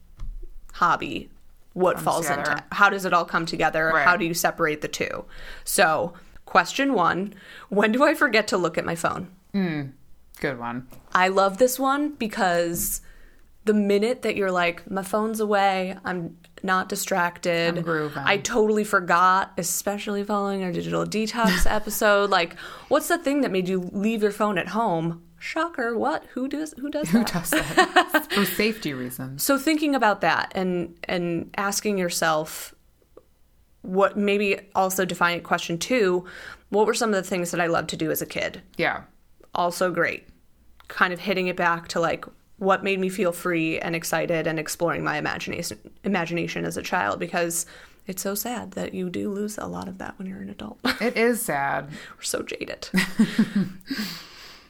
hobby, 0.75 1.31
what 1.73 2.01
falls 2.01 2.27
together. 2.27 2.53
into 2.53 2.65
how 2.73 2.89
does 2.89 3.05
it 3.05 3.13
all 3.13 3.25
come 3.25 3.47
together? 3.47 3.91
Right. 3.93 4.05
How 4.05 4.17
do 4.17 4.25
you 4.25 4.35
separate 4.35 4.81
the 4.81 4.89
two? 4.89 5.25
So, 5.65 6.15
question 6.45 6.95
one 6.95 7.35
When 7.69 7.93
do 7.93 8.05
I 8.05 8.15
forget 8.15 8.47
to 8.49 8.57
look 8.57 8.79
at 8.79 8.85
my 8.85 8.95
phone? 8.95 9.29
Hmm, 9.53 9.83
good 10.41 10.59
one. 10.59 10.87
I 11.15 11.29
love 11.29 11.59
this 11.59 11.79
one 11.79 12.15
because 12.15 13.01
the 13.65 13.75
minute 13.75 14.23
that 14.23 14.37
you're 14.37 14.53
like, 14.53 14.89
my 14.91 15.03
phone's 15.03 15.41
away, 15.41 15.97
I'm 16.05 16.37
not 16.63 16.89
distracted. 16.89 17.79
I'm 17.79 17.83
grooving. 17.83 18.23
I 18.25 18.37
totally 18.39 18.85
forgot, 18.85 19.53
especially 19.57 20.23
following 20.25 20.63
our 20.63 20.73
digital 20.73 21.05
detox 21.07 21.67
episode. 21.71 22.31
Like, 22.31 22.59
what's 22.89 23.09
the 23.09 23.19
thing 23.19 23.41
that 23.41 23.51
made 23.51 23.69
you 23.69 23.91
leave 23.93 24.23
your 24.23 24.33
phone 24.33 24.59
at 24.59 24.69
home? 24.69 25.23
Shocker! 25.45 25.97
What? 25.97 26.25
Who 26.33 26.49
does? 26.49 26.73
Who 26.79 26.89
does 26.91 27.11
that? 27.13 27.27
Does 27.31 27.51
that 27.51 28.29
for 28.33 28.47
safety 28.47 28.95
reasons? 28.95 29.43
So 29.43 29.59
thinking 29.59 29.95
about 29.95 30.23
that 30.23 30.51
and 30.55 30.97
and 31.05 31.51
asking 31.59 31.99
yourself 31.99 32.75
what 33.83 34.17
maybe 34.17 34.59
also 34.75 35.05
defining 35.05 35.43
question 35.43 35.77
two, 35.77 36.25
what 36.71 36.87
were 36.87 36.95
some 36.95 37.11
of 37.11 37.17
the 37.17 37.29
things 37.29 37.51
that 37.51 37.61
I 37.61 37.67
loved 37.67 37.91
to 37.91 37.97
do 37.97 38.11
as 38.11 38.23
a 38.23 38.27
kid? 38.27 38.63
Yeah. 38.79 39.03
also 39.55 39.91
great. 39.91 40.27
Kind 40.89 41.13
of 41.13 41.21
hitting 41.21 41.47
it 41.49 41.57
back 41.57 41.89
to 41.89 42.01
like 42.01 42.25
what 42.57 42.83
made 42.83 42.99
me 42.99 43.11
feel 43.11 43.31
free 43.33 43.79
and 43.79 43.95
excited 43.95 44.47
and 44.47 44.59
exploring 44.59 45.05
my 45.05 45.19
imagination 45.19 45.79
imagination 46.05 46.65
as 46.65 46.79
a 46.79 46.83
child 46.83 47.21
because 47.21 47.67
it's 48.07 48.23
so 48.23 48.35
sad 48.35 48.71
that 48.73 48.95
you 48.95 49.11
do 49.11 49.31
lose 49.31 49.59
a 49.59 49.67
lot 49.67 49.89
of 49.89 49.99
that 49.99 50.19
when 50.19 50.27
you're 50.27 50.41
an 50.41 50.49
adult. 50.49 50.79
It 51.03 51.19
is 51.19 51.43
sad. 51.43 51.91
We're 52.17 52.23
so 52.23 52.43
jaded. 52.43 52.89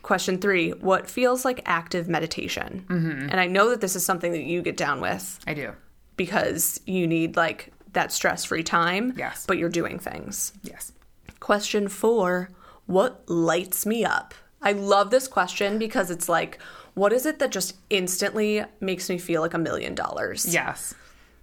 Question 0.04 0.38
three 0.38 0.70
What 0.70 1.08
feels 1.10 1.44
like 1.44 1.60
active 1.66 2.08
meditation? 2.08 2.84
Mm-hmm. 2.88 3.28
And 3.30 3.40
I 3.40 3.46
know 3.46 3.70
that 3.70 3.80
this 3.80 3.96
is 3.96 4.04
something 4.04 4.30
that 4.32 4.44
you 4.44 4.62
get 4.62 4.76
down 4.76 5.00
with 5.00 5.40
I 5.46 5.54
do. 5.54 5.72
because 6.16 6.78
you 6.86 7.06
need 7.08 7.36
like 7.36 7.72
that 7.94 8.12
stress 8.12 8.44
free 8.44 8.62
time, 8.62 9.14
Yes. 9.16 9.44
but 9.48 9.58
you're 9.58 9.68
doing 9.68 9.98
things. 9.98 10.52
Yes. 10.62 10.92
Question 11.40 11.88
four 11.88 12.50
What 12.86 13.28
lights 13.28 13.84
me 13.86 14.04
up? 14.04 14.34
I 14.62 14.72
love 14.72 15.10
this 15.10 15.26
question 15.26 15.78
because 15.78 16.10
it's 16.10 16.28
like, 16.28 16.58
what 16.94 17.12
is 17.12 17.26
it 17.26 17.38
that 17.38 17.50
just 17.50 17.76
instantly 17.90 18.62
makes 18.80 19.08
me 19.10 19.18
feel 19.18 19.40
like 19.42 19.54
a 19.54 19.58
million 19.58 19.94
dollars? 19.94 20.46
Yes. 20.52 20.94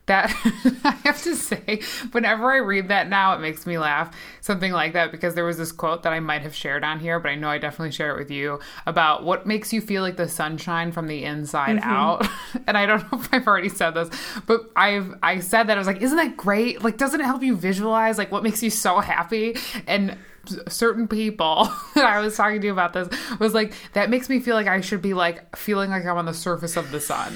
That 0.08 0.34
I 0.84 0.91
have 1.04 1.22
to 1.24 1.36
say, 1.36 1.82
whenever 2.12 2.52
I 2.52 2.58
read 2.58 2.88
that 2.88 3.08
now, 3.08 3.34
it 3.36 3.39
makes 3.39 3.66
me 3.66 3.78
laugh. 3.78 4.16
Something 4.41 4.72
like 4.72 4.93
that 4.93 5.12
because 5.12 5.36
there 5.36 5.45
was 5.45 5.58
this 5.58 5.72
quote 5.72 6.04
that 6.04 6.14
I 6.14 6.20
might 6.20 6.41
have 6.41 6.56
shared 6.56 6.84
on 6.84 6.99
here, 6.99 7.20
but 7.20 7.30
I 7.30 7.36
know 7.36 7.49
I 7.49 7.58
definitely 7.60 7.91
share 7.91 8.16
it 8.16 8.18
with 8.18 8.32
you 8.32 8.60
about 8.86 9.24
what 9.24 9.45
makes 9.45 9.72
you 9.72 9.82
feel 9.82 10.02
like 10.02 10.18
the 10.18 10.28
sunshine 10.28 10.91
from 10.91 11.08
the 11.08 11.24
inside 11.24 11.78
mm-hmm. 11.78 11.89
out. 11.89 12.28
And 12.68 12.78
I 12.78 12.86
don't 12.86 13.12
know 13.12 13.20
if 13.20 13.34
I've 13.34 13.47
already 13.47 13.70
said 13.70 13.91
this, 13.91 14.10
but 14.45 14.70
I've 14.76 15.14
I 15.24 15.39
said 15.39 15.64
that 15.64 15.78
I 15.78 15.80
was 15.80 15.88
like, 15.88 16.02
isn't 16.02 16.18
that 16.18 16.38
great? 16.38 16.84
Like, 16.84 16.97
doesn't 16.97 17.20
it 17.20 17.26
help 17.26 17.43
you 17.43 17.56
visualize 17.56 18.18
like 18.18 18.32
what 18.32 18.43
makes 18.43 18.62
you 18.62 18.70
so 18.70 18.99
happy? 18.99 19.56
And 19.88 20.18
certain 20.68 21.08
people 21.08 21.70
that 21.95 22.06
I 22.06 22.20
was 22.20 22.36
talking 22.36 22.62
to 22.62 22.70
about 22.70 22.93
this 22.93 23.10
was 23.39 23.54
like, 23.54 23.74
that 23.93 24.10
makes 24.10 24.30
me 24.30 24.39
feel 24.39 24.56
like 24.56 24.68
I 24.68 24.82
should 24.82 25.02
be 25.02 25.14
like 25.14 25.56
feeling 25.56 25.89
like 25.89 26.06
I'm 26.06 26.18
on 26.18 26.26
the 26.26 26.34
surface 26.34 26.78
of 26.78 26.91
the 26.91 26.99
sun. 26.99 27.34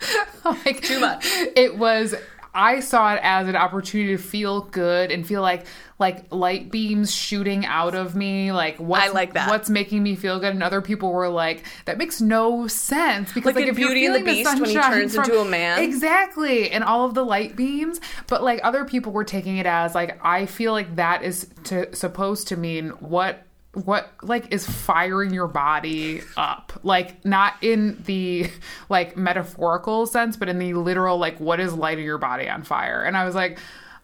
like 0.44 0.82
Too 0.82 1.00
much. 1.00 1.26
It 1.56 1.76
was 1.76 2.14
I 2.56 2.80
saw 2.80 3.12
it 3.12 3.20
as 3.22 3.48
an 3.48 3.54
opportunity 3.54 4.16
to 4.16 4.22
feel 4.22 4.62
good 4.62 5.10
and 5.12 5.26
feel 5.26 5.42
like 5.42 5.66
like 5.98 6.32
light 6.32 6.70
beams 6.70 7.14
shooting 7.14 7.66
out 7.66 7.94
of 7.94 8.16
me, 8.16 8.50
like 8.50 8.78
what's, 8.78 9.04
I 9.04 9.08
like 9.08 9.34
that. 9.34 9.48
what's 9.50 9.68
making 9.68 10.02
me 10.02 10.14
feel 10.14 10.40
good. 10.40 10.52
And 10.52 10.62
other 10.62 10.80
people 10.80 11.12
were 11.12 11.28
like, 11.28 11.64
"That 11.84 11.98
makes 11.98 12.20
no 12.20 12.66
sense." 12.66 13.32
Because 13.32 13.54
Like 13.54 13.64
in 13.64 13.70
if 13.70 13.78
you're 13.78 13.88
Beauty 13.90 14.06
and 14.06 14.14
the 14.14 14.20
feeling 14.20 14.34
Beast 14.36 14.60
when 14.60 14.70
he 14.70 14.76
turns 14.76 15.14
into 15.14 15.38
a 15.38 15.44
man. 15.44 15.80
exactly, 15.80 16.70
and 16.70 16.82
all 16.82 17.04
of 17.06 17.14
the 17.14 17.24
light 17.24 17.56
beams. 17.56 18.00
But 18.26 18.42
like 18.42 18.60
other 18.62 18.86
people 18.86 19.12
were 19.12 19.24
taking 19.24 19.58
it 19.58 19.66
as 19.66 19.94
like 19.94 20.18
I 20.24 20.46
feel 20.46 20.72
like 20.72 20.96
that 20.96 21.22
is 21.22 21.48
to 21.64 21.94
supposed 21.94 22.48
to 22.48 22.56
mean 22.56 22.88
what 23.00 23.45
what 23.84 24.10
like 24.22 24.52
is 24.52 24.66
firing 24.66 25.34
your 25.34 25.46
body 25.46 26.22
up 26.36 26.72
like 26.82 27.22
not 27.24 27.54
in 27.60 28.02
the 28.04 28.50
like 28.88 29.16
metaphorical 29.16 30.06
sense 30.06 30.36
but 30.36 30.48
in 30.48 30.58
the 30.58 30.72
literal 30.72 31.18
like 31.18 31.38
what 31.38 31.60
is 31.60 31.74
lighting 31.74 32.04
your 32.04 32.16
body 32.16 32.48
on 32.48 32.62
fire 32.62 33.02
and 33.02 33.16
i 33.16 33.24
was 33.24 33.34
like 33.34 33.58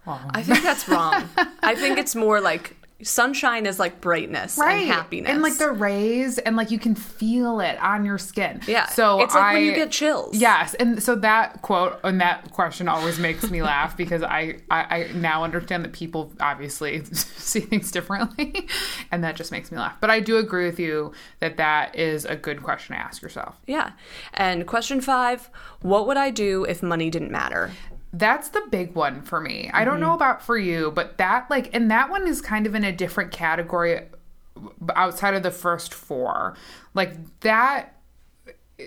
oh, 0.07 0.21
I 0.31 0.43
think 0.43 0.63
that's 0.63 0.89
wrong. 0.89 1.29
I 1.63 1.75
think 1.75 1.99
it's 1.99 2.15
more 2.15 2.41
like 2.41 2.77
sunshine 3.03 3.67
is 3.67 3.79
like 3.79 4.01
brightness 4.01 4.59
and 4.59 4.87
happiness. 4.87 5.31
and 5.31 5.43
like 5.43 5.57
the 5.59 5.71
rays 5.71 6.39
and 6.39 6.57
like 6.57 6.71
you 6.71 6.79
can 6.79 6.95
feel 6.95 7.61
it 7.61 7.79
on 7.83 8.05
your 8.05 8.19
skin 8.19 8.61
Yeah. 8.67 8.87
so 8.87 9.21
It's 9.21 9.35
like 9.35 9.45
I, 9.45 9.55
when 9.55 9.65
you 9.65 9.75
get 9.75 9.91
chills. 9.91 10.37
yes 10.37 10.75
and 10.75 11.03
so 11.03 11.15
that 11.17 11.63
quote 11.63 11.99
and 12.05 12.21
that 12.21 12.51
question 12.53 12.89
always 12.89 13.19
makes 13.19 13.51
me 13.51 13.63
laugh 13.63 13.97
because 13.97 14.23
I, 14.23 14.59
I 14.71 14.81
i 15.09 15.11
now 15.15 15.45
understand 15.45 15.85
that 15.85 15.93
people 15.93 16.33
obviously 16.41 17.05
see 17.13 17.61
things 17.61 17.91
differently 17.91 18.69
and 19.11 19.23
that 19.25 19.37
just 19.37 19.53
makes 19.53 19.71
me 19.73 19.79
laugh 19.79 19.97
but 20.01 20.11
i 20.11 20.21
do 20.21 20.37
agree 20.39 20.67
with 20.67 20.79
you 20.79 21.13
that 21.41 21.57
that 21.57 21.95
is 21.97 22.25
a 22.25 22.37
good 22.37 22.63
question 22.63 22.95
to 22.97 23.01
ask 23.03 23.23
yourself 23.23 23.57
Yeah. 23.67 23.93
And 24.35 24.67
question 24.67 25.01
five 25.01 25.51
What 25.81 26.07
would 26.07 26.17
I 26.17 26.31
do 26.31 26.65
if 26.65 26.83
money 26.83 27.11
didn't 27.11 27.31
matter? 27.33 27.71
That's 28.13 28.51
the 28.51 28.63
big 28.71 28.95
one 28.95 29.23
for 29.23 29.41
me. 29.41 29.71
I 29.73 29.85
don't 29.85 29.95
mm-hmm. 29.95 30.03
know 30.03 30.15
about 30.15 30.43
for 30.43 30.59
you, 30.59 30.91
but 30.91 31.17
that 31.19 31.51
like 31.51 31.75
and 31.75 31.91
that 31.91 32.11
one 32.11 32.27
is 32.27 32.41
kind 32.41 32.67
of 32.67 32.75
in 32.75 32.85
a 32.85 32.93
different 32.93 33.33
category 33.33 33.99
uh, 33.99 34.93
outside 34.95 35.35
of 35.35 35.43
the 35.43 35.51
first 35.51 35.95
four. 35.95 36.55
Like 36.95 37.41
that 37.41 37.97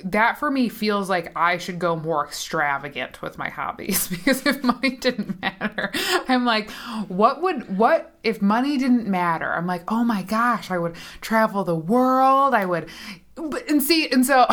that 0.03 0.38
for 0.38 0.51
me 0.51 0.67
feels 0.69 1.09
like 1.09 1.32
I 1.36 1.57
should 1.57 1.80
go 1.80 1.95
more 1.95 2.26
extravagant 2.26 3.21
with 3.21 3.38
my 3.38 3.49
hobbies 3.49 4.07
because 4.09 4.45
if 4.45 4.63
money 4.63 4.97
didn't 4.97 5.41
matter, 5.41 5.91
I'm 6.28 6.45
like, 6.45 6.69
what 7.07 7.41
would 7.41 7.78
what 7.78 8.15
if 8.23 8.41
money 8.41 8.78
didn't 8.78 9.07
matter? 9.07 9.51
I'm 9.51 9.67
like, 9.67 9.91
oh 9.91 10.03
my 10.03 10.21
gosh, 10.21 10.69
I 10.69 10.78
would 10.78 10.95
travel 11.21 11.63
the 11.63 11.76
world. 11.76 12.53
I 12.53 12.65
would 12.65 12.89
but, 13.36 13.69
and 13.69 13.83
see 13.83 14.07
and 14.09 14.25
so 14.25 14.47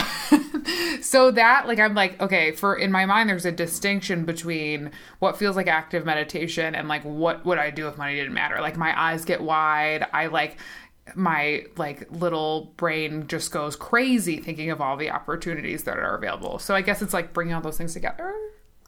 so 1.01 1.31
that 1.31 1.67
like 1.69 1.79
i'm 1.79 1.95
like 1.95 2.21
okay 2.21 2.51
for 2.51 2.75
in 2.75 2.91
my 2.91 3.07
mind 3.07 3.29
there's 3.29 3.47
a 3.47 3.53
distinction 3.53 4.25
between 4.25 4.91
what 5.21 5.37
feels 5.37 5.55
like 5.55 5.69
active 5.69 6.05
meditation 6.05 6.75
and 6.75 6.89
like 6.89 7.03
what 7.05 7.45
would 7.47 7.59
i 7.59 7.71
do 7.71 7.89
if 7.89 7.97
money 7.97 8.17
didn't 8.17 8.35
matter? 8.35 8.61
Like 8.61 8.77
my 8.77 8.99
eyes 9.01 9.25
get 9.25 9.41
wide. 9.41 10.07
I 10.13 10.27
like 10.27 10.59
my 11.15 11.65
like 11.77 12.07
little 12.13 12.73
brain 12.77 13.27
just 13.27 13.51
goes 13.51 13.75
crazy 13.75 14.39
thinking 14.39 14.71
of 14.71 14.81
all 14.81 14.97
the 14.97 15.11
opportunities 15.11 15.85
that 15.85 15.99
are 15.99 16.15
available. 16.15 16.59
So 16.59 16.75
i 16.75 16.81
guess 16.81 17.03
it's 17.03 17.15
like 17.15 17.33
bringing 17.33 17.55
all 17.55 17.61
those 17.61 17.79
things 17.79 17.93
together. 17.93 18.35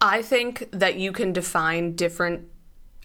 I 0.01 0.23
think 0.23 0.69
that 0.73 0.97
you 0.97 1.13
can 1.13 1.33
define 1.33 1.95
different 1.95 2.49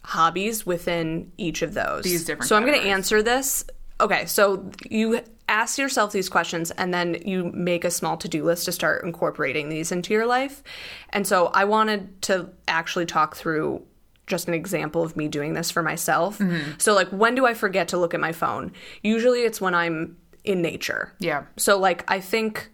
hobbies 0.03 0.65
within 0.65 1.31
each 1.37 1.61
of 1.61 1.73
those. 1.73 2.03
These 2.03 2.25
different 2.25 2.49
So 2.49 2.55
I'm 2.55 2.65
going 2.65 2.79
to 2.79 2.87
answer 2.87 3.21
this 3.21 3.65
okay, 3.99 4.25
so 4.25 4.69
you 4.89 5.21
ask 5.47 5.77
yourself 5.77 6.11
these 6.11 6.29
questions 6.29 6.71
and 6.71 6.93
then 6.93 7.15
you 7.25 7.51
make 7.53 7.83
a 7.83 7.91
small 7.91 8.17
to 8.17 8.27
do 8.27 8.43
list 8.43 8.65
to 8.65 8.71
start 8.71 9.03
incorporating 9.03 9.69
these 9.69 9.91
into 9.91 10.13
your 10.13 10.25
life. 10.25 10.63
And 11.09 11.25
so 11.25 11.47
I 11.47 11.65
wanted 11.65 12.21
to 12.23 12.49
actually 12.67 13.07
talk 13.07 13.35
through 13.35 13.83
just 14.27 14.47
an 14.47 14.53
example 14.53 15.03
of 15.03 15.17
me 15.17 15.27
doing 15.27 15.55
this 15.55 15.71
for 15.71 15.81
myself. 15.81 16.37
Mm-hmm. 16.37 16.73
So, 16.77 16.93
like, 16.93 17.09
when 17.09 17.33
do 17.33 17.47
I 17.47 17.55
forget 17.55 17.87
to 17.89 17.97
look 17.97 18.13
at 18.13 18.19
my 18.19 18.31
phone? 18.31 18.71
Usually 19.01 19.39
it's 19.39 19.59
when 19.59 19.73
I'm 19.73 20.17
in 20.43 20.61
nature. 20.61 21.13
Yeah. 21.19 21.45
So, 21.57 21.79
like, 21.79 22.03
I 22.07 22.19
think 22.19 22.69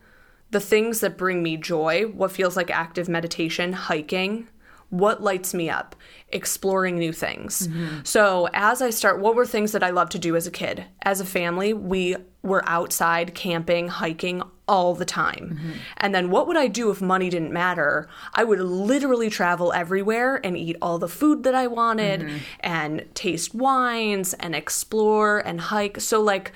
the 0.52 0.60
things 0.60 1.00
that 1.00 1.18
bring 1.18 1.42
me 1.42 1.58
joy, 1.58 2.04
what 2.08 2.32
feels 2.32 2.56
like 2.58 2.70
active 2.70 3.08
meditation, 3.08 3.74
hiking, 3.74 4.48
what 4.90 5.22
lights 5.22 5.54
me 5.54 5.70
up, 5.70 5.96
exploring 6.30 6.98
new 6.98 7.12
things. 7.12 7.68
Mm-hmm. 7.68 8.00
So, 8.04 8.48
as 8.54 8.82
I 8.82 8.90
start, 8.90 9.20
what 9.20 9.36
were 9.36 9.46
things 9.46 9.72
that 9.72 9.84
I 9.84 9.90
loved 9.90 10.12
to 10.14 10.20
do 10.20 10.36
as 10.36 10.48
a 10.48 10.52
kid? 10.52 10.86
As 11.02 11.20
a 11.20 11.26
family, 11.26 11.74
we 11.74 12.16
were 12.44 12.64
outside 12.68 13.34
camping, 13.34 13.88
hiking 13.88 14.44
all 14.68 14.94
the 14.94 15.06
time. 15.06 15.58
Mm-hmm. 15.58 15.72
And 15.98 16.16
then, 16.16 16.30
what 16.30 16.48
would 16.48 16.58
I 16.58 16.68
do 16.68 16.92
if 16.92 17.02
money 17.02 17.30
didn't 17.30 17.52
matter? 17.52 18.08
I 18.34 18.44
would 18.44 18.60
literally 18.60 19.30
travel 19.30 19.74
everywhere 19.74 20.40
and 20.44 20.58
eat 20.58 20.78
all 20.82 21.00
the 21.00 21.08
food 21.08 21.44
that 21.44 21.56
I 21.56 21.68
wanted 21.68 22.22
mm-hmm. 22.22 22.38
and 22.60 23.06
taste 23.16 23.56
wines 23.56 24.34
and 24.36 24.56
explore 24.56 25.40
and 25.40 25.60
hike. 25.60 26.00
So, 26.00 26.22
like, 26.22 26.52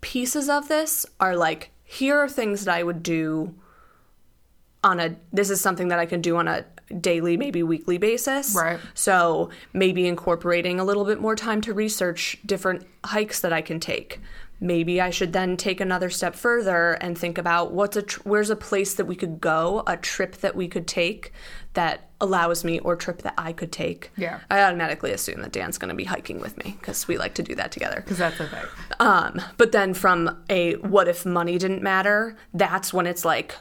pieces 0.00 0.48
of 0.48 0.68
this 0.68 1.04
are 1.18 1.36
like 1.36 1.70
here 1.84 2.18
are 2.18 2.28
things 2.28 2.64
that 2.64 2.74
I 2.74 2.82
would 2.82 3.02
do 3.02 3.54
on 4.84 5.00
a 5.00 5.16
this 5.32 5.50
is 5.50 5.60
something 5.60 5.88
that 5.88 5.98
I 5.98 6.06
can 6.06 6.20
do 6.20 6.36
on 6.36 6.46
a 6.46 6.64
daily 7.00 7.36
maybe 7.36 7.62
weekly 7.62 7.98
basis. 7.98 8.54
Right. 8.54 8.80
So 8.94 9.50
maybe 9.72 10.06
incorporating 10.06 10.80
a 10.80 10.84
little 10.84 11.04
bit 11.04 11.20
more 11.20 11.36
time 11.36 11.60
to 11.62 11.74
research 11.74 12.38
different 12.44 12.86
hikes 13.04 13.40
that 13.40 13.52
I 13.52 13.60
can 13.60 13.80
take. 13.80 14.20
Maybe 14.60 15.00
I 15.00 15.10
should 15.10 15.32
then 15.32 15.56
take 15.56 15.80
another 15.80 16.10
step 16.10 16.34
further 16.34 16.94
and 16.94 17.16
think 17.16 17.38
about 17.38 17.72
what's 17.72 17.96
a 17.96 18.02
tr- 18.02 18.20
where's 18.24 18.50
a 18.50 18.56
place 18.56 18.94
that 18.94 19.04
we 19.04 19.14
could 19.14 19.40
go, 19.40 19.84
a 19.86 19.96
trip 19.96 20.36
that 20.38 20.56
we 20.56 20.66
could 20.66 20.88
take 20.88 21.32
that 21.74 22.08
allows 22.20 22.64
me 22.64 22.80
or 22.80 22.96
trip 22.96 23.22
that 23.22 23.34
I 23.38 23.52
could 23.52 23.70
take. 23.70 24.10
Yeah. 24.16 24.40
I 24.50 24.62
automatically 24.62 25.12
assume 25.12 25.42
that 25.42 25.52
Dan's 25.52 25.78
going 25.78 25.90
to 25.90 25.94
be 25.94 26.02
hiking 26.02 26.40
with 26.40 26.56
me 26.64 26.76
because 26.80 27.06
we 27.06 27.18
like 27.18 27.34
to 27.34 27.42
do 27.44 27.54
that 27.54 27.70
together. 27.70 28.00
Because 28.00 28.18
that's 28.18 28.36
thing. 28.36 28.48
Um, 28.98 29.40
but 29.58 29.70
then 29.70 29.94
from 29.94 30.42
a 30.50 30.74
what 30.76 31.06
if 31.06 31.24
money 31.24 31.56
didn't 31.56 31.82
matter, 31.82 32.36
that's 32.52 32.92
when 32.92 33.06
it's 33.06 33.24
like 33.24 33.54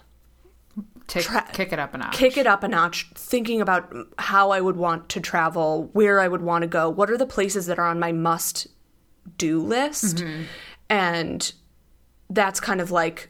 Take, 1.08 1.24
Tra- 1.24 1.48
kick 1.54 1.72
it 1.72 1.80
up 1.80 1.94
a 1.94 1.98
notch. 1.98 2.14
kick 2.18 2.36
it 2.36 2.46
up 2.46 2.64
a 2.64 2.68
notch, 2.68 3.10
thinking 3.16 3.62
about 3.62 3.94
how 4.20 4.52
I 4.52 4.60
would 4.60 4.76
want 4.76 5.08
to 5.10 5.22
travel, 5.22 5.90
where 5.94 6.20
I 6.20 6.28
would 6.28 6.42
want 6.42 6.64
to 6.64 6.68
go, 6.68 6.90
what 6.90 7.10
are 7.10 7.18
the 7.18 7.26
places 7.26 7.66
that 7.68 7.80
are 7.80 7.88
on 7.88 7.98
my 7.98 8.12
must 8.12 8.68
do 9.36 9.60
list. 9.60 10.18
Mm-hmm. 10.18 10.44
And 10.90 11.54
that's 12.30 12.60
kind 12.60 12.80
of 12.80 12.92
like 12.92 13.30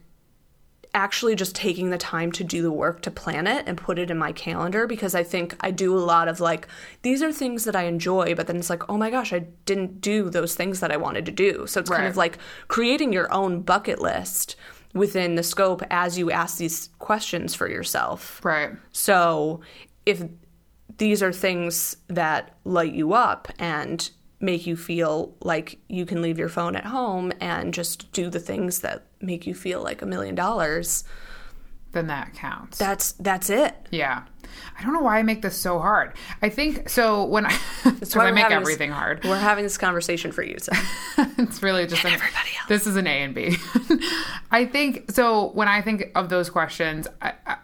actually 0.94 1.36
just 1.36 1.56
taking 1.56 1.90
the 1.90 1.98
time 1.98 2.32
to 2.32 2.44
do 2.44 2.62
the 2.62 2.72
work 2.72 3.02
to 3.02 3.12
plan 3.12 3.46
it 3.46 3.68
and 3.68 3.78
put 3.78 4.00
it 4.00 4.10
in 4.10 4.18
my 4.18 4.32
calendar 4.32 4.88
because 4.88 5.14
I 5.14 5.22
think 5.22 5.56
I 5.60 5.70
do 5.70 5.96
a 5.96 6.00
lot 6.00 6.28
of 6.28 6.40
like 6.40 6.68
these 7.04 7.22
are 7.22 7.32
things 7.32 7.66
that 7.66 7.76
I 7.76 7.84
enjoy 7.84 8.34
but 8.34 8.48
then 8.48 8.56
it's 8.56 8.70
like 8.70 8.90
oh 8.90 8.98
my 8.98 9.12
gosh 9.12 9.32
I 9.32 9.40
didn't 9.66 10.02
do 10.02 10.30
those 10.30 10.56
things 10.56 10.80
that 10.80 10.92
I 10.92 10.98
wanted 10.98 11.26
to 11.28 11.32
do 11.32 11.68
so 11.68 11.82
it's 11.82 11.90
kind 11.90 12.08
of 12.08 12.18
like 12.18 12.40
creating 12.68 13.14
your 13.14 13.32
own 13.32 13.62
bucket 13.62 14.00
list 14.00 14.56
within 14.94 15.36
the 15.36 15.44
scope 15.44 15.82
as 15.90 16.18
you 16.18 16.32
ask 16.32 16.58
these 16.58 16.90
questions 17.00 17.54
for 17.54 17.68
yourself 17.70 18.40
right. 18.44 18.72
so 18.92 19.62
if 20.06 20.24
these 20.98 21.22
are 21.22 21.34
things 21.34 21.98
that 22.08 22.56
light 22.64 22.94
you 22.94 23.14
up 23.14 23.48
and 23.60 24.10
make 24.40 24.66
you 24.66 24.76
feel 24.76 25.36
like 25.42 25.80
you 25.90 26.06
can 26.06 26.22
leave 26.22 26.38
your 26.40 26.50
phone 26.50 26.76
at 26.76 26.86
home 26.86 27.32
and 27.42 27.74
just 27.74 28.12
do 28.14 28.30
the 28.30 28.40
things 28.40 28.80
that 28.80 29.04
make 29.22 29.46
you 29.48 29.54
feel 29.54 29.82
like 29.84 30.02
a 30.02 30.06
million 30.06 30.36
dollars, 30.36 31.04
Then 31.92 32.08
that 32.08 32.34
counts. 32.34 32.78
that's 32.78 33.14
that's 33.14 33.50
it. 33.50 33.76
yeah. 33.92 34.24
I 34.78 34.84
don't 34.84 34.94
know 34.94 35.02
why 35.02 35.20
I 35.20 35.24
make 35.24 35.42
this 35.42 35.56
so 35.56 35.80
hard. 35.80 36.14
I 36.42 36.50
think 36.50 36.90
so 36.90 37.24
when 37.26 37.46
I, 37.46 37.58
I 38.16 38.32
make 38.32 38.46
everything 38.46 38.90
this, 38.90 38.98
hard. 38.98 39.24
We're 39.24 39.38
having 39.38 39.64
this 39.64 39.78
conversation 39.78 40.32
for 40.32 40.44
you. 40.44 40.58
So. 40.60 40.72
it's 41.38 41.64
really 41.64 41.88
just 41.88 42.04
an, 42.04 42.14
everybody 42.14 42.50
else. 42.60 42.70
this 42.70 42.88
is 42.88 42.96
an 42.96 43.08
A 43.08 43.24
and 43.24 43.34
B. 43.34 43.58
I 44.52 44.66
think 44.66 45.12
so. 45.12 45.50
When 45.52 45.68
I 45.68 45.82
think 45.82 46.12
of 46.16 46.30
those 46.30 46.50
questions, 46.50 47.08
I, 47.22 47.34
I, 47.46 47.58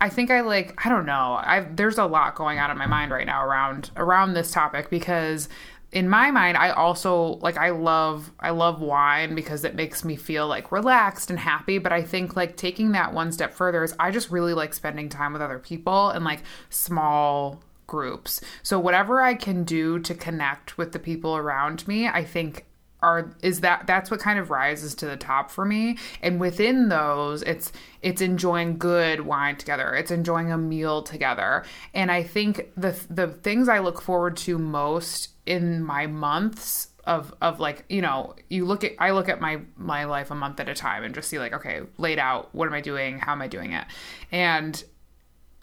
I 0.00 0.08
think 0.08 0.30
I 0.30 0.42
like 0.42 0.84
I 0.84 0.88
don't 0.88 1.06
know. 1.06 1.38
I 1.40 1.66
there's 1.74 1.98
a 1.98 2.04
lot 2.04 2.34
going 2.34 2.58
on 2.58 2.70
in 2.70 2.76
my 2.76 2.86
mind 2.86 3.12
right 3.12 3.26
now 3.26 3.44
around 3.44 3.90
around 3.96 4.34
this 4.34 4.50
topic 4.50 4.90
because 4.90 5.48
in 5.92 6.08
my 6.08 6.30
mind 6.30 6.56
I 6.56 6.70
also 6.70 7.38
like 7.40 7.56
I 7.56 7.70
love 7.70 8.32
I 8.40 8.50
love 8.50 8.80
wine 8.80 9.34
because 9.34 9.64
it 9.64 9.74
makes 9.74 10.04
me 10.04 10.16
feel 10.16 10.46
like 10.48 10.72
relaxed 10.72 11.30
and 11.30 11.38
happy, 11.38 11.78
but 11.78 11.92
I 11.92 12.02
think 12.02 12.36
like 12.36 12.56
taking 12.56 12.92
that 12.92 13.12
one 13.12 13.32
step 13.32 13.54
further 13.54 13.84
is 13.84 13.94
I 13.98 14.10
just 14.10 14.30
really 14.30 14.54
like 14.54 14.74
spending 14.74 15.08
time 15.08 15.32
with 15.32 15.42
other 15.42 15.58
people 15.58 16.10
and 16.10 16.24
like 16.24 16.42
small 16.70 17.62
groups. 17.86 18.40
So 18.62 18.80
whatever 18.80 19.20
I 19.22 19.34
can 19.34 19.64
do 19.64 19.98
to 20.00 20.14
connect 20.14 20.76
with 20.76 20.92
the 20.92 20.98
people 20.98 21.36
around 21.36 21.86
me, 21.86 22.08
I 22.08 22.24
think 22.24 22.66
are 23.02 23.30
is 23.42 23.60
that 23.60 23.86
that's 23.86 24.10
what 24.10 24.20
kind 24.20 24.38
of 24.38 24.50
rises 24.50 24.94
to 24.96 25.06
the 25.06 25.16
top 25.16 25.50
for 25.50 25.64
me. 25.64 25.98
And 26.22 26.40
within 26.40 26.88
those 26.88 27.42
it's 27.42 27.70
it's 28.02 28.20
enjoying 28.20 28.78
good 28.78 29.20
wine 29.20 29.56
together. 29.56 29.94
It's 29.94 30.10
enjoying 30.10 30.50
a 30.50 30.58
meal 30.58 31.02
together. 31.02 31.64
And 31.94 32.10
i 32.10 32.22
think 32.22 32.70
the 32.76 32.98
the 33.08 33.28
things 33.28 33.68
i 33.68 33.78
look 33.78 34.00
forward 34.00 34.36
to 34.38 34.58
most 34.58 35.35
in 35.46 35.82
my 35.82 36.06
months 36.06 36.88
of 37.04 37.32
of 37.40 37.60
like 37.60 37.84
you 37.88 38.02
know 38.02 38.34
you 38.50 38.64
look 38.64 38.82
at 38.82 38.92
i 38.98 39.12
look 39.12 39.28
at 39.28 39.40
my 39.40 39.60
my 39.76 40.04
life 40.04 40.30
a 40.30 40.34
month 40.34 40.58
at 40.58 40.68
a 40.68 40.74
time 40.74 41.04
and 41.04 41.14
just 41.14 41.28
see 41.28 41.38
like 41.38 41.52
okay 41.52 41.82
laid 41.98 42.18
out 42.18 42.52
what 42.52 42.66
am 42.66 42.74
i 42.74 42.80
doing 42.80 43.18
how 43.20 43.32
am 43.32 43.40
i 43.40 43.46
doing 43.46 43.72
it 43.72 43.84
and 44.32 44.84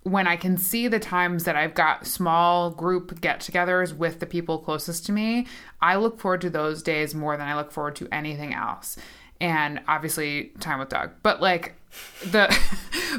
when 0.04 0.28
I 0.28 0.36
can 0.36 0.58
see 0.58 0.88
the 0.88 1.00
times 1.00 1.46
that 1.46 1.56
I've 1.56 1.74
got 1.74 2.06
small 2.06 2.70
group 2.70 3.22
get 3.22 3.40
togethers 3.40 3.96
with 3.96 4.20
the 4.20 4.26
people 4.26 4.60
closest 4.60 5.06
to 5.08 5.12
me, 5.12 5.48
I 5.82 5.96
look 5.96 6.20
forward 6.20 6.42
to 6.42 6.50
those 6.50 6.84
days 6.84 7.16
more 7.16 7.38
than 7.38 7.48
I 7.48 7.56
look 7.56 7.72
forward 7.72 7.96
to 7.98 8.08
anything 8.12 8.54
else. 8.54 8.98
And 9.40 9.82
obviously 9.88 10.52
time 10.60 10.80
with 10.80 10.90
Doug. 10.90 11.12
But 11.24 11.42
like 11.42 11.76
the 12.30 12.54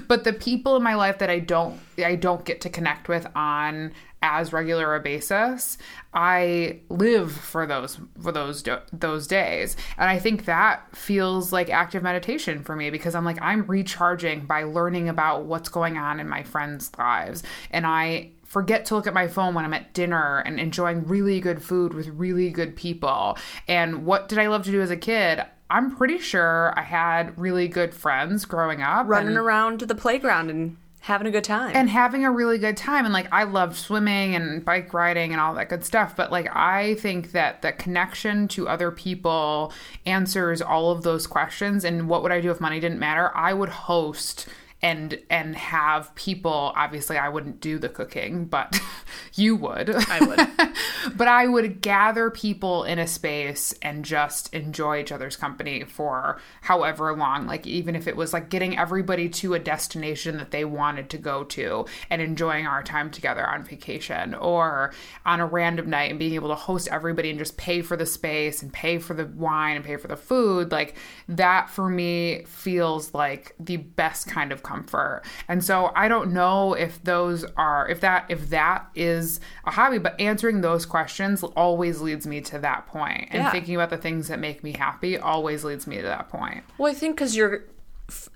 but 0.08 0.24
the 0.24 0.32
people 0.32 0.76
in 0.76 0.82
my 0.82 0.94
life 0.94 1.18
that 1.18 1.30
I 1.30 1.38
don't 1.38 1.80
I 1.98 2.16
don't 2.16 2.44
get 2.44 2.60
to 2.62 2.70
connect 2.70 3.08
with 3.08 3.26
on 3.34 3.92
as 4.24 4.52
regular 4.54 4.94
a 4.94 5.00
basis, 5.00 5.76
I 6.14 6.80
live 6.88 7.30
for 7.30 7.66
those 7.66 7.98
for 8.20 8.32
those 8.32 8.62
do- 8.62 8.78
those 8.92 9.26
days, 9.26 9.76
and 9.98 10.08
I 10.08 10.18
think 10.18 10.46
that 10.46 10.96
feels 10.96 11.52
like 11.52 11.68
active 11.68 12.02
meditation 12.02 12.62
for 12.62 12.74
me 12.74 12.88
because 12.88 13.14
I'm 13.14 13.24
like 13.26 13.40
I'm 13.42 13.66
recharging 13.66 14.46
by 14.46 14.64
learning 14.64 15.08
about 15.10 15.44
what's 15.44 15.68
going 15.68 15.98
on 15.98 16.20
in 16.20 16.28
my 16.28 16.42
friends' 16.42 16.90
lives, 16.98 17.42
and 17.70 17.86
I 17.86 18.30
forget 18.44 18.86
to 18.86 18.94
look 18.94 19.06
at 19.06 19.12
my 19.14 19.28
phone 19.28 19.52
when 19.54 19.64
I'm 19.64 19.74
at 19.74 19.92
dinner 19.92 20.38
and 20.46 20.58
enjoying 20.58 21.06
really 21.06 21.40
good 21.40 21.60
food 21.62 21.92
with 21.92 22.08
really 22.08 22.50
good 22.50 22.76
people. 22.76 23.36
And 23.68 24.06
what 24.06 24.28
did 24.28 24.38
I 24.38 24.46
love 24.46 24.62
to 24.64 24.70
do 24.70 24.80
as 24.80 24.90
a 24.90 24.96
kid? 24.96 25.42
I'm 25.68 25.96
pretty 25.96 26.18
sure 26.18 26.72
I 26.76 26.82
had 26.82 27.36
really 27.38 27.68
good 27.68 27.92
friends 27.94 28.44
growing 28.44 28.80
up. 28.80 29.08
Running 29.08 29.28
and- 29.28 29.38
around 29.38 29.80
the 29.80 29.94
playground 29.94 30.50
and 30.50 30.76
having 31.04 31.26
a 31.26 31.30
good 31.30 31.44
time. 31.44 31.70
and 31.76 31.90
having 31.90 32.24
a 32.24 32.30
really 32.30 32.56
good 32.56 32.78
time. 32.78 33.04
And 33.04 33.12
like 33.12 33.28
I 33.30 33.44
love 33.44 33.78
swimming 33.78 34.34
and 34.34 34.64
bike 34.64 34.94
riding 34.94 35.32
and 35.32 35.40
all 35.40 35.54
that 35.54 35.68
good 35.68 35.84
stuff. 35.84 36.16
But 36.16 36.32
like 36.32 36.48
I 36.56 36.94
think 36.94 37.32
that 37.32 37.60
the 37.60 37.72
connection 37.72 38.48
to 38.48 38.66
other 38.66 38.90
people 38.90 39.70
answers 40.06 40.62
all 40.62 40.90
of 40.92 41.02
those 41.02 41.26
questions. 41.26 41.84
And 41.84 42.08
what 42.08 42.22
would 42.22 42.32
I 42.32 42.40
do 42.40 42.50
if 42.50 42.58
money 42.58 42.80
didn't 42.80 42.98
matter? 42.98 43.30
I 43.36 43.52
would 43.52 43.68
host 43.68 44.46
and 44.84 45.18
and 45.30 45.56
have 45.56 46.14
people 46.14 46.72
obviously 46.76 47.16
I 47.16 47.28
wouldn't 47.28 47.60
do 47.60 47.78
the 47.80 47.88
cooking 47.88 48.44
but 48.44 48.78
you 49.34 49.56
would 49.56 49.90
I 49.90 50.20
would. 50.24 50.72
but 51.16 51.28
I 51.28 51.46
would 51.46 51.80
gather 51.80 52.30
people 52.30 52.84
in 52.84 52.98
a 52.98 53.06
space 53.06 53.74
and 53.82 54.04
just 54.04 54.52
enjoy 54.54 55.00
each 55.00 55.12
other's 55.12 55.36
company 55.36 55.84
for 55.84 56.40
however 56.62 57.14
long. 57.14 57.46
Like, 57.46 57.66
even 57.66 57.96
if 57.96 58.06
it 58.06 58.16
was 58.16 58.32
like 58.32 58.48
getting 58.48 58.78
everybody 58.78 59.28
to 59.30 59.54
a 59.54 59.58
destination 59.58 60.36
that 60.38 60.50
they 60.50 60.64
wanted 60.64 61.10
to 61.10 61.18
go 61.18 61.44
to 61.44 61.86
and 62.10 62.22
enjoying 62.22 62.66
our 62.66 62.82
time 62.82 63.10
together 63.10 63.46
on 63.46 63.64
vacation 63.64 64.34
or 64.34 64.92
on 65.26 65.40
a 65.40 65.46
random 65.46 65.90
night 65.90 66.10
and 66.10 66.18
being 66.18 66.34
able 66.34 66.48
to 66.48 66.54
host 66.54 66.88
everybody 66.90 67.30
and 67.30 67.38
just 67.38 67.56
pay 67.56 67.82
for 67.82 67.96
the 67.96 68.06
space 68.06 68.62
and 68.62 68.72
pay 68.72 68.98
for 68.98 69.14
the 69.14 69.26
wine 69.26 69.76
and 69.76 69.84
pay 69.84 69.96
for 69.96 70.08
the 70.08 70.16
food. 70.16 70.72
Like, 70.72 70.96
that 71.28 71.70
for 71.70 71.88
me 71.88 72.44
feels 72.46 73.14
like 73.14 73.54
the 73.58 73.76
best 73.76 74.26
kind 74.26 74.52
of 74.52 74.62
comfort. 74.74 75.22
And 75.48 75.62
so 75.64 75.92
I 75.94 76.08
don't 76.08 76.32
know 76.32 76.74
if 76.74 77.02
those 77.04 77.44
are, 77.56 77.88
if 77.88 78.00
that, 78.00 78.26
if 78.28 78.50
that 78.50 78.88
is 78.94 79.40
a 79.64 79.70
hobby, 79.70 79.98
but 79.98 80.18
answering 80.20 80.60
those 80.60 80.84
questions 80.86 81.42
always 81.42 82.00
leads 82.00 82.26
me 82.26 82.40
to 82.42 82.58
that 82.60 82.86
point. 82.86 83.28
And 83.30 83.42
Yeah. 83.44 83.50
thinking 83.50 83.74
about 83.74 83.90
the 83.90 83.96
things 83.98 84.28
that 84.28 84.38
make 84.38 84.62
me 84.64 84.72
happy 84.72 85.16
always 85.18 85.64
leads 85.64 85.86
me 85.86 85.96
to 85.96 86.02
that 86.02 86.28
point. 86.28 86.64
Well, 86.78 86.90
I 86.90 86.94
think 86.94 87.16
because 87.16 87.36
you're 87.36 87.64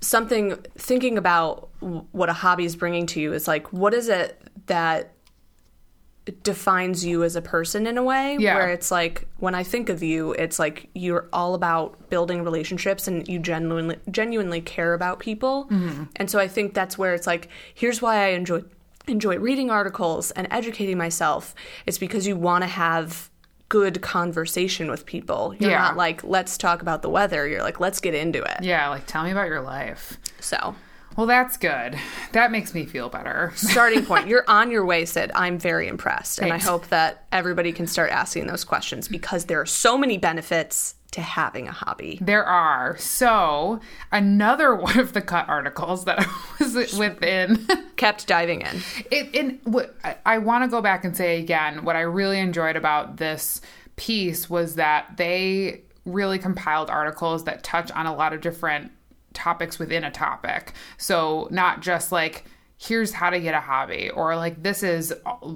something 0.00 0.56
thinking 0.76 1.18
about 1.18 1.68
what 1.80 2.28
a 2.28 2.32
hobby 2.32 2.64
is 2.64 2.74
bringing 2.76 3.06
to 3.06 3.20
you 3.20 3.32
is 3.32 3.46
like, 3.46 3.70
what 3.72 3.92
is 3.94 4.08
it 4.08 4.40
that 4.66 5.12
defines 6.42 7.04
you 7.04 7.22
as 7.24 7.36
a 7.36 7.42
person 7.42 7.86
in 7.86 7.96
a 7.98 8.02
way 8.02 8.36
Yeah. 8.38 8.54
where 8.56 8.70
it's 8.70 8.90
like 8.90 9.26
when 9.38 9.54
I 9.54 9.62
think 9.62 9.88
of 9.88 10.02
you, 10.02 10.32
it's 10.32 10.58
like 10.58 10.88
you're 10.94 11.28
all 11.32 11.54
about 11.54 12.10
building 12.10 12.42
relationships 12.44 13.08
and 13.08 13.26
you 13.28 13.38
genuinely 13.38 13.96
genuinely 14.10 14.60
care 14.60 14.94
about 14.94 15.18
people. 15.18 15.66
Mm-hmm. 15.70 16.04
And 16.16 16.30
so 16.30 16.38
I 16.38 16.48
think 16.48 16.74
that's 16.74 16.96
where 16.98 17.14
it's 17.14 17.26
like 17.26 17.48
here's 17.74 18.00
why 18.02 18.24
I 18.24 18.28
enjoy 18.28 18.62
enjoy 19.06 19.38
reading 19.38 19.70
articles 19.70 20.30
and 20.32 20.46
educating 20.50 20.98
myself. 20.98 21.54
It's 21.86 21.98
because 21.98 22.26
you 22.26 22.36
want 22.36 22.62
to 22.62 22.68
have 22.68 23.30
good 23.70 24.00
conversation 24.02 24.90
with 24.90 25.04
people. 25.06 25.54
You're 25.58 25.70
Yeah. 25.70 25.78
not 25.78 25.96
like 25.96 26.24
let's 26.24 26.56
talk 26.58 26.82
about 26.82 27.02
the 27.02 27.08
weather. 27.10 27.46
You're 27.46 27.62
like 27.62 27.80
let's 27.80 28.00
get 28.00 28.14
into 28.14 28.42
it. 28.42 28.62
Yeah, 28.62 28.88
like 28.88 29.06
tell 29.06 29.24
me 29.24 29.30
about 29.30 29.48
your 29.48 29.60
life. 29.60 30.18
So, 30.40 30.74
Well, 31.18 31.26
that's 31.26 31.56
good. 31.56 31.98
That 32.30 32.52
makes 32.52 32.74
me 32.74 32.86
feel 32.86 33.08
better. 33.08 33.50
starting 33.56 34.06
point. 34.06 34.28
You're 34.28 34.44
on 34.46 34.70
your 34.70 34.86
way, 34.86 35.04
Sid. 35.04 35.32
I'm 35.34 35.58
very 35.58 35.88
impressed. 35.88 36.38
And 36.38 36.52
I 36.52 36.58
hope 36.58 36.86
that 36.90 37.24
everybody 37.32 37.72
can 37.72 37.88
start 37.88 38.12
asking 38.12 38.46
those 38.46 38.62
questions 38.62 39.08
because 39.08 39.46
there 39.46 39.60
are 39.60 39.66
so 39.66 39.98
many 39.98 40.16
benefits 40.16 40.94
to 41.10 41.20
having 41.20 41.66
a 41.66 41.72
hobby. 41.72 42.20
There 42.20 42.44
are. 42.44 42.96
So, 42.98 43.80
another 44.12 44.72
one 44.76 44.96
of 44.96 45.12
the 45.12 45.20
cut 45.20 45.48
articles 45.48 46.04
that 46.04 46.20
I 46.60 46.64
was 46.64 46.96
within 46.96 47.66
Kept 47.96 48.28
diving 48.28 48.60
in. 48.60 48.80
it 49.10 49.34
in 49.34 49.58
what 49.64 49.96
I 50.24 50.38
want 50.38 50.62
to 50.62 50.70
go 50.70 50.80
back 50.80 51.04
and 51.04 51.16
say 51.16 51.40
again 51.40 51.82
what 51.84 51.96
I 51.96 52.02
really 52.02 52.38
enjoyed 52.38 52.76
about 52.76 53.16
this 53.16 53.60
piece 53.96 54.48
was 54.48 54.76
that 54.76 55.16
they 55.16 55.80
really 56.04 56.38
compiled 56.38 56.90
articles 56.90 57.42
that 57.44 57.64
touch 57.64 57.90
on 57.90 58.06
a 58.06 58.14
lot 58.14 58.32
of 58.32 58.40
different 58.40 58.92
topics 59.38 59.78
within 59.78 60.04
a 60.04 60.10
topic. 60.10 60.72
So 60.96 61.48
not 61.50 61.80
just 61.80 62.12
like 62.12 62.44
here's 62.80 63.12
how 63.12 63.28
to 63.28 63.40
get 63.40 63.54
a 63.54 63.60
hobby 63.60 64.08
or 64.10 64.36
like 64.36 64.62
this 64.62 64.84
is 64.84 65.12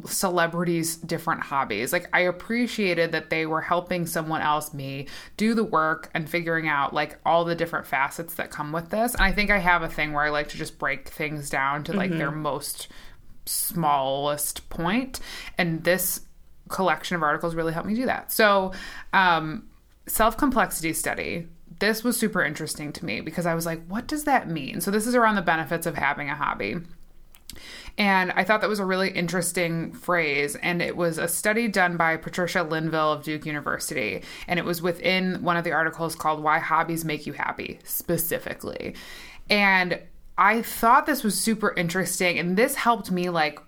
celebrities 0.06 0.96
different 0.96 1.40
hobbies. 1.40 1.92
Like 1.92 2.08
I 2.12 2.20
appreciated 2.20 3.12
that 3.12 3.30
they 3.30 3.46
were 3.46 3.60
helping 3.60 4.06
someone 4.06 4.42
else 4.42 4.74
me 4.74 5.06
do 5.36 5.54
the 5.54 5.62
work 5.62 6.10
and 6.14 6.28
figuring 6.28 6.66
out 6.66 6.92
like 6.92 7.18
all 7.24 7.44
the 7.44 7.54
different 7.54 7.86
facets 7.86 8.34
that 8.34 8.50
come 8.50 8.72
with 8.72 8.90
this. 8.90 9.14
And 9.14 9.22
I 9.22 9.30
think 9.30 9.50
I 9.50 9.58
have 9.58 9.82
a 9.82 9.88
thing 9.88 10.12
where 10.12 10.24
I 10.24 10.30
like 10.30 10.48
to 10.48 10.56
just 10.56 10.80
break 10.80 11.08
things 11.08 11.48
down 11.48 11.84
to 11.84 11.92
like 11.92 12.10
their 12.10 12.32
most 12.32 12.88
smallest 13.46 14.68
point 14.68 15.20
and 15.58 15.82
this 15.84 16.20
collection 16.68 17.16
of 17.16 17.22
articles 17.22 17.54
really 17.54 17.72
helped 17.72 17.88
me 17.88 17.94
do 17.94 18.06
that 18.06 18.30
so 18.30 18.72
um, 19.12 19.68
self-complexity 20.06 20.92
study 20.92 21.48
this 21.82 22.04
was 22.04 22.16
super 22.16 22.44
interesting 22.44 22.92
to 22.92 23.04
me 23.04 23.20
because 23.20 23.44
i 23.44 23.54
was 23.56 23.66
like 23.66 23.84
what 23.88 24.06
does 24.06 24.22
that 24.22 24.48
mean 24.48 24.80
so 24.80 24.88
this 24.88 25.04
is 25.04 25.16
around 25.16 25.34
the 25.34 25.42
benefits 25.42 25.84
of 25.84 25.96
having 25.96 26.30
a 26.30 26.34
hobby 26.36 26.76
and 27.98 28.32
I 28.32 28.44
thought 28.44 28.62
that 28.62 28.70
was 28.70 28.78
a 28.78 28.86
really 28.86 29.10
interesting 29.10 29.92
phrase. 29.92 30.56
And 30.56 30.80
it 30.80 30.96
was 30.96 31.18
a 31.18 31.28
study 31.28 31.68
done 31.68 31.98
by 31.98 32.16
Patricia 32.16 32.62
Linville 32.62 33.12
of 33.12 33.22
Duke 33.22 33.44
University. 33.44 34.22
And 34.48 34.58
it 34.58 34.64
was 34.64 34.80
within 34.80 35.42
one 35.42 35.58
of 35.58 35.64
the 35.64 35.72
articles 35.72 36.14
called 36.14 36.42
Why 36.42 36.58
Hobbies 36.58 37.04
Make 37.04 37.26
You 37.26 37.34
Happy, 37.34 37.80
specifically. 37.84 38.94
And 39.50 40.00
I 40.38 40.62
thought 40.62 41.04
this 41.04 41.22
was 41.22 41.38
super 41.38 41.74
interesting. 41.74 42.38
And 42.38 42.56
this 42.56 42.76
helped 42.76 43.10
me, 43.10 43.28
like, 43.28 43.60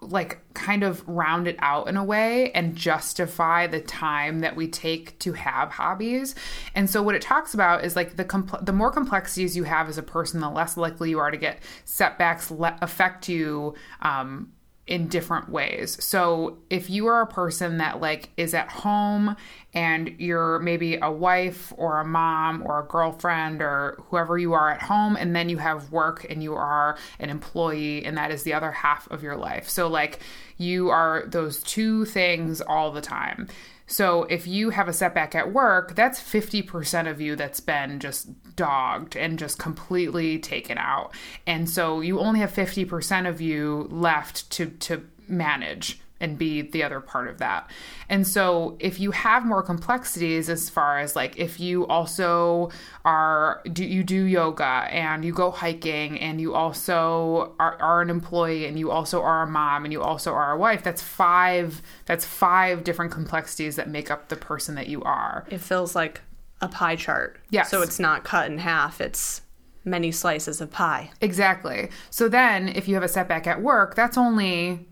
like 0.00 0.38
kind 0.54 0.82
of 0.82 1.06
round 1.06 1.46
it 1.46 1.56
out 1.58 1.88
in 1.88 1.96
a 1.96 2.04
way 2.04 2.50
and 2.52 2.74
justify 2.74 3.66
the 3.66 3.80
time 3.80 4.40
that 4.40 4.56
we 4.56 4.66
take 4.66 5.18
to 5.18 5.34
have 5.34 5.70
hobbies. 5.70 6.34
And 6.74 6.88
so 6.88 7.02
what 7.02 7.14
it 7.14 7.22
talks 7.22 7.52
about 7.52 7.84
is 7.84 7.94
like 7.94 8.16
the 8.16 8.24
compl- 8.24 8.64
the 8.64 8.72
more 8.72 8.90
complexities 8.90 9.56
you 9.56 9.64
have 9.64 9.88
as 9.88 9.98
a 9.98 10.02
person, 10.02 10.40
the 10.40 10.48
less 10.48 10.76
likely 10.76 11.10
you 11.10 11.18
are 11.18 11.30
to 11.30 11.36
get 11.36 11.62
setbacks 11.84 12.50
le- 12.50 12.78
affect 12.80 13.28
you 13.28 13.74
um, 14.00 14.52
in 14.88 15.06
different 15.06 15.50
ways. 15.50 16.02
So 16.02 16.56
if 16.70 16.88
you 16.88 17.06
are 17.08 17.20
a 17.20 17.26
person 17.26 17.76
that 17.76 18.00
like 18.00 18.30
is 18.38 18.54
at 18.54 18.70
home 18.70 19.36
and 19.74 20.14
you're 20.18 20.58
maybe 20.60 20.96
a 20.96 21.10
wife 21.10 21.74
or 21.76 22.00
a 22.00 22.04
mom 22.06 22.62
or 22.66 22.80
a 22.80 22.86
girlfriend 22.86 23.60
or 23.60 24.02
whoever 24.08 24.38
you 24.38 24.54
are 24.54 24.70
at 24.70 24.80
home 24.80 25.14
and 25.14 25.36
then 25.36 25.50
you 25.50 25.58
have 25.58 25.92
work 25.92 26.26
and 26.30 26.42
you 26.42 26.54
are 26.54 26.96
an 27.18 27.28
employee 27.28 28.02
and 28.04 28.16
that 28.16 28.30
is 28.30 28.44
the 28.44 28.54
other 28.54 28.72
half 28.72 29.08
of 29.10 29.22
your 29.22 29.36
life. 29.36 29.68
So 29.68 29.88
like 29.88 30.20
you 30.56 30.88
are 30.88 31.24
those 31.26 31.62
two 31.62 32.06
things 32.06 32.62
all 32.62 32.90
the 32.90 33.02
time. 33.02 33.46
So 33.88 34.24
if 34.24 34.46
you 34.46 34.70
have 34.70 34.86
a 34.86 34.92
setback 34.92 35.34
at 35.34 35.52
work, 35.52 35.94
that's 35.94 36.20
50% 36.20 37.10
of 37.10 37.20
you 37.20 37.34
that's 37.34 37.58
been 37.58 37.98
just 37.98 38.54
dogged 38.54 39.16
and 39.16 39.38
just 39.38 39.58
completely 39.58 40.38
taken 40.38 40.76
out. 40.76 41.14
And 41.46 41.68
so 41.68 42.00
you 42.00 42.20
only 42.20 42.40
have 42.40 42.52
50% 42.52 43.26
of 43.26 43.40
you 43.40 43.88
left 43.90 44.50
to 44.50 44.66
to 44.66 45.04
manage 45.26 46.00
and 46.20 46.38
be 46.38 46.62
the 46.62 46.82
other 46.82 47.00
part 47.00 47.28
of 47.28 47.38
that. 47.38 47.70
And 48.08 48.26
so 48.26 48.76
if 48.80 48.98
you 48.98 49.12
have 49.12 49.44
more 49.44 49.62
complexities 49.62 50.48
as 50.48 50.68
far 50.68 50.98
as 50.98 51.14
like 51.14 51.38
if 51.38 51.60
you 51.60 51.86
also 51.86 52.70
are 53.04 53.62
do 53.72 53.84
you 53.84 54.02
do 54.02 54.24
yoga 54.24 54.88
and 54.90 55.24
you 55.24 55.32
go 55.32 55.50
hiking 55.50 56.18
and 56.18 56.40
you 56.40 56.54
also 56.54 57.54
are, 57.58 57.80
are 57.80 58.00
an 58.02 58.10
employee 58.10 58.66
and 58.66 58.78
you 58.78 58.90
also 58.90 59.22
are 59.22 59.42
a 59.42 59.46
mom 59.46 59.84
and 59.84 59.92
you 59.92 60.02
also 60.02 60.32
are 60.32 60.52
a 60.52 60.58
wife, 60.58 60.82
that's 60.82 61.02
five 61.02 61.82
that's 62.06 62.24
five 62.24 62.84
different 62.84 63.12
complexities 63.12 63.76
that 63.76 63.88
make 63.88 64.10
up 64.10 64.28
the 64.28 64.36
person 64.36 64.74
that 64.74 64.88
you 64.88 65.02
are. 65.02 65.46
It 65.48 65.60
feels 65.60 65.94
like 65.94 66.20
a 66.60 66.68
pie 66.68 66.96
chart. 66.96 67.40
Yes. 67.50 67.70
So 67.70 67.82
it's 67.82 68.00
not 68.00 68.24
cut 68.24 68.50
in 68.50 68.58
half, 68.58 69.00
it's 69.00 69.42
many 69.84 70.12
slices 70.12 70.60
of 70.60 70.70
pie. 70.70 71.10
Exactly. 71.20 71.88
So 72.10 72.28
then 72.28 72.68
if 72.68 72.88
you 72.88 72.94
have 72.94 73.04
a 73.04 73.08
setback 73.08 73.46
at 73.46 73.62
work, 73.62 73.94
that's 73.94 74.18
only 74.18 74.86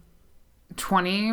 20 0.77 1.33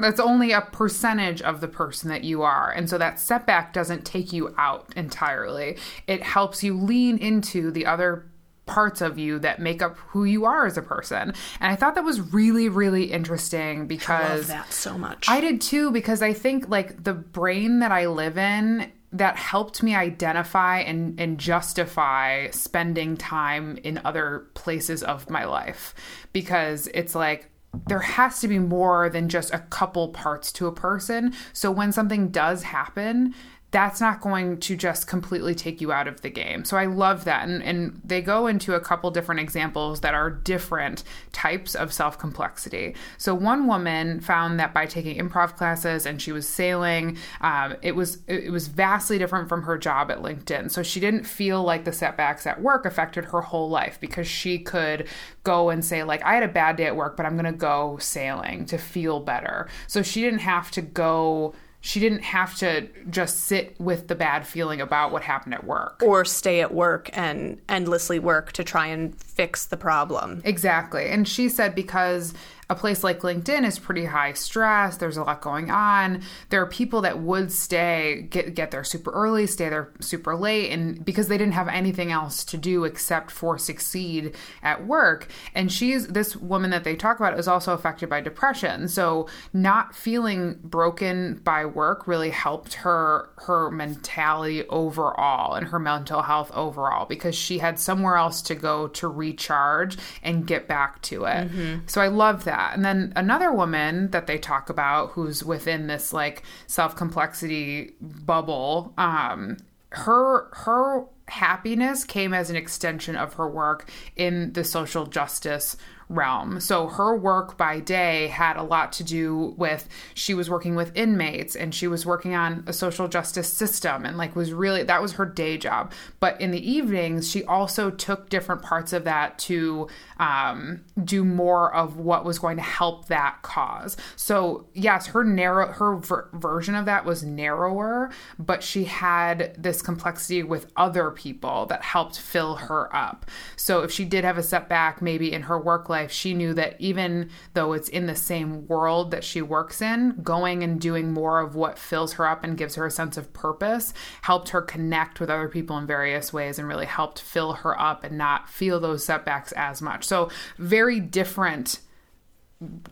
that's 0.00 0.20
only 0.20 0.52
a 0.52 0.60
percentage 0.60 1.42
of 1.42 1.60
the 1.60 1.68
person 1.68 2.08
that 2.10 2.24
you 2.24 2.42
are. 2.42 2.70
And 2.70 2.88
so 2.88 2.98
that 2.98 3.18
setback 3.18 3.72
doesn't 3.72 4.04
take 4.04 4.32
you 4.32 4.54
out 4.58 4.92
entirely. 4.96 5.76
It 6.06 6.22
helps 6.22 6.62
you 6.62 6.78
lean 6.78 7.18
into 7.18 7.70
the 7.70 7.86
other 7.86 8.26
parts 8.66 9.00
of 9.00 9.18
you 9.18 9.38
that 9.40 9.58
make 9.60 9.82
up 9.82 9.96
who 9.96 10.24
you 10.24 10.44
are 10.44 10.66
as 10.66 10.76
a 10.76 10.82
person. 10.82 11.32
And 11.60 11.72
I 11.72 11.74
thought 11.74 11.94
that 11.96 12.04
was 12.04 12.20
really 12.32 12.68
really 12.68 13.04
interesting 13.04 13.80
I 13.80 13.84
because 13.84 14.40
love 14.40 14.46
that 14.48 14.72
so 14.72 14.96
much. 14.96 15.28
I 15.28 15.40
did 15.40 15.60
too 15.60 15.90
because 15.90 16.22
I 16.22 16.32
think 16.32 16.68
like 16.68 17.02
the 17.02 17.14
brain 17.14 17.80
that 17.80 17.90
I 17.90 18.06
live 18.06 18.38
in 18.38 18.92
that 19.10 19.36
helped 19.36 19.82
me 19.82 19.94
identify 19.94 20.80
and, 20.80 21.18
and 21.18 21.38
justify 21.38 22.50
spending 22.50 23.16
time 23.16 23.78
in 23.82 24.00
other 24.04 24.46
places 24.52 25.02
of 25.02 25.30
my 25.30 25.46
life 25.46 25.94
because 26.34 26.88
it's 26.92 27.14
like 27.14 27.50
there 27.86 28.00
has 28.00 28.40
to 28.40 28.48
be 28.48 28.58
more 28.58 29.08
than 29.08 29.28
just 29.28 29.52
a 29.52 29.58
couple 29.58 30.08
parts 30.08 30.52
to 30.52 30.66
a 30.66 30.72
person. 30.72 31.34
So 31.52 31.70
when 31.70 31.92
something 31.92 32.28
does 32.28 32.64
happen, 32.64 33.34
that's 33.70 34.00
not 34.00 34.22
going 34.22 34.58
to 34.58 34.76
just 34.76 35.06
completely 35.06 35.54
take 35.54 35.80
you 35.80 35.92
out 35.92 36.08
of 36.08 36.22
the 36.22 36.30
game. 36.30 36.64
So 36.64 36.78
I 36.78 36.86
love 36.86 37.24
that. 37.24 37.46
And, 37.46 37.62
and 37.62 38.00
they 38.02 38.22
go 38.22 38.46
into 38.46 38.74
a 38.74 38.80
couple 38.80 39.10
different 39.10 39.42
examples 39.42 40.00
that 40.00 40.14
are 40.14 40.30
different 40.30 41.04
types 41.32 41.74
of 41.74 41.92
self 41.92 42.18
complexity. 42.18 42.94
So 43.18 43.34
one 43.34 43.66
woman 43.66 44.20
found 44.20 44.58
that 44.58 44.72
by 44.72 44.86
taking 44.86 45.18
improv 45.18 45.56
classes 45.56 46.06
and 46.06 46.20
she 46.20 46.32
was 46.32 46.48
sailing, 46.48 47.18
um, 47.42 47.76
it 47.82 47.94
was 47.94 48.18
it 48.26 48.50
was 48.50 48.68
vastly 48.68 49.18
different 49.18 49.50
from 49.50 49.62
her 49.64 49.76
job 49.76 50.10
at 50.10 50.22
LinkedIn. 50.22 50.70
So 50.70 50.82
she 50.82 50.98
didn't 50.98 51.24
feel 51.24 51.62
like 51.62 51.84
the 51.84 51.92
setbacks 51.92 52.46
at 52.46 52.62
work 52.62 52.86
affected 52.86 53.26
her 53.26 53.42
whole 53.42 53.68
life 53.68 54.00
because 54.00 54.26
she 54.26 54.58
could 54.58 55.08
go 55.44 55.68
and 55.68 55.84
say 55.84 56.04
like 56.04 56.22
I 56.24 56.34
had 56.34 56.42
a 56.42 56.48
bad 56.48 56.76
day 56.76 56.86
at 56.86 56.96
work, 56.96 57.18
but 57.18 57.26
I'm 57.26 57.34
going 57.36 57.52
to 57.52 57.58
go 57.58 57.98
sailing 58.00 58.64
to 58.66 58.78
feel 58.78 59.20
better. 59.20 59.68
So 59.88 60.02
she 60.02 60.22
didn't 60.22 60.40
have 60.40 60.70
to 60.70 60.80
go 60.80 61.54
she 61.80 62.00
didn't 62.00 62.22
have 62.22 62.56
to 62.56 62.88
just 63.08 63.44
sit 63.44 63.80
with 63.80 64.08
the 64.08 64.14
bad 64.14 64.46
feeling 64.46 64.80
about 64.80 65.12
what 65.12 65.22
happened 65.22 65.54
at 65.54 65.64
work. 65.64 66.02
or 66.04 66.24
stay 66.24 66.60
at 66.60 66.74
work 66.74 67.08
and 67.12 67.60
endlessly 67.68 68.18
work 68.18 68.52
to 68.52 68.64
try 68.64 68.86
and 68.86 69.14
fix 69.22 69.66
the 69.66 69.76
problem. 69.76 70.42
Exactly. 70.44 71.08
And 71.08 71.26
she 71.26 71.48
said 71.48 71.74
because 71.74 72.34
a 72.70 72.74
place 72.74 73.02
like 73.02 73.20
LinkedIn 73.20 73.66
is 73.66 73.78
pretty 73.78 74.04
high 74.04 74.34
stress, 74.34 74.98
there's 74.98 75.16
a 75.16 75.22
lot 75.22 75.40
going 75.40 75.70
on. 75.70 76.22
There 76.50 76.60
are 76.60 76.66
people 76.66 77.00
that 77.02 77.18
would 77.18 77.50
stay, 77.50 78.26
get 78.28 78.54
get 78.54 78.70
there 78.70 78.84
super 78.84 79.10
early, 79.10 79.46
stay 79.46 79.70
there 79.70 79.90
super 80.00 80.36
late, 80.36 80.70
and 80.70 81.02
because 81.02 81.28
they 81.28 81.38
didn't 81.38 81.54
have 81.54 81.68
anything 81.68 82.12
else 82.12 82.44
to 82.44 82.58
do 82.58 82.84
except 82.84 83.30
for 83.30 83.56
succeed 83.56 84.34
at 84.62 84.86
work. 84.86 85.28
And 85.54 85.72
she's 85.72 86.08
this 86.08 86.36
woman 86.36 86.70
that 86.70 86.84
they 86.84 86.94
talk 86.94 87.18
about 87.18 87.38
is 87.38 87.48
also 87.48 87.72
affected 87.72 88.10
by 88.10 88.20
depression. 88.20 88.88
So 88.88 89.28
not 89.54 89.94
feeling 89.94 90.58
broken 90.62 91.40
by 91.44 91.64
work 91.64 92.06
really 92.06 92.30
helped 92.30 92.74
her 92.74 93.30
her 93.36 93.70
mentality 93.70 94.66
overall 94.68 95.54
and 95.54 95.68
her 95.68 95.78
mental 95.78 96.20
health 96.20 96.50
overall 96.54 97.06
because 97.06 97.34
she 97.34 97.58
had 97.58 97.78
somewhere 97.78 98.16
else 98.16 98.42
to 98.42 98.54
go 98.54 98.88
to 98.88 99.08
recharge 99.08 99.96
and 100.22 100.46
get 100.46 100.68
back 100.68 101.00
to 101.02 101.24
it. 101.24 101.48
Mm-hmm. 101.48 101.86
So 101.86 102.02
I 102.02 102.08
love 102.08 102.44
that. 102.44 102.57
And 102.58 102.84
then 102.84 103.12
another 103.16 103.52
woman 103.52 104.10
that 104.10 104.26
they 104.26 104.38
talk 104.38 104.70
about 104.70 105.10
who's 105.10 105.44
within 105.44 105.86
this 105.86 106.12
like 106.12 106.42
self 106.66 106.96
complexity 106.96 107.92
bubble, 108.00 108.92
um, 108.98 109.56
her 109.90 110.48
her 110.52 111.04
happiness 111.28 112.04
came 112.04 112.32
as 112.32 112.50
an 112.50 112.56
extension 112.56 113.16
of 113.16 113.34
her 113.34 113.48
work 113.48 113.90
in 114.16 114.52
the 114.52 114.64
social 114.64 115.06
justice 115.06 115.76
realm. 116.08 116.60
So 116.60 116.86
her 116.86 117.16
work 117.16 117.56
by 117.58 117.80
day 117.80 118.28
had 118.28 118.56
a 118.56 118.62
lot 118.62 118.92
to 118.94 119.04
do 119.04 119.54
with 119.56 119.88
she 120.14 120.34
was 120.34 120.48
working 120.48 120.74
with 120.74 120.96
inmates 120.96 121.54
and 121.54 121.74
she 121.74 121.86
was 121.86 122.06
working 122.06 122.34
on 122.34 122.64
a 122.66 122.72
social 122.72 123.08
justice 123.08 123.52
system 123.52 124.04
and 124.04 124.16
like 124.16 124.34
was 124.34 124.52
really 124.52 124.82
that 124.82 125.02
was 125.02 125.12
her 125.12 125.26
day 125.26 125.58
job. 125.58 125.92
But 126.20 126.40
in 126.40 126.50
the 126.50 126.70
evenings, 126.70 127.30
she 127.30 127.44
also 127.44 127.90
took 127.90 128.30
different 128.30 128.62
parts 128.62 128.92
of 128.92 129.04
that 129.04 129.38
to 129.40 129.88
um, 130.18 130.84
do 131.04 131.24
more 131.24 131.74
of 131.74 131.96
what 131.98 132.24
was 132.24 132.38
going 132.38 132.56
to 132.56 132.62
help 132.62 133.08
that 133.08 133.42
cause. 133.42 133.96
So 134.16 134.66
yes, 134.72 135.08
her 135.08 135.24
narrow 135.24 135.72
her 135.72 135.96
ver- 135.96 136.28
version 136.32 136.74
of 136.74 136.86
that 136.86 137.04
was 137.04 137.22
narrower, 137.22 138.10
but 138.38 138.62
she 138.62 138.84
had 138.84 139.54
this 139.58 139.82
complexity 139.82 140.42
with 140.42 140.72
other 140.76 141.10
people 141.10 141.66
that 141.66 141.82
helped 141.82 142.18
fill 142.18 142.56
her 142.56 142.94
up. 142.94 143.26
So 143.56 143.82
if 143.82 143.92
she 143.92 144.04
did 144.04 144.24
have 144.24 144.38
a 144.38 144.42
setback, 144.42 145.02
maybe 145.02 145.32
in 145.32 145.42
her 145.42 145.58
work 145.58 145.88
life, 145.88 145.97
she 146.06 146.34
knew 146.34 146.54
that 146.54 146.76
even 146.78 147.30
though 147.54 147.72
it's 147.72 147.88
in 147.88 148.06
the 148.06 148.14
same 148.14 148.66
world 148.68 149.10
that 149.10 149.24
she 149.24 149.42
works 149.42 149.82
in, 149.82 150.20
going 150.22 150.62
and 150.62 150.80
doing 150.80 151.12
more 151.12 151.40
of 151.40 151.54
what 151.54 151.78
fills 151.78 152.14
her 152.14 152.26
up 152.26 152.44
and 152.44 152.56
gives 152.56 152.76
her 152.76 152.86
a 152.86 152.90
sense 152.90 153.16
of 153.16 153.32
purpose 153.32 153.92
helped 154.22 154.50
her 154.50 154.62
connect 154.62 155.20
with 155.20 155.30
other 155.30 155.48
people 155.48 155.76
in 155.78 155.86
various 155.86 156.32
ways 156.32 156.58
and 156.58 156.68
really 156.68 156.86
helped 156.86 157.20
fill 157.20 157.54
her 157.54 157.78
up 157.80 158.04
and 158.04 158.16
not 158.16 158.48
feel 158.48 158.80
those 158.80 159.04
setbacks 159.04 159.52
as 159.52 159.82
much. 159.82 160.04
So, 160.04 160.30
very 160.58 161.00
different 161.00 161.80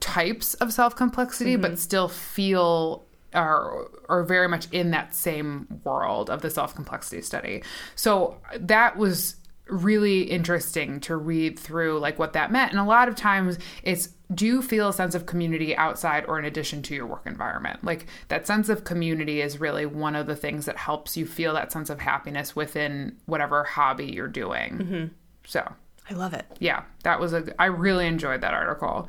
types 0.01 0.55
of 0.55 0.73
self 0.73 0.95
complexity, 0.97 1.55
mm-hmm. 1.55 1.63
but 1.63 1.79
still 1.79 2.09
feel 2.09 3.05
are 3.35 3.89
are 4.09 4.23
very 4.25 4.49
much 4.49 4.67
in 4.73 4.91
that 4.93 5.15
same 5.15 5.67
world 5.85 6.31
of 6.31 6.43
the 6.43 6.51
self 6.51 6.75
complexity 6.75 7.23
study. 7.23 7.63
So 7.95 8.39
that 8.59 8.97
was 8.97 9.37
really 9.69 10.23
interesting 10.23 11.01
to 11.01 11.17
read 11.17 11.59
through 11.59 11.99
like 11.99 12.19
what 12.19 12.33
that 12.35 12.53
meant. 12.53 12.71
And 12.71 12.81
a 12.81 12.85
lot 12.85 13.09
of 13.09 13.17
times 13.17 13.59
it's 13.83 14.11
do 14.35 14.45
you 14.45 14.63
feel 14.63 14.89
a 14.89 14.93
sense 14.93 15.15
of 15.15 15.27
community 15.27 15.77
outside 15.77 16.25
or 16.27 16.39
in 16.39 16.45
addition 16.45 16.83
to 16.83 16.95
your 16.95 17.07
work 17.07 17.23
environment? 17.27 17.85
Like 17.85 18.07
that 18.29 18.47
sense 18.47 18.69
of 18.69 18.85
community 18.85 19.41
is 19.41 19.61
really 19.61 19.87
one 19.87 20.17
of 20.17 20.27
the 20.27 20.35
things 20.37 20.67
that 20.67 20.77
helps 20.77 21.17
you 21.17 21.27
feel 21.27 21.55
that 21.55 21.71
sense 21.71 21.91
of 21.91 22.01
happiness 22.01 22.57
within 22.57 23.17
whatever 23.27 23.63
hobby 23.65 24.07
you're 24.07 24.29
doing. 24.29 24.79
Mm-hmm. 24.79 25.05
so 25.45 25.73
i 26.09 26.15
love 26.15 26.35
it. 26.35 26.47
yeah 26.61 26.83
that 27.03 27.19
was 27.19 27.33
a 27.33 27.45
i 27.61 27.67
really 27.67 28.07
enjoyed 28.07 28.41
that 28.41 28.55
article. 28.55 29.09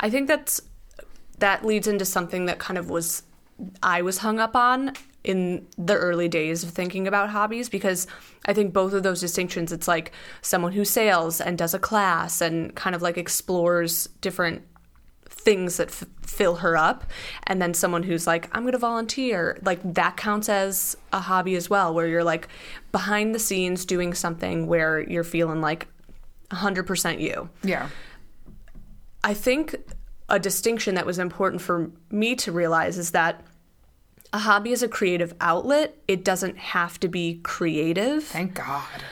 I 0.00 0.10
think 0.10 0.28
that's 0.28 0.60
that 1.38 1.64
leads 1.64 1.86
into 1.86 2.04
something 2.04 2.46
that 2.46 2.58
kind 2.58 2.78
of 2.78 2.90
was 2.90 3.22
i 3.82 4.02
was 4.02 4.18
hung 4.18 4.38
up 4.38 4.56
on 4.56 4.92
in 5.24 5.66
the 5.78 5.94
early 5.94 6.28
days 6.28 6.62
of 6.62 6.70
thinking 6.70 7.08
about 7.08 7.30
hobbies 7.30 7.68
because 7.68 8.06
I 8.46 8.52
think 8.52 8.72
both 8.72 8.92
of 8.92 9.02
those 9.02 9.20
distinctions 9.20 9.72
it's 9.72 9.88
like 9.88 10.12
someone 10.42 10.72
who 10.72 10.84
sails 10.84 11.40
and 11.40 11.56
does 11.56 11.74
a 11.74 11.78
class 11.78 12.40
and 12.40 12.74
kind 12.74 12.94
of 12.94 13.02
like 13.02 13.16
explores 13.16 14.06
different 14.20 14.62
things 15.26 15.78
that 15.78 15.88
f- 15.88 16.04
fill 16.22 16.56
her 16.56 16.76
up 16.76 17.04
and 17.46 17.60
then 17.60 17.72
someone 17.72 18.02
who's 18.02 18.26
like 18.26 18.48
I'm 18.54 18.62
going 18.62 18.72
to 18.72 18.78
volunteer 18.78 19.58
like 19.62 19.80
that 19.94 20.16
counts 20.16 20.48
as 20.48 20.96
a 21.12 21.20
hobby 21.20 21.54
as 21.54 21.70
well 21.70 21.94
where 21.94 22.06
you're 22.06 22.24
like 22.24 22.48
behind 22.92 23.34
the 23.34 23.38
scenes 23.38 23.86
doing 23.86 24.12
something 24.12 24.66
where 24.66 25.00
you're 25.00 25.24
feeling 25.24 25.60
like 25.60 25.88
100% 26.50 27.20
you. 27.20 27.48
Yeah. 27.62 27.88
I 29.22 29.34
think 29.34 29.76
a 30.28 30.38
distinction 30.38 30.94
that 30.94 31.06
was 31.06 31.18
important 31.18 31.62
for 31.62 31.90
me 32.10 32.34
to 32.36 32.52
realize 32.52 32.98
is 32.98 33.10
that 33.12 33.42
a 34.34 34.38
hobby 34.38 34.72
is 34.72 34.82
a 34.82 34.88
creative 34.88 35.32
outlet. 35.40 35.96
It 36.08 36.24
doesn't 36.24 36.58
have 36.58 36.98
to 37.00 37.08
be 37.08 37.40
creative. 37.44 38.24
Thank 38.24 38.54
God. 38.54 39.04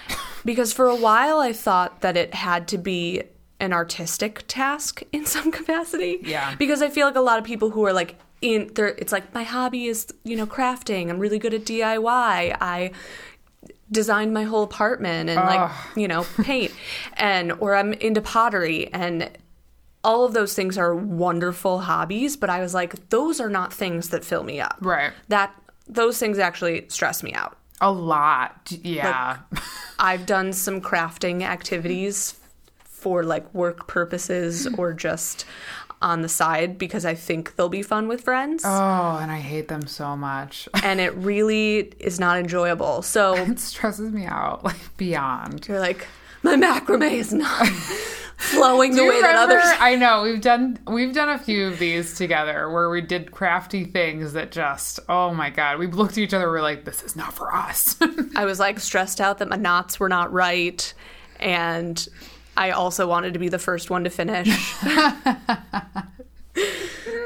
because 0.45 0.73
for 0.73 0.87
a 0.89 0.97
while 0.97 1.39
I 1.39 1.53
thought 1.53 2.01
that 2.01 2.16
it 2.16 2.35
had 2.35 2.66
to 2.68 2.79
be 2.79 3.23
an 3.61 3.73
artistic 3.73 4.45
task 4.49 5.05
in 5.12 5.25
some 5.25 5.53
capacity. 5.59 6.18
Yeah. 6.23 6.57
Because 6.57 6.83
I 6.83 6.91
feel 6.91 7.07
like 7.07 7.14
a 7.14 7.20
lot 7.20 7.39
of 7.39 7.45
people 7.45 7.70
who 7.70 7.87
are 7.87 7.93
like 7.93 8.18
in 8.41 8.73
there 8.75 8.89
it's 8.89 9.12
like 9.12 9.33
my 9.33 9.45
hobby 9.45 9.87
is, 9.87 10.09
you 10.25 10.35
know, 10.35 10.47
crafting. 10.47 11.09
I'm 11.09 11.20
really 11.20 11.39
good 11.39 11.55
at 11.55 11.62
DIY. 11.62 12.57
I 12.61 12.91
designed 13.93 14.35
my 14.35 14.43
whole 14.43 14.64
apartment 14.64 15.31
and 15.31 15.39
like, 15.39 15.70
you 15.95 16.09
know, 16.09 16.27
paint 16.43 16.73
and 17.14 17.53
or 17.61 17.77
I'm 17.77 17.93
into 17.93 18.20
pottery 18.20 18.93
and 18.93 19.31
all 20.05 20.25
of 20.25 20.35
those 20.35 20.55
things 20.55 20.77
are 20.77 20.95
wonderful 20.95 21.81
hobbies, 21.81 22.37
but 22.37 22.51
I 22.51 22.61
was 22.61 22.75
like, 22.75 23.09
those 23.11 23.41
are 23.41 23.49
not 23.49 23.73
things 23.73 24.09
that 24.11 24.25
fill 24.25 24.43
me 24.43 24.61
up. 24.61 24.77
Right. 24.81 25.13
That 25.29 25.55
those 25.87 26.19
things 26.19 26.39
actually 26.39 26.87
stress 26.89 27.23
me 27.23 27.33
out. 27.33 27.57
A 27.81 27.91
lot. 27.91 28.73
Yeah. 28.83 29.39
Like, 29.51 29.63
I've 29.99 30.27
done 30.27 30.53
some 30.53 30.81
crafting 30.81 31.43
activities 31.43 32.39
for 32.85 33.25
like 33.25 33.53
work 33.55 33.89
purposes 33.89 34.67
or 34.79 34.93
just 34.93 35.45
on 36.01 36.23
the 36.23 36.29
side 36.29 36.79
because 36.79 37.05
I 37.05 37.15
think 37.15 37.55
they'll 37.57 37.69
be 37.69 37.83
fun 37.83 38.09
with 38.09 38.23
friends. 38.23 38.65
Oh, 38.65 39.19
and 39.21 39.31
I 39.31 39.39
hate 39.39 39.69
them 39.69 39.87
so 39.87 40.17
much. 40.17 40.69
and 40.83 41.01
it 41.01 41.15
really 41.15 41.93
is 42.01 42.19
not 42.19 42.39
enjoyable. 42.39 43.03
So 43.03 43.35
it 43.35 43.59
stresses 43.59 44.11
me 44.13 44.27
out 44.27 44.65
like 44.65 44.97
beyond. 44.97 45.67
You're 45.69 45.81
like, 45.81 46.07
my 46.43 46.57
macrame 46.57 47.13
is 47.13 47.33
not 47.33 47.69
flowing 48.43 48.95
the 48.95 49.03
way 49.03 49.16
remember, 49.16 49.26
that 49.26 49.36
others. 49.36 49.64
I 49.78 49.97
know 49.97 50.22
we've 50.22 50.40
done 50.40 50.78
we've 50.86 51.14
done 51.14 51.28
a 51.28 51.38
few 51.38 51.68
of 51.68 51.78
these 51.78 52.14
together 52.16 52.70
where 52.70 52.90
we 52.90 53.01
did 53.01 53.30
crafty 53.30 53.84
things 53.84 54.32
that 54.32 54.51
just 54.51 55.01
oh 55.09 55.32
my 55.32 55.51
god 55.51 55.78
we 55.78 55.86
looked 55.86 56.12
at 56.12 56.18
each 56.18 56.34
other 56.34 56.51
we 56.51 56.59
are 56.59 56.62
like 56.62 56.84
this 56.84 57.03
is 57.03 57.16
not 57.16 57.32
for 57.32 57.55
us. 57.55 57.97
I 58.36 58.45
was 58.45 58.59
like 58.59 58.80
stressed 58.80 59.20
out 59.20 59.38
that 59.38 59.49
my 59.49 59.57
knots 59.57 60.01
were 60.01 60.09
not 60.09 60.32
right, 60.32 60.93
and 61.40 62.07
I 62.57 62.70
also 62.70 63.07
wanted 63.07 63.32
to 63.34 63.38
be 63.38 63.49
the 63.49 63.59
first 63.59 63.90
one 63.90 64.05
to 64.05 64.11
finish. 64.11 64.49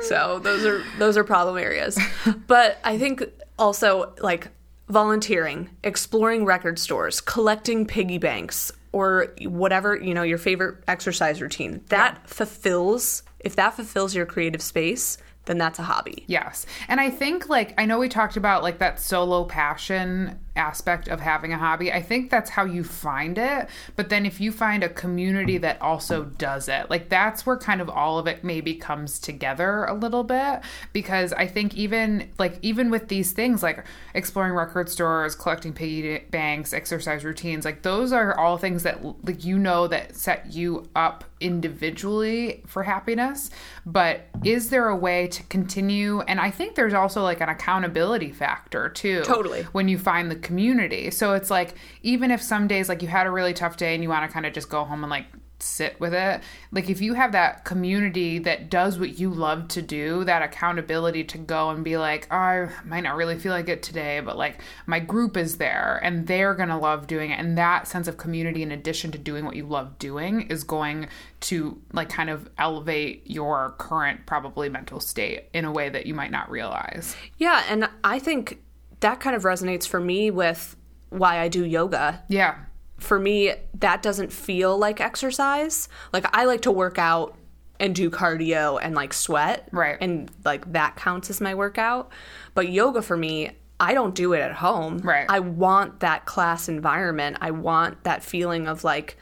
so 0.03 0.39
those 0.39 0.65
are 0.65 0.83
those 0.99 1.17
are 1.17 1.25
problem 1.25 1.59
areas, 1.59 1.99
but 2.47 2.79
I 2.85 2.99
think 2.99 3.25
also 3.59 4.15
like 4.21 4.49
volunteering, 4.89 5.71
exploring 5.83 6.45
record 6.45 6.79
stores, 6.79 7.21
collecting 7.21 7.87
piggy 7.87 8.19
banks, 8.19 8.71
or 8.97 9.35
whatever, 9.43 9.95
you 9.95 10.15
know, 10.15 10.23
your 10.23 10.39
favorite 10.39 10.83
exercise 10.89 11.43
routine. 11.43 11.85
That 11.89 12.15
yeah. 12.15 12.27
fulfills, 12.27 13.23
if 13.41 13.55
that 13.57 13.75
fulfills 13.75 14.15
your 14.15 14.25
creative 14.25 14.63
space, 14.63 15.19
then 15.45 15.59
that's 15.59 15.79
a 15.79 15.83
hobby. 15.83 16.25
Yes. 16.29 16.65
And 16.89 16.99
I 16.99 17.11
think 17.11 17.51
like 17.51 17.75
I 17.77 17.85
know 17.85 17.99
we 17.99 18.09
talked 18.09 18.39
about 18.39 18.63
like 18.63 18.79
that 18.79 18.99
solo 18.99 19.45
passion 19.45 20.39
aspect 20.57 21.09
of 21.09 21.21
having 21.21 21.53
a 21.53 21.59
hobby. 21.59 21.93
I 21.93 22.03
think 22.03 22.31
that's 22.31 22.51
how 22.51 22.65
you 22.65 22.85
find 22.85 23.39
it. 23.39 23.69
But 23.95 24.09
then 24.09 24.27
if 24.27 24.41
you 24.41 24.53
find 24.53 24.83
a 24.83 24.89
community 24.89 25.59
that 25.59 25.81
also 25.81 26.25
does 26.25 26.69
it, 26.69 26.91
like 26.91 27.09
that's 27.09 27.47
where 27.47 27.57
kind 27.57 27.81
of 27.81 27.89
all 27.89 28.19
of 28.19 28.27
it 28.27 28.45
maybe 28.45 28.75
comes 28.75 29.19
together 29.19 29.85
a 29.85 29.95
little 29.95 30.25
bit. 30.25 30.61
Because 30.93 31.33
I 31.33 31.47
think 31.47 31.75
even 31.75 32.31
like 32.39 32.59
even 32.63 32.91
with 32.91 33.09
these 33.09 33.33
things 33.33 33.63
like 33.63 33.85
exploring 34.15 34.53
record 34.53 34.89
stores, 34.89 35.35
collecting 35.35 35.73
piggy 35.73 36.19
banks, 36.31 36.73
exercise 36.73 37.25
routines, 37.25 37.65
like 37.65 37.83
those 37.83 38.13
are 38.13 38.39
all 38.39 38.59
things 38.59 38.83
that 38.85 39.05
like 39.25 39.45
you 39.45 39.59
know 39.59 39.87
that 39.89 40.17
set 40.17 40.53
you 40.53 40.89
up 40.95 41.25
individually 41.41 42.63
for 42.67 42.83
happiness. 42.83 43.51
But 43.85 44.29
is 44.45 44.71
there 44.71 44.89
a 44.89 44.97
way 44.97 45.29
to 45.29 45.43
continue? 45.45 46.21
And 46.23 46.41
I 46.41 46.51
think 46.51 46.75
there's 46.75 46.95
also 46.95 47.23
like 47.23 47.41
an 47.41 47.49
accountability 47.49 48.33
factor 48.33 48.89
too. 48.89 49.23
Totally. 49.25 49.63
When 49.73 49.89
you 49.89 49.99
find 49.99 50.31
the 50.31 50.37
community. 50.47 51.11
So 51.11 51.35
it's 51.35 51.51
like 51.51 51.75
even 52.03 52.31
if 52.31 52.41
some 52.41 52.69
days 52.69 52.89
like 52.89 53.03
you 53.03 53.09
had 53.09 53.27
a 53.27 53.31
really 53.31 53.53
tough 53.53 53.77
day 53.77 53.95
and 53.95 54.03
you 54.03 54.09
want 54.09 54.29
to 54.29 54.33
kind 54.33 54.47
of 54.47 54.53
just 54.53 54.69
go 54.69 54.85
home 54.85 55.03
and 55.03 55.11
like 55.11 55.27
sit 55.59 55.99
with 56.01 56.15
it. 56.15 56.43
Like 56.71 56.91
if 56.91 57.01
you 57.01 57.15
have 57.15 57.33
that 57.33 57.65
community 57.65 58.39
that 58.41 58.71
does 58.71 58.99
what 58.99 59.19
you 59.19 59.31
love 59.31 59.69
to 59.69 59.83
do, 59.83 60.25
that 60.25 60.43
accountability 60.43 61.25
to 61.25 61.39
go 61.39 61.71
and 61.71 61.85
be 61.85 61.97
like, 61.97 62.29
oh, 62.31 62.37
I 62.37 62.69
might 62.85 63.01
not 63.01 63.17
really 63.17 63.39
feel 63.39 63.53
like 63.53 63.69
it 63.69 63.83
today, 63.83 64.21
but 64.21 64.37
like 64.37 64.61
my 64.87 64.99
group 64.99 65.37
is 65.37 65.57
there 65.57 66.01
and 66.03 66.27
they're 66.27 66.55
going 66.55 66.69
to 66.69 66.77
love 66.77 67.07
doing 67.07 67.31
it. 67.31 67.39
And 67.39 67.57
that 67.59 67.89
sense 67.89 68.09
of 68.09 68.17
community 68.17 68.63
in 68.63 68.73
addition 68.73 69.11
to 69.13 69.19
doing 69.19 69.45
what 69.45 69.57
you 69.57 69.67
love 69.67 69.99
doing 69.99 70.43
is 70.43 70.65
going 70.65 71.09
to 71.41 71.81
like 71.93 72.09
kind 72.09 72.31
of 72.31 72.49
elevate 72.59 73.23
your 73.25 73.75
current 73.79 74.27
probably 74.27 74.69
mental 74.69 75.01
state 75.01 75.49
in 75.53 75.65
a 75.65 75.73
way 75.73 75.89
that 75.89 76.07
you 76.07 76.15
might 76.15 76.31
not 76.31 76.51
realize. 76.51 77.17
Yeah, 77.39 77.65
and 77.69 77.89
I 78.05 78.19
think 78.19 78.61
that 79.07 79.21
kind 79.21 79.37
of 79.37 79.45
resonates 79.45 79.87
for 79.87 80.01
me 80.01 80.33
with 80.33 80.75
why 81.11 81.39
I 81.39 81.47
do 81.47 81.65
yoga. 81.65 82.25
Yeah. 82.27 82.57
For 82.99 83.21
me, 83.21 83.53
that 83.75 84.03
doesn't 84.03 84.33
feel 84.33 84.77
like 84.77 85.01
exercise. 85.01 85.89
Like 86.13 86.27
I 86.37 86.45
like 86.45 86.63
to 86.63 86.73
work 86.73 86.99
out 86.99 87.37
and 87.79 87.95
do 87.95 88.11
cardio 88.11 88.81
and 88.83 88.97
like 88.97 89.13
sweat. 89.13 89.69
Right. 89.71 89.97
And 90.01 90.29
like 90.45 90.73
that 90.73 90.97
counts 90.97 91.31
as 91.31 91.41
my 91.41 91.55
workout. 91.55 92.11
But 92.55 92.71
yoga 92.71 93.01
for 93.01 93.17
me, 93.17 93.53
I 93.79 93.95
don't 93.95 94.13
do 94.13 94.33
it 94.33 94.41
at 94.41 94.55
home. 94.55 94.99
Right. 94.99 95.27
I 95.29 95.39
want 95.39 96.01
that 96.01 96.25
class 96.25 96.69
environment. 96.69 97.37
I 97.41 97.53
want 97.53 98.03
that 98.03 98.25
feeling 98.25 98.67
of 98.67 98.83
like 98.83 99.17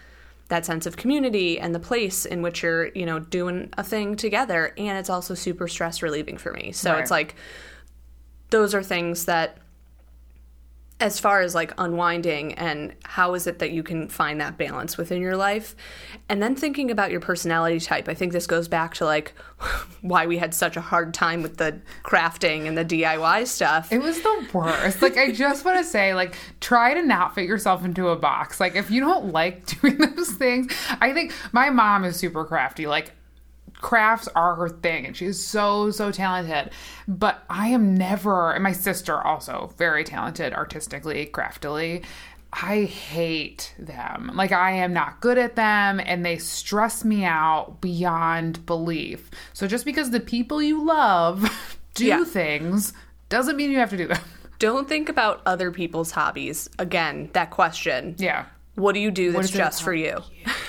that 0.49 0.65
sense 0.65 0.87
of 0.87 0.97
community 0.97 1.61
and 1.61 1.75
the 1.75 1.81
place 1.81 2.25
in 2.25 2.41
which 2.41 2.63
you're, 2.63 2.87
you 2.95 3.05
know, 3.05 3.19
doing 3.19 3.69
a 3.77 3.83
thing 3.83 4.17
together. 4.17 4.73
And 4.79 4.97
it's 4.97 5.11
also 5.11 5.35
super 5.35 5.69
stress 5.69 6.01
relieving 6.01 6.39
for 6.39 6.53
me. 6.53 6.73
So 6.73 6.91
right. 6.91 7.01
it's 7.01 7.11
like 7.11 7.35
those 8.49 8.75
are 8.75 8.83
things 8.83 9.27
that 9.27 9.59
as 11.05 11.21
far 11.21 11.43
as 11.43 11.55
like 11.55 11.71
unwinding 11.77 12.55
and 12.55 12.95
how 13.05 13.35
is 13.35 13.47
it 13.47 13.59
that 13.59 13.71
you 13.71 13.83
can 13.83 14.09
find 14.09 14.41
that 14.41 14.57
balance 14.57 14.97
within 14.97 15.21
your 15.21 15.37
life 15.37 15.77
and 16.31 16.43
then 16.43 16.57
thinking 16.57 16.91
about 16.91 17.11
your 17.11 17.21
personality 17.21 17.79
type 17.79 18.09
i 18.09 18.15
think 18.15 18.33
this 18.33 18.47
goes 18.47 18.69
back 18.69 18.95
to 18.95 19.05
like 19.05 19.35
why 20.01 20.27
we 20.27 20.39
had 20.39 20.55
such 20.55 20.79
a 20.79 20.81
hard 20.81 21.13
time 21.13 21.43
with 21.43 21.59
the 21.59 21.79
crafting 22.05 22.67
and 22.67 22.79
the 22.79 22.85
diy 22.85 23.47
stuff 23.47 23.93
It 23.93 23.99
was 23.99 24.21
the 24.23 24.49
worst. 24.53 25.03
Like 25.03 25.19
I 25.19 25.31
just 25.31 25.65
want 25.65 25.79
to 25.79 25.85
say, 25.85 26.15
like 26.15 26.37
try 26.61 26.95
to 26.95 27.03
not 27.03 27.35
fit 27.35 27.47
yourself 27.47 27.85
into 27.85 28.09
a 28.09 28.17
box. 28.17 28.61
Like 28.61 28.75
if 28.75 28.91
you 28.91 29.01
don't 29.01 29.33
like 29.33 29.67
doing 29.81 29.99
those 29.99 30.31
things, 30.31 30.73
I 31.01 31.13
think 31.13 31.33
my 31.53 31.71
mom 31.71 32.05
is 32.05 32.17
super 32.17 32.45
crafty. 32.45 32.87
Like 32.87 33.13
crafts 33.85 34.29
are 34.35 34.55
her 34.55 34.71
thing 34.71 35.05
and 35.05 35.15
she's 35.15 35.39
so 35.39 35.91
so 35.91 36.11
talented. 36.11 36.73
But 37.07 37.45
i 37.51 37.69
am 37.69 37.95
never 37.95 38.51
and 38.53 38.63
my 38.63 38.73
sister 38.73 39.21
also 39.21 39.75
very 39.77 40.05
talented 40.05 40.55
artistically 40.55 41.27
craftily. 41.27 42.03
I 42.51 42.85
hate 42.85 43.75
them. 43.79 44.31
Like 44.35 44.53
i 44.53 44.71
am 44.71 44.95
not 44.95 45.21
good 45.21 45.37
at 45.37 45.55
them 45.57 46.01
and 46.03 46.25
they 46.25 46.39
stress 46.39 47.05
me 47.05 47.25
out 47.27 47.83
beyond 47.83 48.65
belief. 48.65 49.31
So 49.53 49.67
just 49.67 49.85
because 49.85 50.11
the 50.11 50.21
people 50.21 50.63
you 50.63 50.83
love 50.83 51.45
do 51.95 52.07
Yeah. 52.07 52.25
things 52.25 52.95
doesn't 53.29 53.57
mean 53.57 53.71
you 53.71 53.79
have 53.79 53.91
to 53.91 53.99
do 53.99 54.07
them. 54.09 54.23
Don't 54.61 54.89
think 54.89 55.11
about 55.11 55.43
other 55.45 55.71
people's 55.71 56.11
hobbies. 56.11 56.71
Again 56.79 57.29
that 57.35 57.51
question. 57.51 58.15
Yeah. 58.19 58.47
What 58.77 58.95
do 58.95 59.01
you 59.01 59.11
do 59.11 59.33
that's 59.33 59.51
just 59.51 59.83
for 59.83 59.93
you 59.93 60.23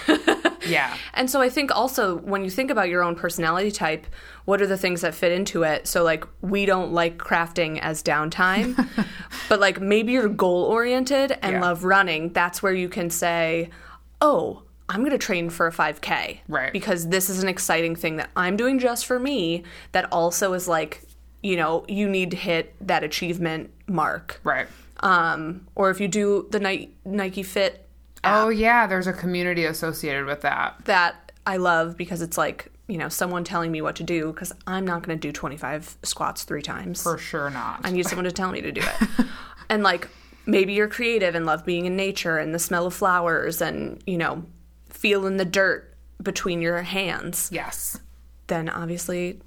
yeah 0.68 0.95
And 1.13 1.30
so 1.30 1.41
I 1.41 1.49
think 1.49 1.76
also 1.76 2.18
when 2.18 2.43
you 2.43 2.49
think 2.49 2.72
about 2.72 2.89
your 2.89 3.03
own 3.03 3.16
personality 3.16 3.72
type, 3.72 4.05
what 4.45 4.61
are 4.61 4.68
the 4.68 4.78
things 4.78 5.01
that 5.01 5.16
fit 5.16 5.32
into 5.32 5.63
it? 5.63 5.88
So 5.88 6.03
like 6.03 6.26
we 6.41 6.66
don't 6.66 6.91
like 6.93 7.18
crafting 7.18 7.80
as 7.80 8.03
downtime, 8.03 8.76
but 9.49 9.59
like 9.59 9.80
maybe 9.82 10.13
you're 10.13 10.30
goal 10.30 10.63
oriented 10.66 11.38
and 11.41 11.53
Yeah. 11.53 11.61
love 11.61 11.84
running. 11.84 12.34
That's 12.34 12.61
where 12.63 12.74
you 12.74 12.89
can 12.89 13.09
say, 13.09 13.70
"Oh, 14.22 14.61
I'm 14.89 14.99
going 14.99 15.11
to 15.11 15.18
train 15.18 15.49
for 15.49 15.66
a 15.68 15.72
5k." 15.72 16.39
Right. 16.47 16.72
Because 16.72 17.07
this 17.09 17.30
is 17.30 17.41
an 17.41 17.49
exciting 17.49 17.95
thing 17.95 18.18
that 18.18 18.30
I'm 18.36 18.55
doing 18.57 18.78
just 18.80 19.05
for 19.05 19.20
me 19.20 19.63
that 19.93 20.05
also 20.11 20.53
is 20.53 20.68
like, 20.68 21.01
you 21.41 21.55
know, 21.55 21.86
you 21.88 22.07
need 22.07 22.32
to 22.32 22.38
hit 22.38 22.76
that 22.88 23.03
achievement 23.03 23.72
mark. 23.88 24.39
right 24.43 24.68
Um 25.01 25.68
or 25.76 25.89
if 25.89 25.99
you 25.99 26.07
do 26.07 26.47
the 26.51 26.59
Nike 26.59 26.89
Nike 27.05 27.43
Fit 28.26 28.34
oh 28.34 28.49
yeah 28.49 28.88
there's 28.88 29.07
a 29.07 29.13
community 29.13 29.65
associated 29.65 30.26
with 30.26 30.41
that 30.41 30.76
that 30.86 31.26
I 31.45 31.57
love 31.57 31.95
because 31.95 32.21
it's 32.21 32.38
like, 32.38 32.71
you 32.88 32.97
know, 32.97 33.09
someone 33.09 33.43
telling 33.43 33.71
me 33.71 33.82
what 33.82 33.95
to 33.97 34.03
do 34.03 34.32
because 34.32 34.51
I'm 34.65 34.86
not 34.86 35.03
going 35.03 35.17
to 35.17 35.21
do 35.28 35.32
25 35.32 35.97
squats 36.03 36.43
three 36.43 36.61
times. 36.61 37.03
for 37.03 37.17
sure 37.17 37.49
not 37.49 37.82
I 37.84 37.91
need 37.91 38.07
someone 38.07 38.26
to 38.26 38.32
tell 38.32 38.51
me 38.51 38.61
to 38.61 38.71
do 38.71 38.82
it. 38.82 39.26
and 39.69 39.84
like, 39.84 40.07
maybe 40.45 40.73
you're 40.73 40.88
creative 40.88 41.36
and 41.36 41.45
love 41.45 41.65
being 41.65 41.86
in 41.86 41.95
nature 41.95 42.38
and 42.38 42.53
the 42.53 42.59
smell 42.59 42.88
of 42.88 42.93
flowers 42.93 43.61
and, 43.61 44.01
you 44.07 44.17
know, 44.17 44.43
feeling 44.89 45.38
the 45.38 45.45
dirt 45.45 45.95
between 46.21 46.61
your 46.61 46.82
hands. 46.82 47.49
yes 47.51 47.99
Then 48.47 48.69
obviously, 48.69 49.39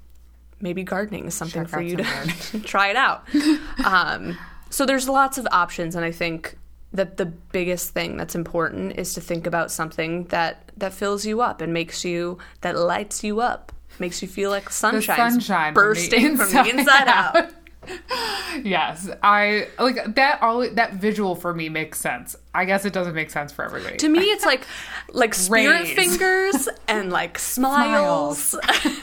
maybe 0.61 0.83
gardening 0.83 1.25
is 1.25 1.33
something 1.33 1.63
Check 1.63 1.71
for 1.71 1.81
you 1.81 1.97
to 1.97 2.59
try 2.63 2.89
it 2.89 2.95
out. 2.95 3.27
um, 3.85 4.37
so 4.69 4.85
there's 4.85 5.09
lots 5.09 5.37
of 5.37 5.47
options, 5.51 5.95
and 5.95 6.05
I 6.05 6.11
think 6.11 6.57
that 6.93 7.17
the 7.17 7.25
biggest 7.25 7.91
thing 7.91 8.17
that's 8.17 8.35
important 8.35 8.97
is 8.97 9.13
to 9.13 9.21
think 9.21 9.45
about 9.45 9.71
something 9.71 10.25
that 10.25 10.69
that 10.77 10.93
fills 10.93 11.25
you 11.25 11.41
up 11.41 11.61
and 11.61 11.73
makes 11.73 12.03
you 12.03 12.37
that 12.61 12.75
lights 12.77 13.23
you 13.23 13.39
up, 13.41 13.71
makes 13.99 14.21
you 14.21 14.27
feel 14.27 14.49
like 14.49 14.69
sunshine 14.69 15.17
sunshine 15.31 15.73
from 15.73 15.81
the 15.83 15.87
bursting 15.87 16.37
from 16.37 16.51
the 16.51 16.69
inside 16.69 17.07
out. 17.07 17.51
yes 18.63 19.09
i 19.23 19.67
like 19.79 20.15
that 20.15 20.37
always 20.43 20.73
that 20.75 20.93
visual 20.95 21.33
for 21.33 21.53
me 21.53 21.69
makes 21.69 21.99
sense 21.99 22.35
i 22.53 22.65
guess 22.65 22.83
it 22.85 22.91
doesn't 22.91 23.15
make 23.15 23.29
sense 23.29 23.51
for 23.53 23.63
everybody 23.63 23.95
To 23.97 24.09
me, 24.09 24.19
it's 24.19 24.45
like 24.45 24.67
like 25.13 25.33
spirit 25.47 25.83
Rays. 25.83 25.95
fingers 25.95 26.69
and 26.87 27.09
like 27.09 27.39
smiles, 27.39 28.53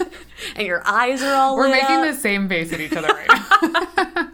and 0.57 0.67
your 0.67 0.87
eyes 0.87 1.23
are 1.23 1.35
all. 1.35 1.57
we're 1.57 1.69
making 1.71 1.97
up. 1.97 2.15
the 2.15 2.21
same 2.21 2.49
face 2.49 2.73
at 2.73 2.81
each 2.81 2.93
other 2.93 3.09
right 3.09 3.29
now 3.29 4.31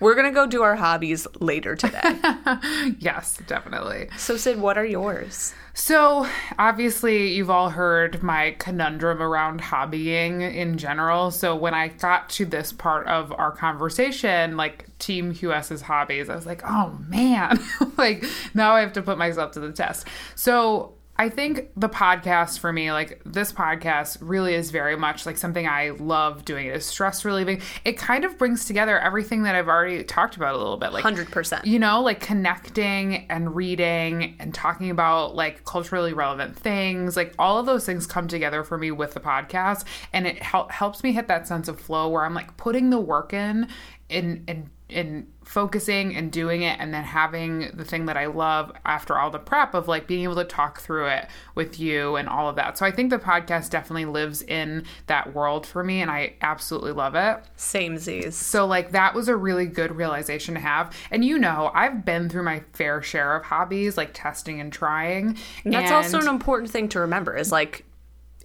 We're 0.00 0.14
gonna 0.14 0.32
go 0.32 0.46
do 0.46 0.62
our 0.62 0.76
hobbies 0.76 1.26
later 1.40 1.76
today. 1.76 2.00
yes 2.98 3.38
definitely 3.46 4.08
so, 4.16 4.36
Sid, 4.36 4.60
what 4.60 4.78
are 4.78 4.84
yours? 4.84 5.54
So, 5.74 6.26
obviously, 6.58 7.34
you've 7.34 7.50
all 7.50 7.70
heard 7.70 8.22
my 8.22 8.54
conundrum 8.58 9.20
around 9.20 9.60
hobbying 9.60 10.54
in 10.54 10.78
general. 10.78 11.30
So, 11.30 11.56
when 11.56 11.74
I 11.74 11.88
got 11.88 12.28
to 12.30 12.44
this 12.44 12.72
part 12.72 13.06
of 13.08 13.32
our 13.32 13.50
conversation, 13.50 14.56
like 14.56 14.86
Team 14.98 15.34
QS's 15.34 15.82
hobbies, 15.82 16.28
I 16.28 16.36
was 16.36 16.46
like, 16.46 16.62
oh 16.64 16.98
man, 17.08 17.58
like 17.96 18.24
now 18.54 18.74
I 18.74 18.80
have 18.80 18.92
to 18.94 19.02
put 19.02 19.18
myself 19.18 19.52
to 19.52 19.60
the 19.60 19.72
test. 19.72 20.06
So, 20.34 20.94
I 21.16 21.28
think 21.28 21.70
the 21.76 21.88
podcast 21.88 22.58
for 22.58 22.72
me, 22.72 22.90
like 22.90 23.22
this 23.24 23.52
podcast, 23.52 24.18
really 24.20 24.54
is 24.54 24.72
very 24.72 24.96
much 24.96 25.26
like 25.26 25.36
something 25.36 25.66
I 25.66 25.90
love 25.90 26.44
doing. 26.44 26.66
It 26.66 26.74
is 26.74 26.84
stress 26.86 27.24
relieving. 27.24 27.62
It 27.84 27.96
kind 27.96 28.24
of 28.24 28.36
brings 28.36 28.64
together 28.64 28.98
everything 28.98 29.44
that 29.44 29.54
I've 29.54 29.68
already 29.68 30.02
talked 30.02 30.36
about 30.36 30.54
a 30.54 30.58
little 30.58 30.76
bit. 30.76 30.92
Like 30.92 31.02
Hundred 31.04 31.30
percent. 31.30 31.66
you 31.66 31.78
know, 31.78 32.02
like 32.02 32.20
connecting 32.20 33.26
and 33.30 33.54
reading 33.54 34.34
and 34.40 34.52
talking 34.52 34.90
about 34.90 35.36
like 35.36 35.64
culturally 35.64 36.12
relevant 36.12 36.56
things, 36.56 37.16
like 37.16 37.32
all 37.38 37.58
of 37.58 37.66
those 37.66 37.86
things 37.86 38.06
come 38.08 38.26
together 38.26 38.64
for 38.64 38.76
me 38.76 38.90
with 38.90 39.14
the 39.14 39.20
podcast, 39.20 39.84
and 40.12 40.26
it 40.26 40.42
hel- 40.42 40.68
helps 40.68 41.04
me 41.04 41.12
hit 41.12 41.28
that 41.28 41.46
sense 41.46 41.68
of 41.68 41.78
flow 41.80 42.08
where 42.08 42.24
I'm 42.24 42.34
like 42.34 42.56
putting 42.56 42.90
the 42.90 42.98
work 43.00 43.32
in, 43.32 43.68
in, 44.08 44.42
in, 44.48 44.70
in 44.88 45.26
focusing 45.44 46.14
and 46.14 46.30
doing 46.30 46.62
it, 46.62 46.78
and 46.78 46.92
then 46.92 47.04
having 47.04 47.70
the 47.74 47.84
thing 47.84 48.06
that 48.06 48.16
I 48.16 48.26
love 48.26 48.72
after 48.84 49.18
all 49.18 49.30
the 49.30 49.38
prep 49.38 49.74
of 49.74 49.88
like 49.88 50.06
being 50.06 50.24
able 50.24 50.36
to 50.36 50.44
talk 50.44 50.80
through 50.80 51.06
it 51.08 51.26
with 51.54 51.78
you 51.80 52.16
and 52.16 52.28
all 52.28 52.48
of 52.48 52.56
that. 52.56 52.78
So 52.78 52.86
I 52.86 52.90
think 52.90 53.10
the 53.10 53.18
podcast 53.18 53.70
definitely 53.70 54.04
lives 54.04 54.42
in 54.42 54.84
that 55.06 55.34
world 55.34 55.66
for 55.66 55.82
me, 55.82 56.00
and 56.00 56.10
I 56.10 56.34
absolutely 56.42 56.92
love 56.92 57.14
it. 57.14 57.42
Same 57.56 57.98
Z's. 57.98 58.36
So 58.36 58.66
like 58.66 58.92
that 58.92 59.14
was 59.14 59.28
a 59.28 59.36
really 59.36 59.66
good 59.66 59.96
realization 59.96 60.54
to 60.54 60.60
have. 60.60 60.94
And 61.10 61.24
you 61.24 61.38
know, 61.38 61.70
I've 61.74 62.04
been 62.04 62.28
through 62.28 62.44
my 62.44 62.62
fair 62.72 63.02
share 63.02 63.36
of 63.36 63.44
hobbies, 63.44 63.96
like 63.96 64.10
testing 64.12 64.60
and 64.60 64.72
trying. 64.72 65.36
And 65.64 65.72
that's 65.72 65.90
and- 65.90 65.94
also 65.94 66.20
an 66.20 66.28
important 66.28 66.70
thing 66.70 66.88
to 66.90 67.00
remember 67.00 67.36
is 67.36 67.50
like 67.50 67.84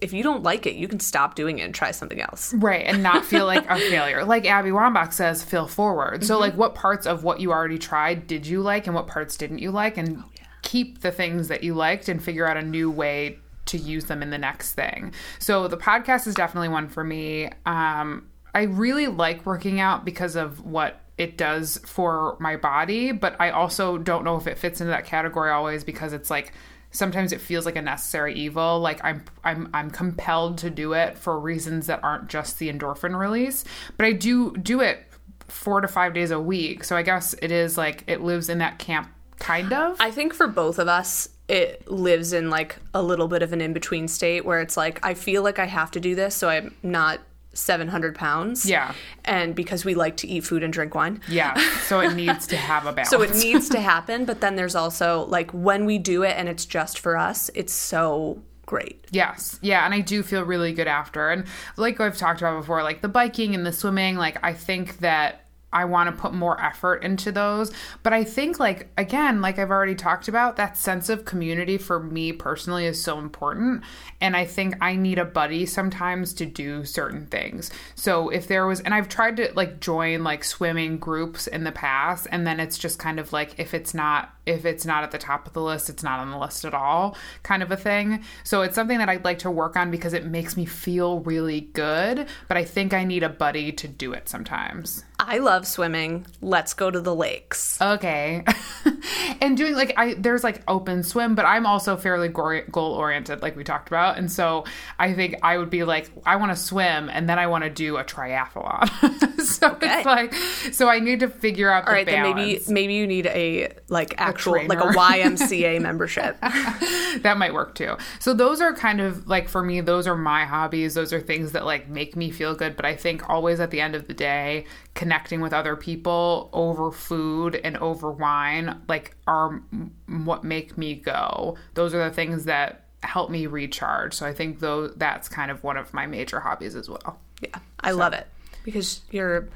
if 0.00 0.12
you 0.12 0.22
don't 0.22 0.42
like 0.42 0.66
it, 0.66 0.76
you 0.76 0.88
can 0.88 1.00
stop 1.00 1.34
doing 1.34 1.58
it 1.58 1.62
and 1.62 1.74
try 1.74 1.90
something 1.90 2.20
else. 2.20 2.54
Right, 2.54 2.84
and 2.86 3.02
not 3.02 3.24
feel 3.24 3.46
like 3.46 3.68
a 3.68 3.76
failure. 3.90 4.24
Like 4.24 4.46
Abby 4.46 4.70
Wambach 4.70 5.12
says, 5.12 5.44
feel 5.44 5.66
forward. 5.66 6.24
So, 6.24 6.38
like, 6.38 6.54
what 6.54 6.74
parts 6.74 7.06
of 7.06 7.24
what 7.24 7.40
you 7.40 7.52
already 7.52 7.78
tried 7.78 8.26
did 8.26 8.46
you 8.46 8.62
like, 8.62 8.86
and 8.86 8.94
what 8.94 9.06
parts 9.06 9.36
didn't 9.36 9.58
you 9.58 9.70
like, 9.70 9.96
and 9.96 10.22
keep 10.62 11.00
the 11.00 11.10
things 11.10 11.48
that 11.48 11.62
you 11.62 11.74
liked 11.74 12.08
and 12.08 12.22
figure 12.22 12.46
out 12.46 12.56
a 12.56 12.62
new 12.62 12.90
way 12.90 13.38
to 13.66 13.78
use 13.78 14.06
them 14.06 14.22
in 14.22 14.30
the 14.30 14.38
next 14.38 14.72
thing. 14.72 15.12
So, 15.38 15.68
the 15.68 15.76
podcast 15.76 16.26
is 16.26 16.34
definitely 16.34 16.68
one 16.68 16.88
for 16.88 17.04
me. 17.04 17.50
Um, 17.66 18.28
I 18.54 18.62
really 18.62 19.06
like 19.06 19.46
working 19.46 19.80
out 19.80 20.04
because 20.04 20.36
of 20.36 20.64
what 20.64 21.00
it 21.18 21.36
does 21.36 21.78
for 21.84 22.36
my 22.40 22.56
body, 22.56 23.12
but 23.12 23.36
I 23.38 23.50
also 23.50 23.98
don't 23.98 24.24
know 24.24 24.36
if 24.36 24.46
it 24.46 24.56
fits 24.56 24.80
into 24.80 24.90
that 24.90 25.04
category 25.04 25.50
always 25.50 25.84
because 25.84 26.14
it's 26.14 26.30
like 26.30 26.52
sometimes 26.90 27.32
it 27.32 27.40
feels 27.40 27.66
like 27.66 27.76
a 27.76 27.82
necessary 27.82 28.34
evil. 28.34 28.80
Like 28.80 29.02
i'm 29.04 29.24
i'm 29.44 29.68
i'm 29.74 29.90
compelled 29.90 30.58
to 30.58 30.70
do 30.70 30.92
it 30.92 31.18
for 31.18 31.38
reasons 31.38 31.86
that 31.86 32.02
aren't 32.02 32.28
just 32.28 32.58
the 32.58 32.72
endorphin 32.72 33.18
release 33.18 33.64
but 33.96 34.06
i 34.06 34.12
do 34.12 34.56
do 34.56 34.80
it 34.80 35.04
4 35.48 35.80
to 35.80 35.88
5 35.88 36.14
days 36.14 36.30
a 36.30 36.40
week. 36.40 36.84
So 36.84 36.96
i 36.96 37.02
guess 37.02 37.34
it 37.42 37.50
is 37.50 37.76
like 37.78 38.04
it 38.06 38.20
lives 38.20 38.48
in 38.48 38.58
that 38.58 38.78
camp 38.78 39.10
kind 39.40 39.72
of. 39.72 39.96
I 39.98 40.12
think 40.12 40.32
for 40.32 40.46
both 40.46 40.78
of 40.78 40.86
us, 40.86 41.28
it 41.48 41.90
lives 41.90 42.32
in 42.32 42.48
like 42.48 42.76
a 42.94 43.02
little 43.02 43.26
bit 43.26 43.42
of 43.42 43.52
an 43.52 43.60
in 43.60 43.72
between 43.72 44.06
state 44.06 44.44
where 44.44 44.60
it's 44.60 44.76
like, 44.76 45.04
I 45.04 45.14
feel 45.14 45.42
like 45.42 45.58
I 45.58 45.66
have 45.66 45.90
to 45.92 46.00
do 46.00 46.14
this, 46.14 46.36
so 46.36 46.48
I'm 46.48 46.76
not 46.84 47.18
700 47.52 48.14
pounds. 48.14 48.64
Yeah. 48.68 48.94
And 49.24 49.54
because 49.54 49.84
we 49.84 49.94
like 49.94 50.16
to 50.18 50.28
eat 50.28 50.44
food 50.44 50.62
and 50.62 50.72
drink 50.72 50.94
wine. 50.94 51.20
yeah 51.28 51.54
so 51.82 52.00
it 52.00 52.14
needs 52.22 52.46
to 52.48 52.56
have 52.56 52.86
a 52.86 52.92
balance 52.92 53.10
So 53.10 53.22
it 53.22 53.34
needs 53.34 53.68
to 53.70 53.80
happen. 53.92 54.24
But 54.24 54.40
then 54.40 54.56
there's 54.56 54.74
also 54.74 55.24
like 55.26 55.50
when 55.52 55.84
we 55.84 55.98
do 55.98 56.22
it 56.22 56.36
and 56.36 56.48
it's 56.48 56.64
just 56.64 56.98
for 56.98 57.16
us, 57.16 57.50
it's 57.54 57.72
so 57.72 58.42
great. 58.66 59.04
Yes. 59.10 59.58
Yeah. 59.62 59.84
And 59.84 59.92
I 59.92 60.00
do 60.00 60.22
feel 60.22 60.44
really 60.44 60.72
good 60.72 60.86
after. 60.86 61.28
And 61.30 61.44
like 61.76 62.00
I've 62.00 62.16
talked 62.16 62.40
about 62.40 62.60
before, 62.60 62.82
like 62.84 63.02
the 63.02 63.08
biking 63.08 63.54
and 63.54 63.66
the 63.66 63.72
swimming, 63.72 64.16
like 64.16 64.38
I 64.44 64.52
think 64.52 64.98
that 64.98 65.46
I 65.72 65.84
want 65.84 66.14
to 66.14 66.20
put 66.20 66.34
more 66.34 66.60
effort 66.60 67.04
into 67.04 67.30
those. 67.32 67.72
But 68.02 68.12
I 68.12 68.24
think, 68.24 68.58
like, 68.58 68.88
again, 68.96 69.40
like 69.40 69.58
I've 69.58 69.70
already 69.70 69.94
talked 69.94 70.28
about, 70.28 70.56
that 70.56 70.76
sense 70.76 71.08
of 71.08 71.24
community 71.24 71.78
for 71.78 72.00
me 72.00 72.32
personally 72.32 72.86
is 72.86 73.02
so 73.02 73.18
important. 73.18 73.82
And 74.20 74.36
I 74.36 74.44
think 74.44 74.76
I 74.80 74.96
need 74.96 75.18
a 75.18 75.24
buddy 75.24 75.66
sometimes 75.66 76.34
to 76.34 76.46
do 76.46 76.84
certain 76.84 77.26
things. 77.26 77.70
So 77.94 78.28
if 78.30 78.48
there 78.48 78.66
was, 78.66 78.80
and 78.80 78.94
I've 78.94 79.08
tried 79.08 79.36
to 79.36 79.52
like 79.54 79.80
join 79.80 80.24
like 80.24 80.44
swimming 80.44 80.98
groups 80.98 81.46
in 81.46 81.64
the 81.64 81.72
past, 81.72 82.26
and 82.30 82.46
then 82.46 82.60
it's 82.60 82.78
just 82.78 82.98
kind 82.98 83.20
of 83.20 83.32
like 83.32 83.58
if 83.58 83.74
it's 83.74 83.94
not, 83.94 84.34
if 84.46 84.64
it's 84.64 84.84
not 84.84 85.04
at 85.04 85.12
the 85.12 85.18
top 85.18 85.46
of 85.46 85.52
the 85.52 85.62
list, 85.62 85.88
it's 85.88 86.02
not 86.02 86.18
on 86.18 86.30
the 86.30 86.38
list 86.38 86.64
at 86.64 86.74
all, 86.74 87.16
kind 87.42 87.62
of 87.62 87.70
a 87.70 87.76
thing. 87.76 88.24
So 88.42 88.62
it's 88.62 88.74
something 88.74 88.98
that 88.98 89.08
I'd 89.08 89.24
like 89.24 89.38
to 89.40 89.50
work 89.50 89.76
on 89.76 89.90
because 89.90 90.12
it 90.12 90.26
makes 90.26 90.56
me 90.56 90.64
feel 90.64 91.20
really 91.20 91.60
good. 91.60 92.26
But 92.48 92.56
I 92.56 92.64
think 92.64 92.92
I 92.92 93.04
need 93.04 93.22
a 93.22 93.28
buddy 93.28 93.72
to 93.72 93.88
do 93.88 94.12
it 94.12 94.28
sometimes. 94.28 95.04
I 95.30 95.38
love 95.38 95.64
swimming. 95.64 96.26
Let's 96.42 96.74
go 96.74 96.90
to 96.90 97.00
the 97.00 97.14
lakes. 97.14 97.80
Okay. 97.80 98.44
and 99.40 99.56
doing 99.56 99.74
like 99.74 99.94
I 99.96 100.14
there's 100.14 100.42
like 100.42 100.60
open 100.66 101.04
swim, 101.04 101.36
but 101.36 101.44
I'm 101.44 101.66
also 101.66 101.96
fairly 101.96 102.26
goal 102.28 102.94
oriented 102.94 103.40
like 103.40 103.54
we 103.54 103.62
talked 103.62 103.86
about. 103.86 104.18
And 104.18 104.30
so 104.30 104.64
I 104.98 105.14
think 105.14 105.36
I 105.44 105.56
would 105.56 105.70
be 105.70 105.84
like 105.84 106.10
I 106.26 106.34
want 106.34 106.50
to 106.50 106.56
swim 106.56 107.08
and 107.08 107.28
then 107.28 107.38
I 107.38 107.46
want 107.46 107.62
to 107.62 107.70
do 107.70 107.96
a 107.96 108.02
triathlon. 108.02 109.40
so 109.40 109.70
Okay. 109.70 109.98
it's 109.98 110.04
like 110.06 110.34
so 110.74 110.88
I 110.88 110.98
need 110.98 111.20
to 111.20 111.28
figure 111.28 111.70
out 111.70 111.84
the 111.84 111.90
All 111.90 111.94
right, 111.96 112.06
then 112.06 112.34
maybe 112.34 112.60
maybe 112.68 112.94
you 112.94 113.06
need 113.06 113.26
a 113.26 113.68
like 113.88 114.14
actual 114.18 114.66
like 114.66 114.80
a. 114.80 114.90
YMCA 114.90 115.80
membership. 115.90 116.40
that 116.40 117.36
might 117.38 117.54
work 117.54 117.76
too. 117.76 117.96
So 118.18 118.34
those 118.34 118.60
are 118.60 118.74
kind 118.74 119.00
of 119.00 119.28
like 119.28 119.48
for 119.48 119.62
me, 119.62 119.80
those 119.80 120.08
are 120.08 120.16
my 120.16 120.44
hobbies. 120.44 120.94
Those 120.94 121.12
are 121.12 121.20
things 121.20 121.52
that 121.52 121.64
like 121.64 121.88
make 121.88 122.16
me 122.16 122.32
feel 122.32 122.56
good. 122.56 122.74
But 122.74 122.84
I 122.84 122.96
think 122.96 123.30
always 123.30 123.60
at 123.60 123.70
the 123.70 123.80
end 123.80 123.94
of 123.94 124.08
the 124.08 124.14
day, 124.14 124.66
connecting 124.94 125.40
with 125.40 125.52
other 125.52 125.76
people 125.76 126.50
over 126.52 126.90
food 126.90 127.56
and 127.56 127.76
over 127.78 128.10
wine, 128.10 128.80
like 128.88 129.16
are 129.26 129.62
m- 129.72 129.94
what 130.24 130.44
make 130.44 130.76
me 130.76 130.94
go. 130.94 131.56
Those 131.74 131.94
are 131.94 132.08
the 132.08 132.14
things 132.14 132.44
that 132.44 132.86
help 133.02 133.30
me 133.30 133.46
recharge. 133.46 134.14
So 134.14 134.26
I 134.26 134.34
think 134.34 134.60
though 134.60 134.88
that's 134.88 135.28
kind 135.28 135.50
of 135.50 135.62
one 135.62 135.76
of 135.76 135.94
my 135.94 136.06
major 136.06 136.40
hobbies 136.40 136.74
as 136.74 136.88
well. 136.88 137.18
Yeah, 137.40 137.58
I 137.80 137.92
love 137.92 138.12
it 138.12 138.26
because 138.64 139.00
you're 139.10 139.48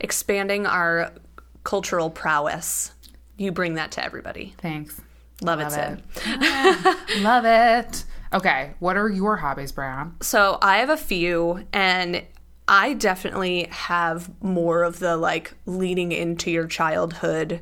expanding 0.00 0.66
our 0.66 1.12
cultural 1.64 2.10
prowess. 2.10 2.92
You 3.36 3.50
bring 3.50 3.74
that 3.74 3.90
to 3.92 4.04
everybody. 4.04 4.54
Thanks. 4.58 5.00
Love, 5.42 5.58
Love 5.58 5.72
it, 5.72 6.00
it. 6.24 7.18
Love 7.22 7.44
it. 7.44 8.04
Okay, 8.32 8.74
what 8.78 8.96
are 8.96 9.08
your 9.08 9.36
hobbies, 9.36 9.72
Brown? 9.72 10.16
So 10.20 10.58
I 10.62 10.78
have 10.78 10.90
a 10.90 10.96
few, 10.96 11.64
and 11.72 12.22
I 12.66 12.94
definitely 12.94 13.68
have 13.70 14.30
more 14.42 14.82
of 14.82 14.98
the 14.98 15.16
like 15.16 15.54
leading 15.66 16.12
into 16.12 16.50
your 16.50 16.66
childhood 16.66 17.60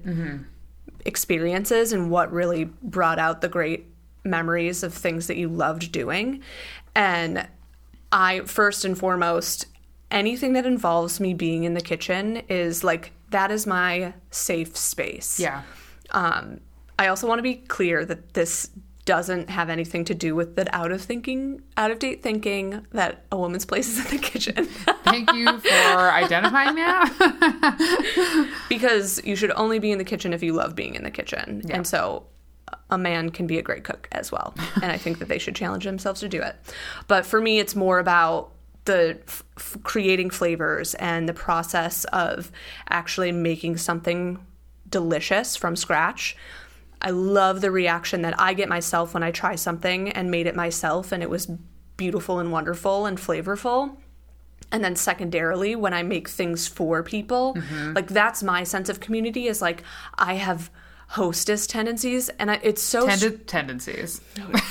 experiences 1.04 1.92
and 1.92 2.10
what 2.10 2.32
really 2.32 2.64
brought 2.64 3.18
out 3.18 3.40
the 3.40 3.48
great 3.48 3.86
memories 4.24 4.82
of 4.82 4.94
things 4.94 5.26
that 5.26 5.36
you 5.36 5.48
loved 5.48 5.90
doing. 5.90 6.42
And 6.94 7.48
I, 8.12 8.40
first 8.40 8.84
and 8.84 8.96
foremost, 8.96 9.66
anything 10.10 10.52
that 10.52 10.66
involves 10.66 11.18
me 11.18 11.34
being 11.34 11.64
in 11.64 11.74
the 11.74 11.80
kitchen 11.80 12.42
is 12.48 12.84
like, 12.84 13.12
that 13.30 13.50
is 13.50 13.66
my 13.66 14.12
safe 14.30 14.76
space. 14.76 15.40
Yeah. 15.40 15.62
Um, 16.10 16.60
I 16.98 17.08
also 17.08 17.26
want 17.26 17.38
to 17.38 17.42
be 17.42 17.54
clear 17.56 18.04
that 18.04 18.34
this 18.34 18.70
doesn't 19.04 19.50
have 19.50 19.68
anything 19.68 20.04
to 20.04 20.14
do 20.14 20.34
with 20.34 20.54
that 20.56 20.72
out 20.72 20.92
of 20.92 21.00
thinking, 21.02 21.60
out 21.76 21.90
of 21.90 21.98
date 21.98 22.22
thinking 22.22 22.86
that 22.92 23.24
a 23.32 23.36
woman's 23.36 23.64
place 23.64 23.88
is 23.88 24.04
in 24.04 24.16
the 24.16 24.22
kitchen. 24.22 24.64
Thank 25.04 25.32
you 25.32 25.58
for 25.58 25.68
identifying 25.68 26.76
that. 26.76 28.48
because 28.68 29.20
you 29.24 29.34
should 29.34 29.50
only 29.52 29.78
be 29.78 29.90
in 29.90 29.98
the 29.98 30.04
kitchen 30.04 30.32
if 30.32 30.42
you 30.42 30.52
love 30.52 30.76
being 30.76 30.94
in 30.94 31.02
the 31.02 31.10
kitchen. 31.10 31.62
And 31.70 31.86
so 31.86 32.26
a 32.90 32.98
man 32.98 33.30
can 33.30 33.46
be 33.46 33.58
a 33.58 33.62
great 33.62 33.82
cook 33.84 34.08
as 34.12 34.30
well. 34.30 34.54
and 34.80 34.92
I 34.92 34.98
think 34.98 35.18
that 35.18 35.28
they 35.28 35.38
should 35.38 35.56
challenge 35.56 35.84
themselves 35.84 36.20
to 36.20 36.28
do 36.28 36.40
it. 36.40 36.54
But 37.08 37.26
for 37.26 37.40
me, 37.40 37.58
it's 37.58 37.74
more 37.74 37.98
about 37.98 38.52
the 38.84 39.18
f- 39.26 39.76
creating 39.82 40.30
flavors 40.30 40.94
and 40.94 41.28
the 41.28 41.34
process 41.34 42.04
of 42.06 42.50
actually 42.88 43.32
making 43.32 43.76
something 43.76 44.44
delicious 44.88 45.56
from 45.56 45.74
scratch. 45.76 46.36
I 47.02 47.10
love 47.10 47.60
the 47.60 47.70
reaction 47.70 48.22
that 48.22 48.34
I 48.38 48.54
get 48.54 48.68
myself 48.68 49.12
when 49.12 49.22
I 49.22 49.32
try 49.32 49.56
something 49.56 50.08
and 50.10 50.30
made 50.30 50.46
it 50.46 50.54
myself 50.54 51.12
and 51.12 51.22
it 51.22 51.28
was 51.28 51.50
beautiful 51.96 52.38
and 52.38 52.52
wonderful 52.52 53.06
and 53.06 53.18
flavorful. 53.18 53.96
And 54.70 54.82
then 54.82 54.96
secondarily, 54.96 55.76
when 55.76 55.92
I 55.92 56.02
make 56.02 56.28
things 56.28 56.66
for 56.66 57.02
people, 57.02 57.54
mm-hmm. 57.54 57.92
like 57.92 58.08
that's 58.08 58.42
my 58.42 58.62
sense 58.62 58.88
of 58.88 59.00
community 59.00 59.48
is 59.48 59.60
like 59.60 59.82
I 60.16 60.34
have 60.34 60.70
hostess 61.08 61.66
tendencies 61.66 62.30
and 62.30 62.50
I, 62.50 62.60
it's 62.62 62.82
so 62.82 63.06
Tend- 63.06 63.46
tendencies. 63.46 64.20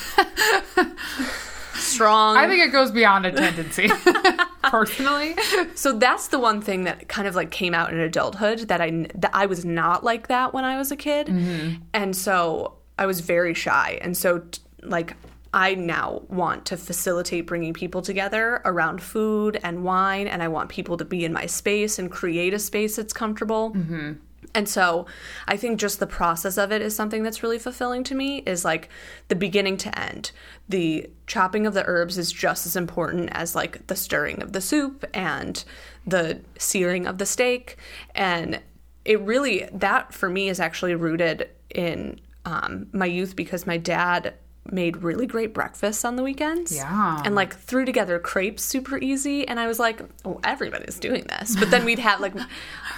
strong. 1.74 2.38
I 2.38 2.48
think 2.48 2.64
it 2.64 2.72
goes 2.72 2.92
beyond 2.92 3.26
a 3.26 3.32
tendency. 3.32 3.90
Personally, 4.72 5.36
so 5.76 5.98
that's 5.98 6.30
the 6.30 6.40
one 6.40 6.62
thing 6.62 6.86
that 6.86 7.10
kind 7.10 7.28
of 7.28 7.36
like 7.36 7.52
came 7.52 7.74
out 7.74 7.92
in 7.92 8.00
adulthood 8.00 8.60
that 8.70 8.80
I 8.80 9.06
that 9.16 9.32
I 9.34 9.46
was 9.46 9.66
not 9.66 10.04
like 10.04 10.30
that 10.30 10.54
when 10.54 10.64
I 10.64 10.78
was 10.78 10.92
a 10.92 10.96
kid, 10.96 11.28
mm-hmm. 11.28 11.82
and 11.94 12.16
so 12.16 12.78
I 12.98 13.06
was 13.06 13.20
very 13.20 13.54
shy, 13.54 14.00
and 14.02 14.16
so 14.16 14.40
t- 14.40 14.62
like 14.82 15.16
I 15.54 15.76
now 15.76 16.22
want 16.30 16.66
to 16.68 16.78
facilitate 16.78 17.46
bringing 17.46 17.74
people 17.74 18.02
together 18.02 18.62
around 18.64 19.04
food 19.04 19.60
and 19.62 19.84
wine, 19.84 20.28
and 20.28 20.42
I 20.42 20.48
want 20.48 20.70
people 20.70 20.96
to 20.98 21.06
be 21.06 21.26
in 21.26 21.34
my 21.34 21.46
space 21.46 22.00
and 22.00 22.10
create 22.10 22.54
a 22.54 22.60
space 22.60 22.96
that's 22.96 23.14
comfortable. 23.14 23.72
Mm-hmm. 23.72 24.14
And 24.54 24.68
so 24.68 25.06
I 25.48 25.58
think 25.58 25.80
just 25.80 26.00
the 26.00 26.08
process 26.08 26.58
of 26.58 26.72
it 26.72 26.82
is 26.82 26.96
something 26.96 27.24
that's 27.24 27.44
really 27.44 27.60
fulfilling 27.60 28.04
to 28.06 28.16
me 28.16 28.40
is 28.40 28.66
like 28.66 28.90
the 29.28 29.36
beginning 29.36 29.78
to 29.78 30.00
end. 30.00 30.32
The 30.68 31.10
chopping 31.28 31.66
of 31.66 31.74
the 31.74 31.86
herbs 31.86 32.18
is 32.18 32.32
just 32.32 32.66
as 32.66 32.76
important 32.76 33.30
as 33.32 33.56
like 33.56 33.88
the 33.88 33.96
stirring 33.96 34.42
of 34.42 34.54
the 34.54 34.62
soup 34.62 35.06
and 35.14 35.64
the 36.06 36.42
searing 36.58 37.08
of 37.08 37.18
the 37.18 37.26
steak. 37.26 37.78
And 38.14 38.60
it 39.06 39.20
really, 39.22 39.68
that 39.72 40.14
for 40.14 40.30
me 40.30 40.50
is 40.50 40.60
actually 40.60 40.96
rooted 40.96 41.50
in 41.74 42.20
um, 42.46 42.88
my 42.92 43.06
youth 43.06 43.36
because 43.36 43.66
my 43.66 43.78
dad 43.78 44.34
made 44.70 44.98
really 44.98 45.26
great 45.26 45.54
breakfasts 45.54 46.06
on 46.06 46.16
the 46.16 46.24
weekends. 46.24 46.76
Yeah. 46.76 47.22
And 47.26 47.36
like 47.36 47.56
threw 47.56 47.86
together 47.86 48.20
crepes 48.20 48.64
super 48.64 48.98
easy. 48.98 49.48
And 49.48 49.60
I 49.60 49.68
was 49.68 49.80
like, 49.80 50.02
oh, 50.24 50.40
everybody's 50.44 51.00
doing 51.00 51.24
this. 51.24 51.56
But 51.56 51.72
then 51.72 51.86
we'd 51.86 52.00
have 52.00 52.20
like, 52.20 52.34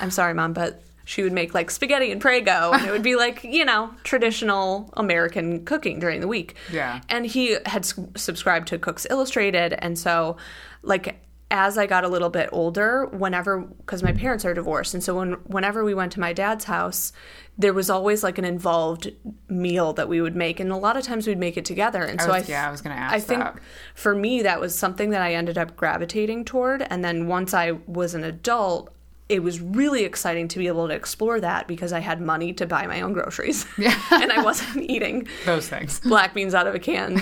I'm 0.02 0.12
sorry, 0.12 0.34
mom, 0.34 0.54
but 0.54 0.82
she 1.06 1.24
would 1.24 1.34
make 1.34 1.54
like 1.54 1.70
spaghetti 1.70 2.12
and 2.12 2.22
prego. 2.22 2.72
And 2.74 2.86
it 2.86 2.92
would 2.92 3.04
be 3.04 3.16
like, 3.16 3.44
you 3.58 3.66
know, 3.66 3.94
traditional 4.04 4.90
American 4.98 5.66
cooking 5.66 6.00
during 6.00 6.22
the 6.22 6.28
week. 6.28 6.56
Yeah. 6.72 7.02
And 7.10 7.26
he 7.26 7.58
had 7.66 7.84
s- 7.84 8.00
subscribed 8.16 8.68
to 8.70 8.78
Cooks 8.80 9.06
Illustrated. 9.10 9.74
And 9.80 10.00
so, 10.00 10.38
like, 10.82 11.20
as 11.52 11.78
I 11.78 11.86
got 11.86 12.04
a 12.04 12.08
little 12.08 12.30
bit 12.30 12.50
older, 12.52 13.06
whenever, 13.08 13.60
because 13.60 14.02
my 14.02 14.12
parents 14.14 14.44
are 14.46 14.54
divorced. 14.54 14.94
And 14.96 15.04
so, 15.04 15.16
when, 15.16 15.34
whenever 15.46 15.84
we 15.84 15.94
went 15.94 16.12
to 16.14 16.20
my 16.20 16.34
dad's 16.34 16.66
house, 16.66 17.14
there 17.60 17.74
was 17.74 17.90
always 17.92 18.24
like 18.24 18.40
an 18.40 18.46
involved 18.46 19.12
meal 19.50 19.94
that 19.94 20.10
we 20.10 20.20
would 20.22 20.36
make. 20.36 20.60
And 20.60 20.72
a 20.72 20.78
lot 20.78 20.98
of 20.98 21.04
times 21.04 21.28
we'd 21.28 21.38
make 21.38 21.56
it 21.58 21.66
together. 21.66 22.02
And 22.02 22.20
so, 22.20 22.30
was- 22.30 22.50
I, 22.50 22.52
yeah, 22.52 22.68
I 22.68 22.72
was 22.72 22.82
gonna 22.82 22.96
ask 22.96 23.14
I 23.14 23.20
think 23.20 23.42
that. 23.44 23.60
for 23.94 24.16
me, 24.16 24.42
that 24.42 24.60
was 24.60 24.74
something 24.74 25.10
that 25.12 25.22
I 25.22 25.36
ended 25.36 25.58
up 25.58 25.76
gravitating 25.76 26.46
toward. 26.46 26.82
And 26.82 27.04
then 27.06 27.28
once 27.28 27.54
I 27.54 27.72
was 27.88 28.16
an 28.16 28.24
adult, 28.24 28.93
it 29.34 29.42
was 29.44 29.60
really 29.60 30.04
exciting 30.04 30.48
to 30.50 30.60
be 30.60 30.68
able 30.68 30.88
to 30.88 30.94
explore 30.94 31.40
that 31.42 31.68
because 31.68 31.92
I 31.92 32.00
had 32.00 32.22
money 32.22 32.54
to 32.54 32.66
buy 32.66 32.86
my 32.88 33.02
own 33.02 33.14
groceries. 33.14 33.66
Yeah. 33.78 34.00
and 34.12 34.32
I 34.32 34.42
wasn't 34.44 34.90
eating 34.90 35.28
those 35.46 35.68
things. 35.68 36.00
black 36.00 36.34
beans 36.34 36.54
out 36.54 36.68
of 36.68 36.76
a 36.76 36.80
can 36.80 37.22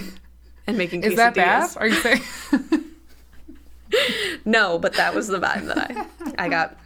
and 0.68 0.78
making 0.78 1.04
Is 1.10 1.16
that 1.16 1.34
bad? 1.34 1.70
Are 1.78 1.88
you 1.88 1.96
saying? 1.96 2.22
No, 4.46 4.80
but 4.80 4.94
that 4.94 5.14
was 5.14 5.28
the 5.28 5.38
vibe 5.40 5.66
that 5.68 5.78
I 6.38 6.46
I 6.46 6.50
got. 6.50 6.78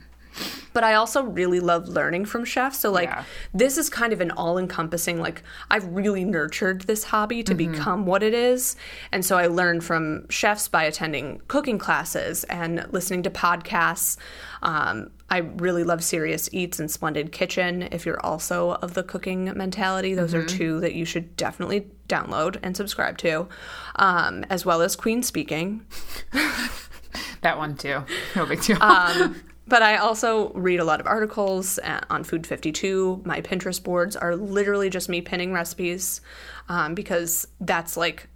But 0.73 0.83
I 0.83 0.95
also 0.95 1.23
really 1.23 1.61
love 1.61 1.87
learning 1.87 2.25
from 2.25 2.43
chefs. 2.43 2.79
So 2.79 2.91
like 2.91 3.07
Yeah. 3.09 3.23
this 3.53 3.77
is 3.77 3.89
kind 3.89 4.11
of 4.11 4.19
an 4.19 4.31
all-encompassing 4.31 5.21
like 5.21 5.41
I've 5.71 5.85
really 5.87 6.25
nurtured 6.25 6.81
this 6.81 7.05
hobby 7.05 7.43
to 7.43 7.55
Mm-hmm. 7.55 7.71
become 7.71 8.05
what 8.05 8.23
it 8.23 8.33
is. 8.33 8.75
And 9.13 9.23
so 9.23 9.37
I 9.37 9.47
learned 9.47 9.83
from 9.85 10.27
chefs 10.29 10.67
by 10.67 10.83
attending 10.83 11.41
cooking 11.47 11.77
classes 11.77 12.43
and 12.45 12.85
listening 12.91 13.23
to 13.23 13.29
podcasts. 13.29 14.17
Um, 14.63 15.11
I 15.29 15.39
really 15.39 15.83
love 15.83 16.03
Serious 16.03 16.47
Eats 16.51 16.79
and 16.79 16.89
Splendid 16.89 17.31
Kitchen. 17.31 17.81
If 17.91 18.05
you're 18.05 18.23
also 18.23 18.73
of 18.73 18.93
the 18.93 19.03
cooking 19.03 19.45
mentality, 19.55 20.13
those 20.13 20.33
are 20.33 20.43
Mm-hmm. 20.43 20.57
two 20.57 20.79
that 20.81 20.93
you 20.93 21.03
should 21.03 21.35
definitely 21.35 21.87
download 22.07 22.57
and 22.61 22.77
subscribe 22.77 23.17
to, 23.19 23.47
um, 23.95 24.45
as 24.49 24.65
well 24.65 24.81
as 24.81 24.95
Queen 24.95 25.23
Speaking. 25.23 25.85
that 27.41 27.57
one 27.57 27.75
too. 27.75 28.03
No 28.35 28.45
big 28.45 28.61
deal. 28.61 28.81
Um, 28.81 29.41
but 29.67 29.81
I 29.81 29.97
also 29.97 30.51
read 30.53 30.79
a 30.79 30.83
lot 30.83 30.99
of 30.99 31.07
articles 31.07 31.79
uh, 31.79 32.01
on 32.09 32.23
Food 32.23 32.45
52. 32.45 33.23
My 33.25 33.41
Pinterest 33.41 33.83
boards 33.83 34.15
are 34.15 34.35
literally 34.35 34.89
just 34.91 35.09
me 35.09 35.21
pinning 35.21 35.53
recipes 35.53 36.21
um, 36.69 36.93
because 36.93 37.47
that's 37.59 37.97
like 37.97 38.27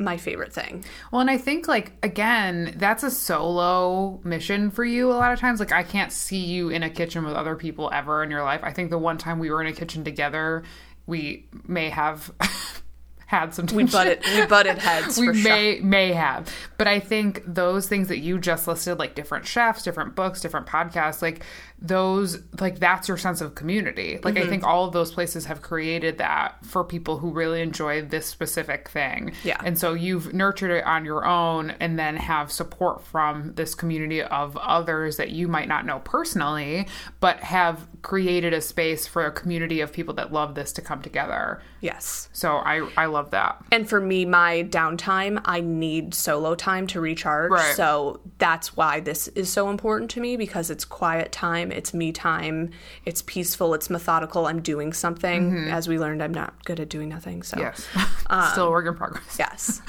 my 0.00 0.16
favorite 0.16 0.52
thing. 0.52 0.84
Well, 1.12 1.20
and 1.20 1.30
I 1.30 1.38
think 1.38 1.68
like 1.68 1.92
again, 2.02 2.74
that's 2.76 3.02
a 3.02 3.10
solo 3.10 4.20
mission 4.24 4.70
for 4.70 4.84
you 4.84 5.10
a 5.10 5.14
lot 5.14 5.32
of 5.32 5.38
times. 5.38 5.60
Like 5.60 5.72
I 5.72 5.82
can't 5.82 6.10
see 6.10 6.44
you 6.44 6.70
in 6.70 6.82
a 6.82 6.90
kitchen 6.90 7.24
with 7.24 7.34
other 7.34 7.54
people 7.54 7.90
ever 7.92 8.22
in 8.22 8.30
your 8.30 8.42
life. 8.42 8.60
I 8.64 8.72
think 8.72 8.90
the 8.90 8.98
one 8.98 9.18
time 9.18 9.38
we 9.38 9.50
were 9.50 9.60
in 9.60 9.66
a 9.66 9.72
kitchen 9.72 10.02
together, 10.02 10.64
we 11.06 11.46
may 11.66 11.90
have 11.90 12.32
had 13.26 13.54
some 13.54 13.66
We 13.66 13.84
butted 13.84 14.24
we 14.34 14.44
butted 14.46 14.78
heads 14.78 15.16
we 15.20 15.28
for 15.28 15.34
sure. 15.34 15.50
may 15.50 15.78
may 15.80 16.12
have 16.12 16.52
but 16.78 16.88
i 16.88 16.98
think 16.98 17.44
those 17.46 17.86
things 17.88 18.08
that 18.08 18.18
you 18.18 18.40
just 18.40 18.66
listed 18.66 18.98
like 18.98 19.14
different 19.14 19.46
chefs 19.46 19.84
different 19.84 20.16
books 20.16 20.40
different 20.40 20.66
podcasts 20.66 21.22
like 21.22 21.44
those 21.82 22.38
like 22.60 22.78
that's 22.78 23.08
your 23.08 23.16
sense 23.16 23.40
of 23.40 23.54
community 23.54 24.18
like 24.22 24.34
Mm-hmm. 24.34 24.46
i 24.46 24.50
think 24.50 24.64
all 24.64 24.84
of 24.86 24.92
those 24.92 25.12
places 25.12 25.46
have 25.46 25.62
created 25.62 26.18
that 26.18 26.62
for 26.64 26.84
people 26.84 27.18
who 27.18 27.30
really 27.30 27.62
enjoy 27.62 28.02
this 28.02 28.26
specific 28.26 28.88
thing 28.90 29.32
Yeah. 29.44 29.60
and 29.64 29.78
so 29.78 29.94
you've 29.94 30.34
nurtured 30.34 30.70
it 30.70 30.84
on 30.84 31.04
your 31.06 31.24
own 31.24 31.70
and 31.80 31.98
then 31.98 32.16
have 32.16 32.52
support 32.52 33.02
from 33.04 33.54
this 33.54 33.74
community 33.74 34.22
of 34.22 34.56
others 34.58 35.16
that 35.16 35.30
you 35.30 35.48
might 35.48 35.68
not 35.68 35.86
know 35.86 36.00
personally 36.04 36.86
but 37.18 37.40
have 37.40 37.86
created 38.02 38.52
a 38.52 38.60
space 38.60 39.06
for 39.06 39.24
a 39.24 39.30
community 39.32 39.80
of 39.80 39.90
people 39.92 40.14
that 40.14 40.32
love 40.32 40.54
this 40.54 40.72
to 40.74 40.82
come 40.82 41.00
together 41.00 41.62
Yes. 41.80 42.28
so 42.32 42.56
i 42.56 42.86
i 42.98 43.06
love 43.06 43.30
that 43.30 43.56
And 43.72 43.88
for 43.88 44.00
me, 44.00 44.24
my 44.26 44.64
downtime, 44.68 45.40
I 45.46 45.60
need 45.60 46.12
solo 46.14 46.54
time 46.54 46.86
to 46.88 47.00
recharge. 47.00 47.50
Right. 47.52 47.74
So 47.74 48.20
that's 48.38 48.76
why 48.76 49.00
this 49.00 49.28
is 49.28 49.50
so 49.50 49.70
important 49.70 50.10
to 50.12 50.20
me 50.20 50.36
because 50.36 50.70
it's 50.70 50.84
quiet 50.84 51.30
time, 51.32 51.69
it's 51.72 51.94
me 51.94 52.12
time, 52.12 52.70
it's 53.04 53.22
peaceful, 53.22 53.74
it's 53.74 53.90
methodical. 53.90 54.46
I'm 54.46 54.60
doing 54.60 54.92
something. 54.92 55.50
Mm-hmm. 55.50 55.70
As 55.70 55.88
we 55.88 55.98
learned, 55.98 56.22
I'm 56.22 56.34
not 56.34 56.64
good 56.64 56.80
at 56.80 56.88
doing 56.88 57.08
nothing. 57.08 57.42
So 57.42 57.58
yes 57.58 57.86
still 58.52 58.64
a 58.64 58.66
um, 58.66 58.70
work 58.70 58.86
in 58.86 58.94
progress 58.94 59.36
yes. 59.38 59.82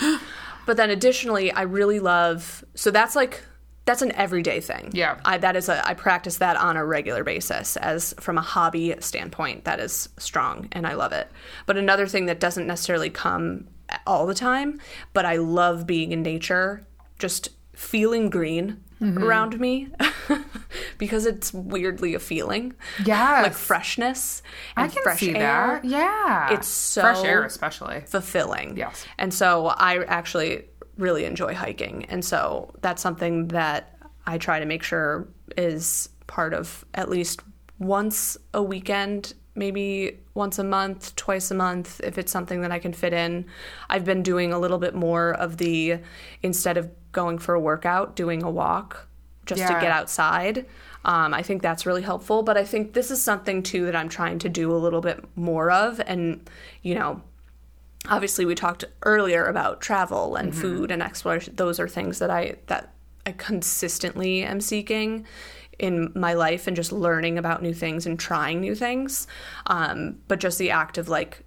but 0.65 0.77
then 0.77 0.89
additionally, 0.89 1.51
I 1.51 1.63
really 1.63 1.99
love 1.99 2.63
so 2.75 2.91
that's 2.91 3.15
like 3.15 3.43
that's 3.85 4.01
an 4.01 4.11
everyday 4.13 4.59
thing. 4.59 4.91
Yeah. 4.93 5.19
I 5.25 5.37
that 5.39 5.55
is 5.55 5.69
a 5.69 5.85
I 5.85 5.93
practice 5.93 6.37
that 6.37 6.57
on 6.57 6.77
a 6.77 6.85
regular 6.85 7.23
basis 7.23 7.77
as 7.77 8.13
from 8.19 8.37
a 8.37 8.41
hobby 8.41 8.95
standpoint 8.99 9.65
that 9.65 9.79
is 9.79 10.09
strong 10.17 10.67
and 10.71 10.85
I 10.85 10.93
love 10.93 11.11
it. 11.11 11.29
But 11.65 11.77
another 11.77 12.07
thing 12.07 12.27
that 12.27 12.39
doesn't 12.39 12.67
necessarily 12.67 13.09
come 13.09 13.67
all 14.05 14.25
the 14.25 14.33
time, 14.33 14.79
but 15.13 15.25
I 15.25 15.37
love 15.37 15.85
being 15.85 16.11
in 16.11 16.21
nature, 16.21 16.85
just 17.19 17.49
feeling 17.73 18.29
green 18.29 18.83
Mm-hmm. 19.01 19.23
around 19.23 19.59
me 19.59 19.89
because 20.99 21.25
it's 21.25 21.51
weirdly 21.51 22.13
a 22.13 22.19
feeling. 22.19 22.73
Yeah. 23.03 23.41
Like 23.41 23.53
freshness 23.53 24.43
and 24.77 24.85
I 24.85 24.93
can 24.93 25.01
fresh 25.01 25.19
see 25.19 25.35
air 25.35 25.79
that. 25.81 25.85
Yeah. 25.85 26.53
It's 26.53 26.67
so 26.67 27.01
fresh 27.01 27.23
air, 27.23 27.43
especially. 27.43 28.01
fulfilling. 28.01 28.77
Yes. 28.77 29.03
And 29.17 29.33
so 29.33 29.67
I 29.67 30.03
actually 30.03 30.65
really 30.97 31.25
enjoy 31.25 31.55
hiking. 31.55 32.05
And 32.09 32.23
so 32.23 32.75
that's 32.81 33.01
something 33.01 33.47
that 33.47 33.97
I 34.27 34.37
try 34.37 34.59
to 34.59 34.65
make 34.67 34.83
sure 34.83 35.27
is 35.57 36.09
part 36.27 36.53
of 36.53 36.85
at 36.93 37.09
least 37.09 37.41
once 37.79 38.37
a 38.53 38.61
weekend, 38.61 39.33
maybe 39.61 40.17
once 40.33 40.57
a 40.57 40.63
month, 40.63 41.15
twice 41.15 41.51
a 41.51 41.53
month, 41.53 42.01
if 42.03 42.17
it's 42.17 42.31
something 42.31 42.61
that 42.61 42.71
I 42.71 42.79
can 42.79 42.93
fit 42.93 43.13
in. 43.13 43.45
I've 43.91 44.03
been 44.03 44.23
doing 44.23 44.51
a 44.51 44.57
little 44.57 44.79
bit 44.79 44.95
more 44.95 45.33
of 45.33 45.57
the, 45.57 45.99
instead 46.41 46.77
of 46.77 46.89
going 47.11 47.37
for 47.37 47.53
a 47.53 47.59
workout, 47.59 48.15
doing 48.15 48.41
a 48.41 48.49
walk 48.49 49.07
just 49.45 49.61
to 49.61 49.73
get 49.79 49.91
outside. 49.91 50.65
Um, 51.05 51.31
I 51.33 51.43
think 51.43 51.61
that's 51.61 51.85
really 51.85 52.01
helpful. 52.01 52.41
But 52.41 52.57
I 52.57 52.65
think 52.65 52.93
this 52.93 53.11
is 53.11 53.21
something 53.21 53.61
too 53.61 53.85
that 53.85 53.95
I'm 53.95 54.09
trying 54.09 54.39
to 54.39 54.49
do 54.49 54.71
a 54.71 54.79
little 54.85 55.01
bit 55.01 55.23
more 55.35 55.69
of. 55.69 56.01
And, 56.07 56.49
you 56.81 56.95
know, 56.95 57.21
obviously 58.09 58.45
we 58.45 58.55
talked 58.55 58.83
earlier 59.03 59.45
about 59.45 59.79
travel 59.79 60.35
and 60.35 60.55
food 60.55 60.89
and 60.89 61.03
exploration 61.03 61.55
those 61.55 61.79
are 61.79 61.87
things 61.87 62.17
that 62.17 62.31
i 62.31 62.55
that 62.65 62.91
i 63.27 63.31
consistently 63.31 64.41
am 64.41 64.59
seeking 64.59 65.23
in 65.81 66.11
my 66.15 66.33
life 66.33 66.67
and 66.67 66.75
just 66.75 66.91
learning 66.91 67.37
about 67.37 67.61
new 67.61 67.73
things 67.73 68.05
and 68.05 68.19
trying 68.19 68.61
new 68.61 68.75
things 68.75 69.27
um, 69.67 70.17
but 70.27 70.39
just 70.39 70.57
the 70.59 70.69
act 70.71 70.97
of 70.97 71.09
like 71.09 71.43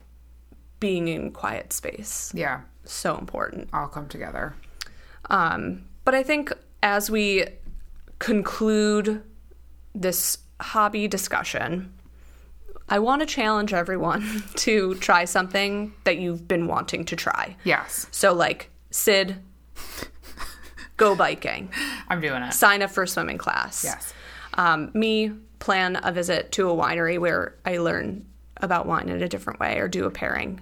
being 0.81 1.09
in 1.09 1.31
quiet 1.31 1.73
space 1.73 2.33
Yeah. 2.35 2.61
so 2.85 3.17
important 3.17 3.69
All 3.73 3.89
come 3.89 4.09
together. 4.09 4.55
um, 5.31 5.85
but 6.05 6.15
I 6.15 6.23
think 6.23 6.53
as 6.83 7.11
we 7.11 7.47
conclude 8.19 9.23
this 9.95 10.39
hobby 10.61 11.09
discussion, 11.09 11.93
I 12.89 12.99
want 12.99 13.21
to 13.21 13.27
challenge 13.27 13.73
everyone 13.73 14.43
to 14.57 14.95
try 14.97 15.25
something 15.25 15.95
that 16.05 16.19
you've 16.19 16.47
been 16.47 16.67
wanting 16.67 17.05
to 17.07 17.17
try. 17.17 17.57
Yes. 17.65 18.07
So, 18.11 18.33
like, 18.35 18.71
Sid, 18.91 19.37
go 20.97 21.15
biking, 21.17 21.71
I'm 22.09 22.21
doing 22.21 22.43
it. 22.43 22.53
sign 22.53 22.83
up 22.83 22.91
for 22.91 23.05
a 23.05 23.09
swimming 23.09 23.39
class. 23.39 23.83
Yes. 23.85 24.13
Um, 24.55 24.91
me, 24.95 25.33
plan 25.59 25.99
a 26.03 26.13
visit 26.13 26.53
to 26.53 26.69
a 26.71 26.75
winery 26.75 27.19
where 27.19 27.55
I 27.65 27.79
learn 27.79 28.27
about 28.59 28.87
wine 28.87 29.09
in 29.09 29.23
a 29.23 29.29
different 29.29 29.61
way 29.61 29.79
or 29.79 29.89
do 29.89 30.05
a 30.05 30.11
pairing. 30.11 30.61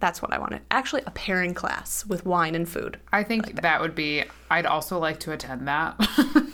That's 0.00 0.20
what 0.20 0.32
I 0.32 0.38
wanted. 0.38 0.62
Actually, 0.70 1.02
a 1.06 1.10
pairing 1.12 1.54
class 1.54 2.04
with 2.06 2.26
wine 2.26 2.54
and 2.54 2.68
food. 2.68 2.98
I 3.12 3.22
think 3.22 3.62
that 3.62 3.80
would 3.80 3.94
be 3.94 4.24
I'd 4.50 4.66
also 4.66 4.98
like 4.98 5.20
to 5.20 5.32
attend 5.32 5.68
that. 5.68 5.96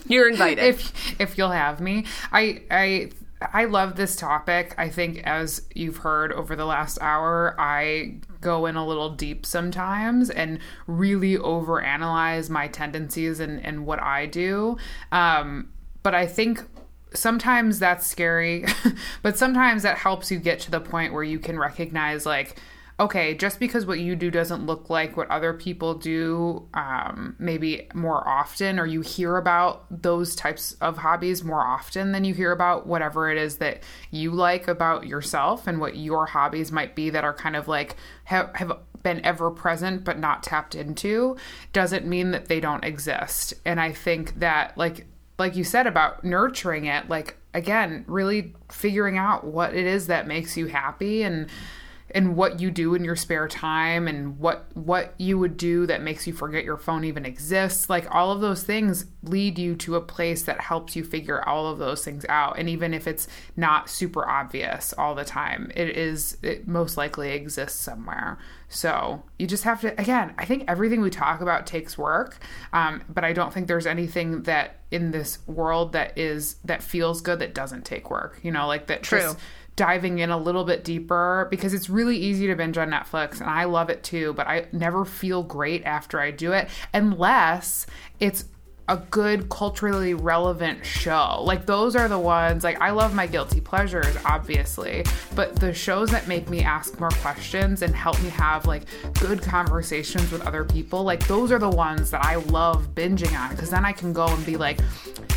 You're 0.06 0.28
invited. 0.28 0.62
if 0.64 1.20
if 1.20 1.38
you'll 1.38 1.50
have 1.50 1.80
me. 1.80 2.04
I 2.30 2.62
I 2.70 3.10
I 3.40 3.64
love 3.64 3.96
this 3.96 4.16
topic. 4.16 4.74
I 4.76 4.88
think 4.88 5.22
as 5.24 5.62
you've 5.74 5.98
heard 5.98 6.32
over 6.32 6.56
the 6.56 6.66
last 6.66 6.98
hour, 7.00 7.54
I 7.58 8.16
go 8.40 8.66
in 8.66 8.76
a 8.76 8.86
little 8.86 9.10
deep 9.10 9.46
sometimes 9.46 10.28
and 10.28 10.58
really 10.86 11.36
overanalyze 11.36 12.50
my 12.50 12.68
tendencies 12.68 13.40
and, 13.40 13.64
and 13.64 13.86
what 13.86 14.02
I 14.02 14.26
do. 14.26 14.76
Um, 15.12 15.70
but 16.02 16.14
I 16.14 16.26
think 16.26 16.62
sometimes 17.14 17.78
that's 17.78 18.06
scary, 18.06 18.64
but 19.22 19.36
sometimes 19.36 19.82
that 19.82 19.98
helps 19.98 20.30
you 20.30 20.38
get 20.38 20.60
to 20.60 20.70
the 20.70 20.80
point 20.80 21.12
where 21.12 21.24
you 21.24 21.38
can 21.38 21.58
recognize 21.58 22.26
like 22.26 22.56
okay, 23.00 23.32
just 23.34 23.60
because 23.60 23.86
what 23.86 24.00
you 24.00 24.16
do 24.16 24.30
doesn't 24.30 24.66
look 24.66 24.90
like 24.90 25.16
what 25.16 25.30
other 25.30 25.54
people 25.54 25.94
do, 25.94 26.66
um, 26.74 27.36
maybe 27.38 27.86
more 27.94 28.26
often, 28.28 28.78
or 28.78 28.86
you 28.86 29.02
hear 29.02 29.36
about 29.36 29.84
those 30.02 30.34
types 30.34 30.72
of 30.80 30.98
hobbies 30.98 31.44
more 31.44 31.64
often 31.64 32.10
than 32.10 32.24
you 32.24 32.34
hear 32.34 32.50
about 32.50 32.86
whatever 32.86 33.30
it 33.30 33.38
is 33.38 33.58
that 33.58 33.82
you 34.10 34.32
like 34.32 34.66
about 34.66 35.06
yourself 35.06 35.68
and 35.68 35.78
what 35.78 35.96
your 35.96 36.26
hobbies 36.26 36.72
might 36.72 36.96
be 36.96 37.08
that 37.10 37.22
are 37.22 37.34
kind 37.34 37.54
of 37.54 37.68
like 37.68 37.94
have, 38.24 38.50
have 38.56 38.76
been 39.04 39.24
ever 39.24 39.48
present 39.50 40.02
but 40.02 40.18
not 40.18 40.42
tapped 40.42 40.74
into, 40.74 41.36
doesn't 41.72 42.04
mean 42.04 42.32
that 42.32 42.46
they 42.46 42.58
don't 42.58 42.84
exist. 42.84 43.54
And 43.64 43.80
I 43.80 43.92
think 43.92 44.40
that, 44.40 44.76
like, 44.76 45.06
like 45.38 45.56
you 45.56 45.64
said 45.64 45.86
about 45.86 46.24
nurturing 46.24 46.86
it, 46.86 47.08
like 47.08 47.36
again, 47.54 48.04
really 48.06 48.54
figuring 48.70 49.16
out 49.16 49.44
what 49.44 49.74
it 49.74 49.86
is 49.86 50.08
that 50.08 50.26
makes 50.26 50.56
you 50.56 50.66
happy 50.66 51.22
and 51.22 51.48
and 52.12 52.36
what 52.36 52.58
you 52.58 52.70
do 52.70 52.94
in 52.94 53.04
your 53.04 53.16
spare 53.16 53.46
time 53.46 54.08
and 54.08 54.38
what 54.38 54.64
what 54.74 55.14
you 55.18 55.38
would 55.38 55.58
do 55.58 55.86
that 55.86 56.00
makes 56.00 56.26
you 56.26 56.32
forget 56.32 56.64
your 56.64 56.78
phone 56.78 57.04
even 57.04 57.26
exists. 57.26 57.90
Like 57.90 58.12
all 58.14 58.32
of 58.32 58.40
those 58.40 58.62
things 58.62 59.06
lead 59.22 59.58
you 59.58 59.76
to 59.76 59.96
a 59.96 60.00
place 60.00 60.42
that 60.44 60.60
helps 60.60 60.96
you 60.96 61.04
figure 61.04 61.46
all 61.46 61.66
of 61.66 61.78
those 61.78 62.04
things 62.04 62.24
out. 62.28 62.58
And 62.58 62.68
even 62.68 62.94
if 62.94 63.06
it's 63.06 63.28
not 63.56 63.90
super 63.90 64.26
obvious 64.28 64.94
all 64.96 65.14
the 65.14 65.24
time 65.24 65.70
it 65.76 65.90
is 65.90 66.38
it 66.42 66.66
most 66.66 66.96
likely 66.96 67.32
exists 67.32 67.78
somewhere 67.78 68.38
so 68.68 69.22
you 69.38 69.46
just 69.46 69.64
have 69.64 69.80
to 69.80 69.98
again 70.00 70.34
i 70.38 70.44
think 70.44 70.64
everything 70.68 71.00
we 71.00 71.10
talk 71.10 71.40
about 71.40 71.66
takes 71.66 71.96
work 71.96 72.38
um, 72.72 73.02
but 73.08 73.24
i 73.24 73.32
don't 73.32 73.52
think 73.52 73.66
there's 73.66 73.86
anything 73.86 74.42
that 74.42 74.76
in 74.90 75.10
this 75.10 75.38
world 75.46 75.92
that 75.92 76.16
is 76.16 76.56
that 76.64 76.82
feels 76.82 77.20
good 77.20 77.38
that 77.38 77.54
doesn't 77.54 77.84
take 77.84 78.10
work 78.10 78.38
you 78.42 78.50
know 78.50 78.66
like 78.66 78.86
that 78.86 79.02
True. 79.02 79.20
just 79.20 79.38
diving 79.78 80.18
in 80.18 80.28
a 80.30 80.36
little 80.36 80.64
bit 80.64 80.82
deeper 80.82 81.46
because 81.52 81.72
it's 81.72 81.88
really 81.88 82.16
easy 82.16 82.48
to 82.48 82.56
binge 82.56 82.76
on 82.76 82.90
Netflix 82.90 83.40
and 83.40 83.48
I 83.48 83.62
love 83.62 83.90
it 83.90 84.02
too, 84.02 84.32
but 84.32 84.48
I 84.48 84.66
never 84.72 85.04
feel 85.04 85.44
great 85.44 85.84
after 85.84 86.20
I 86.20 86.32
do 86.32 86.52
it 86.52 86.68
unless 86.92 87.86
it's 88.18 88.44
a 88.88 88.96
good 89.10 89.48
culturally 89.50 90.14
relevant 90.14 90.84
show. 90.84 91.42
Like 91.42 91.66
those 91.66 91.94
are 91.94 92.08
the 92.08 92.18
ones 92.18 92.64
like 92.64 92.80
I 92.80 92.90
love 92.90 93.14
my 93.14 93.26
guilty 93.26 93.60
pleasures 93.60 94.16
obviously, 94.24 95.04
but 95.34 95.56
the 95.56 95.74
shows 95.74 96.10
that 96.10 96.26
make 96.26 96.48
me 96.48 96.62
ask 96.62 96.98
more 96.98 97.10
questions 97.10 97.82
and 97.82 97.94
help 97.94 98.20
me 98.22 98.30
have 98.30 98.66
like 98.66 98.84
good 99.20 99.42
conversations 99.42 100.32
with 100.32 100.46
other 100.46 100.64
people, 100.64 101.04
like 101.04 101.26
those 101.26 101.52
are 101.52 101.58
the 101.58 101.68
ones 101.68 102.10
that 102.10 102.24
I 102.24 102.36
love 102.36 102.94
binging 102.94 103.38
on 103.38 103.50
because 103.50 103.70
then 103.70 103.84
I 103.84 103.92
can 103.92 104.12
go 104.12 104.26
and 104.26 104.44
be 104.46 104.56
like 104.56 104.80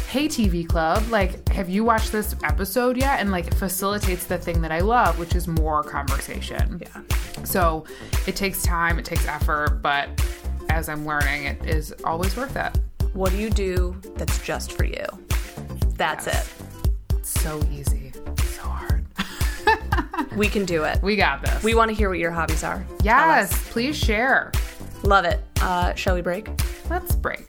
hey 0.07 0.27
TV 0.27 0.67
club, 0.67 1.03
like 1.09 1.47
have 1.49 1.69
you 1.69 1.83
watched 1.83 2.11
this 2.11 2.35
episode 2.43 2.97
yet? 2.97 3.19
And 3.19 3.31
like 3.31 3.53
facilitates 3.55 4.25
the 4.25 4.37
thing 4.37 4.61
that 4.61 4.71
I 4.71 4.79
love, 4.79 5.19
which 5.19 5.35
is 5.35 5.47
more 5.47 5.83
conversation. 5.83 6.81
Yeah. 6.81 7.43
So 7.43 7.85
it 8.27 8.35
takes 8.35 8.63
time, 8.63 8.97
it 8.99 9.05
takes 9.05 9.27
effort, 9.27 9.81
but 9.81 10.09
as 10.69 10.87
I'm 10.87 11.05
learning, 11.05 11.45
it 11.45 11.65
is 11.65 11.93
always 12.05 12.35
worth 12.37 12.55
it. 12.55 12.77
What 13.13 13.31
do 13.31 13.37
you 13.37 13.49
do 13.49 13.95
that's 14.15 14.39
just 14.39 14.71
for 14.73 14.85
you? 14.85 15.05
That's 15.95 16.27
Yes. 16.27 16.53
It's 17.11 17.41
so 17.41 17.61
easy. 17.71 18.11
So 18.37 18.61
hard. 18.63 19.05
We 20.35 20.47
can 20.47 20.65
do 20.65 20.85
it. 20.85 21.01
We 21.01 21.17
got 21.17 21.41
this. 21.43 21.61
We 21.61 21.75
want 21.75 21.89
to 21.89 21.95
hear 21.95 22.07
what 22.07 22.19
your 22.19 22.31
hobbies 22.31 22.63
are. 22.63 22.85
Yes, 23.03 23.69
please 23.69 23.97
share. 23.97 24.51
Love 25.03 25.25
it. 25.25 25.41
Uh, 25.59 25.93
shall 25.95 26.15
we 26.15 26.21
break? 26.21 26.47
Let's 26.89 27.15
break. 27.15 27.47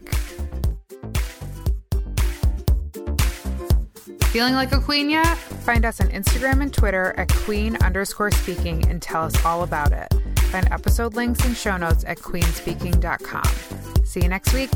Feeling 4.32 4.54
like 4.54 4.72
a 4.72 4.80
queen 4.80 5.10
yet? 5.10 5.36
Find 5.36 5.84
us 5.84 6.00
on 6.00 6.08
Instagram 6.08 6.62
and 6.62 6.72
Twitter 6.72 7.14
at 7.18 7.28
queen 7.28 7.76
underscore 7.76 8.30
speaking 8.30 8.88
and 8.88 9.00
tell 9.00 9.24
us 9.24 9.44
all 9.44 9.62
about 9.62 9.92
it. 9.92 10.08
Find 10.50 10.66
episode 10.72 11.14
links 11.14 11.44
and 11.44 11.56
show 11.56 11.76
notes 11.76 12.04
at 12.06 12.18
queenspeaking.com. 12.18 14.04
See 14.04 14.20
you 14.22 14.28
next 14.28 14.52
week. 14.54 14.70